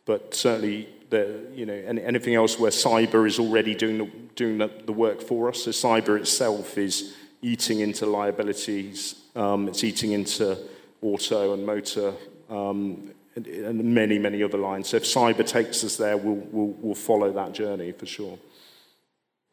but 0.06 0.34
certainly, 0.34 0.89
the, 1.12 1.45
you 1.54 1.65
know, 1.67 1.74
anything 1.74 2.34
else 2.34 2.58
where 2.58 2.71
cyber 2.71 3.28
is 3.28 3.38
already 3.38 3.76
doing 3.76 3.97
the, 4.00 4.06
doing 4.36 4.58
the, 4.58 4.71
the 4.86 4.93
work 4.93 5.21
for 5.21 5.50
us. 5.50 5.63
So 5.63 5.71
cyber 5.71 6.19
itself 6.19 6.78
is 6.78 7.15
eating 7.41 7.80
into 7.80 8.06
liabilities, 8.06 9.15
um, 9.36 9.67
it's 9.67 9.84
eating 9.84 10.12
into 10.12 10.58
auto 11.01 11.54
and 11.54 11.65
motor, 11.65 12.13
um, 12.49 13.12
and, 13.36 13.47
and, 13.47 13.84
many, 13.84 14.19
many 14.19 14.43
other 14.43 14.58
lines. 14.58 14.89
So 14.89 14.97
if 14.97 15.04
cyber 15.04 15.45
takes 15.45 15.84
us 15.84 15.97
there, 15.97 16.17
we'll, 16.17 16.43
we'll, 16.51 16.75
we'll 16.80 16.95
follow 16.95 17.32
that 17.32 17.54
journey 17.54 17.91
for 17.91 18.06
sure. 18.06 18.38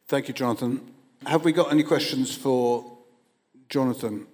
Thank 0.07 0.27
you, 0.27 0.33
Jonathan. 0.33 0.81
Have 1.25 1.45
we 1.45 1.51
got 1.51 1.71
any 1.71 1.83
questions 1.83 2.35
for 2.35 2.97
Jonathan? 3.69 4.27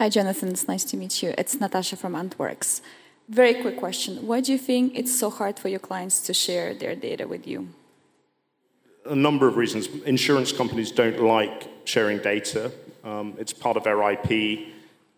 Hi, 0.00 0.08
Jonathan. 0.08 0.48
It's 0.48 0.68
nice 0.68 0.84
to 0.84 0.96
meet 0.96 1.22
you. 1.22 1.34
It's 1.38 1.60
Natasha 1.60 1.96
from 1.96 2.14
Antworks. 2.14 2.80
Very 3.28 3.54
quick 3.54 3.76
question. 3.76 4.26
Why 4.26 4.40
do 4.40 4.52
you 4.52 4.58
think 4.58 4.92
it's 4.96 5.16
so 5.16 5.30
hard 5.30 5.58
for 5.58 5.68
your 5.68 5.78
clients 5.78 6.20
to 6.22 6.34
share 6.34 6.74
their 6.74 6.94
data 6.94 7.28
with 7.28 7.46
you? 7.46 7.68
A 9.06 9.16
number 9.16 9.48
of 9.48 9.56
reasons. 9.56 9.88
Insurance 10.04 10.52
companies 10.52 10.92
don't 10.92 11.20
like 11.20 11.68
sharing 11.84 12.18
data. 12.18 12.70
Um, 13.02 13.34
it's 13.38 13.52
part 13.52 13.76
of 13.76 13.84
their 13.84 14.00
IP. 14.12 14.68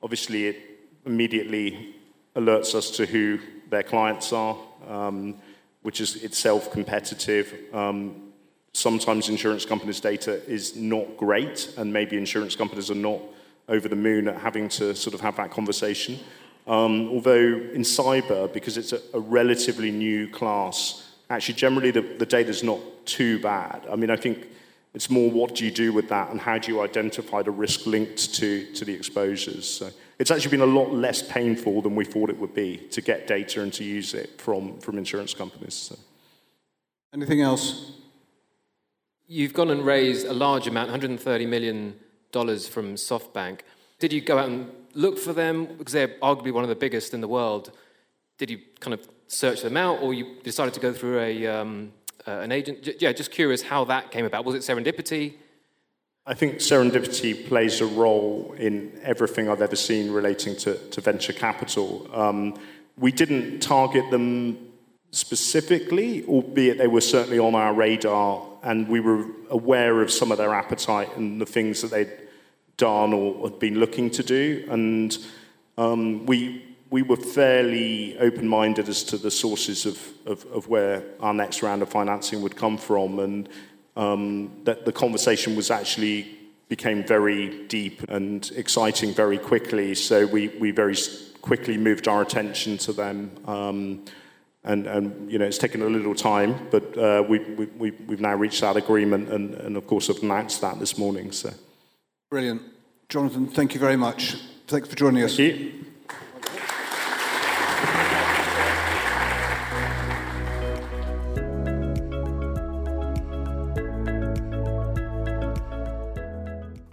Obviously, 0.02 0.46
it 0.46 0.56
immediately 1.04 1.94
alerts 2.34 2.74
us 2.74 2.90
to 2.92 3.06
who 3.06 3.38
their 3.70 3.82
clients 3.82 4.32
are, 4.32 4.56
um, 4.88 5.36
which 5.82 6.00
is 6.00 6.16
itself 6.22 6.72
competitive. 6.72 7.54
Um, 7.74 8.32
sometimes 8.72 9.28
insurance 9.28 9.64
companies' 9.64 10.00
data 10.00 10.42
is 10.50 10.76
not 10.76 11.16
great, 11.16 11.74
and 11.76 11.92
maybe 11.92 12.16
insurance 12.16 12.56
companies 12.56 12.90
are 12.90 12.96
not 12.96 13.20
over 13.68 13.88
the 13.88 13.96
moon 13.96 14.28
at 14.28 14.40
having 14.40 14.68
to 14.68 14.94
sort 14.94 15.14
of 15.14 15.20
have 15.20 15.36
that 15.36 15.50
conversation. 15.50 16.18
Um, 16.66 17.08
although 17.08 17.60
in 17.74 17.82
cyber, 17.82 18.52
because 18.52 18.78
it's 18.78 18.92
a, 18.92 19.00
a, 19.12 19.20
relatively 19.20 19.90
new 19.90 20.28
class, 20.28 21.03
actually 21.34 21.54
generally 21.54 21.90
the, 21.90 22.02
the 22.02 22.26
data 22.26 22.50
is 22.50 22.62
not 22.62 22.80
too 23.04 23.38
bad. 23.40 23.86
I 23.90 23.96
mean, 23.96 24.10
I 24.10 24.16
think 24.16 24.48
it's 24.94 25.10
more 25.10 25.30
what 25.30 25.56
do 25.56 25.64
you 25.64 25.70
do 25.70 25.92
with 25.92 26.08
that 26.08 26.30
and 26.30 26.40
how 26.40 26.56
do 26.58 26.72
you 26.72 26.80
identify 26.80 27.42
the 27.42 27.50
risk 27.50 27.86
linked 27.86 28.34
to, 28.34 28.72
to 28.74 28.84
the 28.84 28.94
exposures. 28.94 29.68
So 29.68 29.90
it's 30.18 30.30
actually 30.30 30.52
been 30.52 30.60
a 30.60 30.66
lot 30.66 30.92
less 30.92 31.20
painful 31.20 31.82
than 31.82 31.96
we 31.96 32.04
thought 32.04 32.30
it 32.30 32.38
would 32.38 32.54
be 32.54 32.76
to 32.92 33.00
get 33.00 33.26
data 33.26 33.62
and 33.62 33.72
to 33.74 33.84
use 33.84 34.14
it 34.14 34.40
from, 34.40 34.78
from 34.78 34.96
insurance 34.96 35.34
companies. 35.34 35.74
So. 35.74 35.96
Anything 37.12 37.40
else? 37.40 37.92
You've 39.26 39.54
gone 39.54 39.70
and 39.70 39.84
raised 39.84 40.26
a 40.26 40.32
large 40.32 40.68
amount, 40.68 40.90
$130 40.90 41.48
million 41.48 41.94
from 42.32 42.94
SoftBank. 42.94 43.60
Did 43.98 44.12
you 44.12 44.20
go 44.20 44.38
out 44.38 44.48
and 44.48 44.70
look 44.94 45.18
for 45.18 45.32
them? 45.32 45.66
Because 45.78 45.92
they're 45.92 46.08
arguably 46.22 46.52
one 46.52 46.62
of 46.62 46.68
the 46.68 46.76
biggest 46.76 47.14
in 47.14 47.20
the 47.20 47.28
world. 47.28 47.72
Did 48.38 48.50
you 48.50 48.60
kind 48.80 48.94
of 48.94 49.08
search 49.28 49.62
them 49.62 49.76
out, 49.76 50.02
or 50.02 50.14
you 50.14 50.36
decided 50.42 50.74
to 50.74 50.80
go 50.80 50.92
through 50.92 51.20
a, 51.20 51.46
um, 51.46 51.92
uh, 52.26 52.32
an 52.32 52.52
agent? 52.52 52.88
yeah, 53.00 53.12
just 53.12 53.30
curious 53.30 53.62
how 53.62 53.84
that 53.84 54.10
came 54.10 54.24
about. 54.24 54.44
Was 54.44 54.54
it 54.54 54.62
serendipity? 54.62 55.34
I 56.26 56.34
think 56.34 56.54
serendipity 56.54 57.46
plays 57.46 57.80
a 57.80 57.86
role 57.86 58.54
in 58.58 58.98
everything 59.02 59.48
I've 59.48 59.60
ever 59.60 59.76
seen 59.76 60.10
relating 60.10 60.56
to, 60.56 60.76
to 60.88 61.00
venture 61.00 61.34
capital. 61.34 62.08
Um, 62.14 62.58
we 62.96 63.12
didn't 63.12 63.60
target 63.60 64.10
them 64.10 64.72
specifically, 65.10 66.24
albeit 66.24 66.78
they 66.78 66.86
were 66.86 67.00
certainly 67.00 67.38
on 67.38 67.54
our 67.54 67.74
radar, 67.74 68.42
and 68.62 68.88
we 68.88 69.00
were 69.00 69.26
aware 69.50 70.00
of 70.00 70.10
some 70.10 70.32
of 70.32 70.38
their 70.38 70.54
appetite 70.54 71.14
and 71.16 71.40
the 71.40 71.46
things 71.46 71.82
that 71.82 71.90
they'd 71.90 72.12
done 72.76 73.12
or 73.12 73.48
had 73.48 73.58
been 73.58 73.78
looking 73.78 74.10
to 74.10 74.22
do. 74.22 74.66
And 74.70 75.16
um, 75.76 76.26
we 76.26 76.73
we 76.94 77.02
were 77.02 77.16
fairly 77.16 78.16
open 78.18 78.46
minded 78.46 78.88
as 78.88 79.02
to 79.02 79.18
the 79.18 79.28
sources 79.28 79.84
of, 79.84 79.98
of, 80.26 80.46
of, 80.52 80.68
where 80.68 81.02
our 81.18 81.34
next 81.34 81.60
round 81.60 81.82
of 81.82 81.88
financing 81.88 82.40
would 82.40 82.54
come 82.54 82.78
from. 82.78 83.18
And 83.18 83.48
um, 83.96 84.62
that 84.62 84.84
the 84.84 84.92
conversation 84.92 85.56
was 85.56 85.72
actually 85.72 86.38
became 86.68 87.02
very 87.02 87.66
deep 87.66 88.08
and 88.08 88.48
exciting 88.54 89.12
very 89.12 89.38
quickly. 89.38 89.96
So 89.96 90.24
we, 90.24 90.46
we 90.60 90.70
very 90.70 90.96
quickly 91.42 91.76
moved 91.76 92.06
our 92.06 92.22
attention 92.22 92.78
to 92.86 92.92
them. 92.92 93.32
Um, 93.44 94.04
and, 94.62 94.86
and, 94.86 95.28
you 95.28 95.40
know, 95.40 95.46
it's 95.46 95.58
taken 95.58 95.82
a 95.82 95.86
little 95.86 96.14
time, 96.14 96.68
but 96.70 96.96
uh, 96.96 97.24
we, 97.28 97.40
we, 97.40 97.90
we've 97.90 98.20
now 98.20 98.36
reached 98.36 98.60
that 98.60 98.76
agreement 98.76 99.30
and, 99.30 99.54
and, 99.56 99.76
of 99.76 99.88
course, 99.88 100.06
have 100.06 100.22
announced 100.22 100.60
that 100.60 100.78
this 100.78 100.96
morning. 100.96 101.32
So. 101.32 101.50
Brilliant. 102.30 102.62
Jonathan, 103.08 103.48
thank 103.48 103.74
you 103.74 103.80
very 103.80 103.96
much. 103.96 104.36
Thanks 104.68 104.86
for 104.86 104.94
joining 104.94 105.24
us. 105.24 105.36
Thank 105.36 105.58
you. 105.58 105.84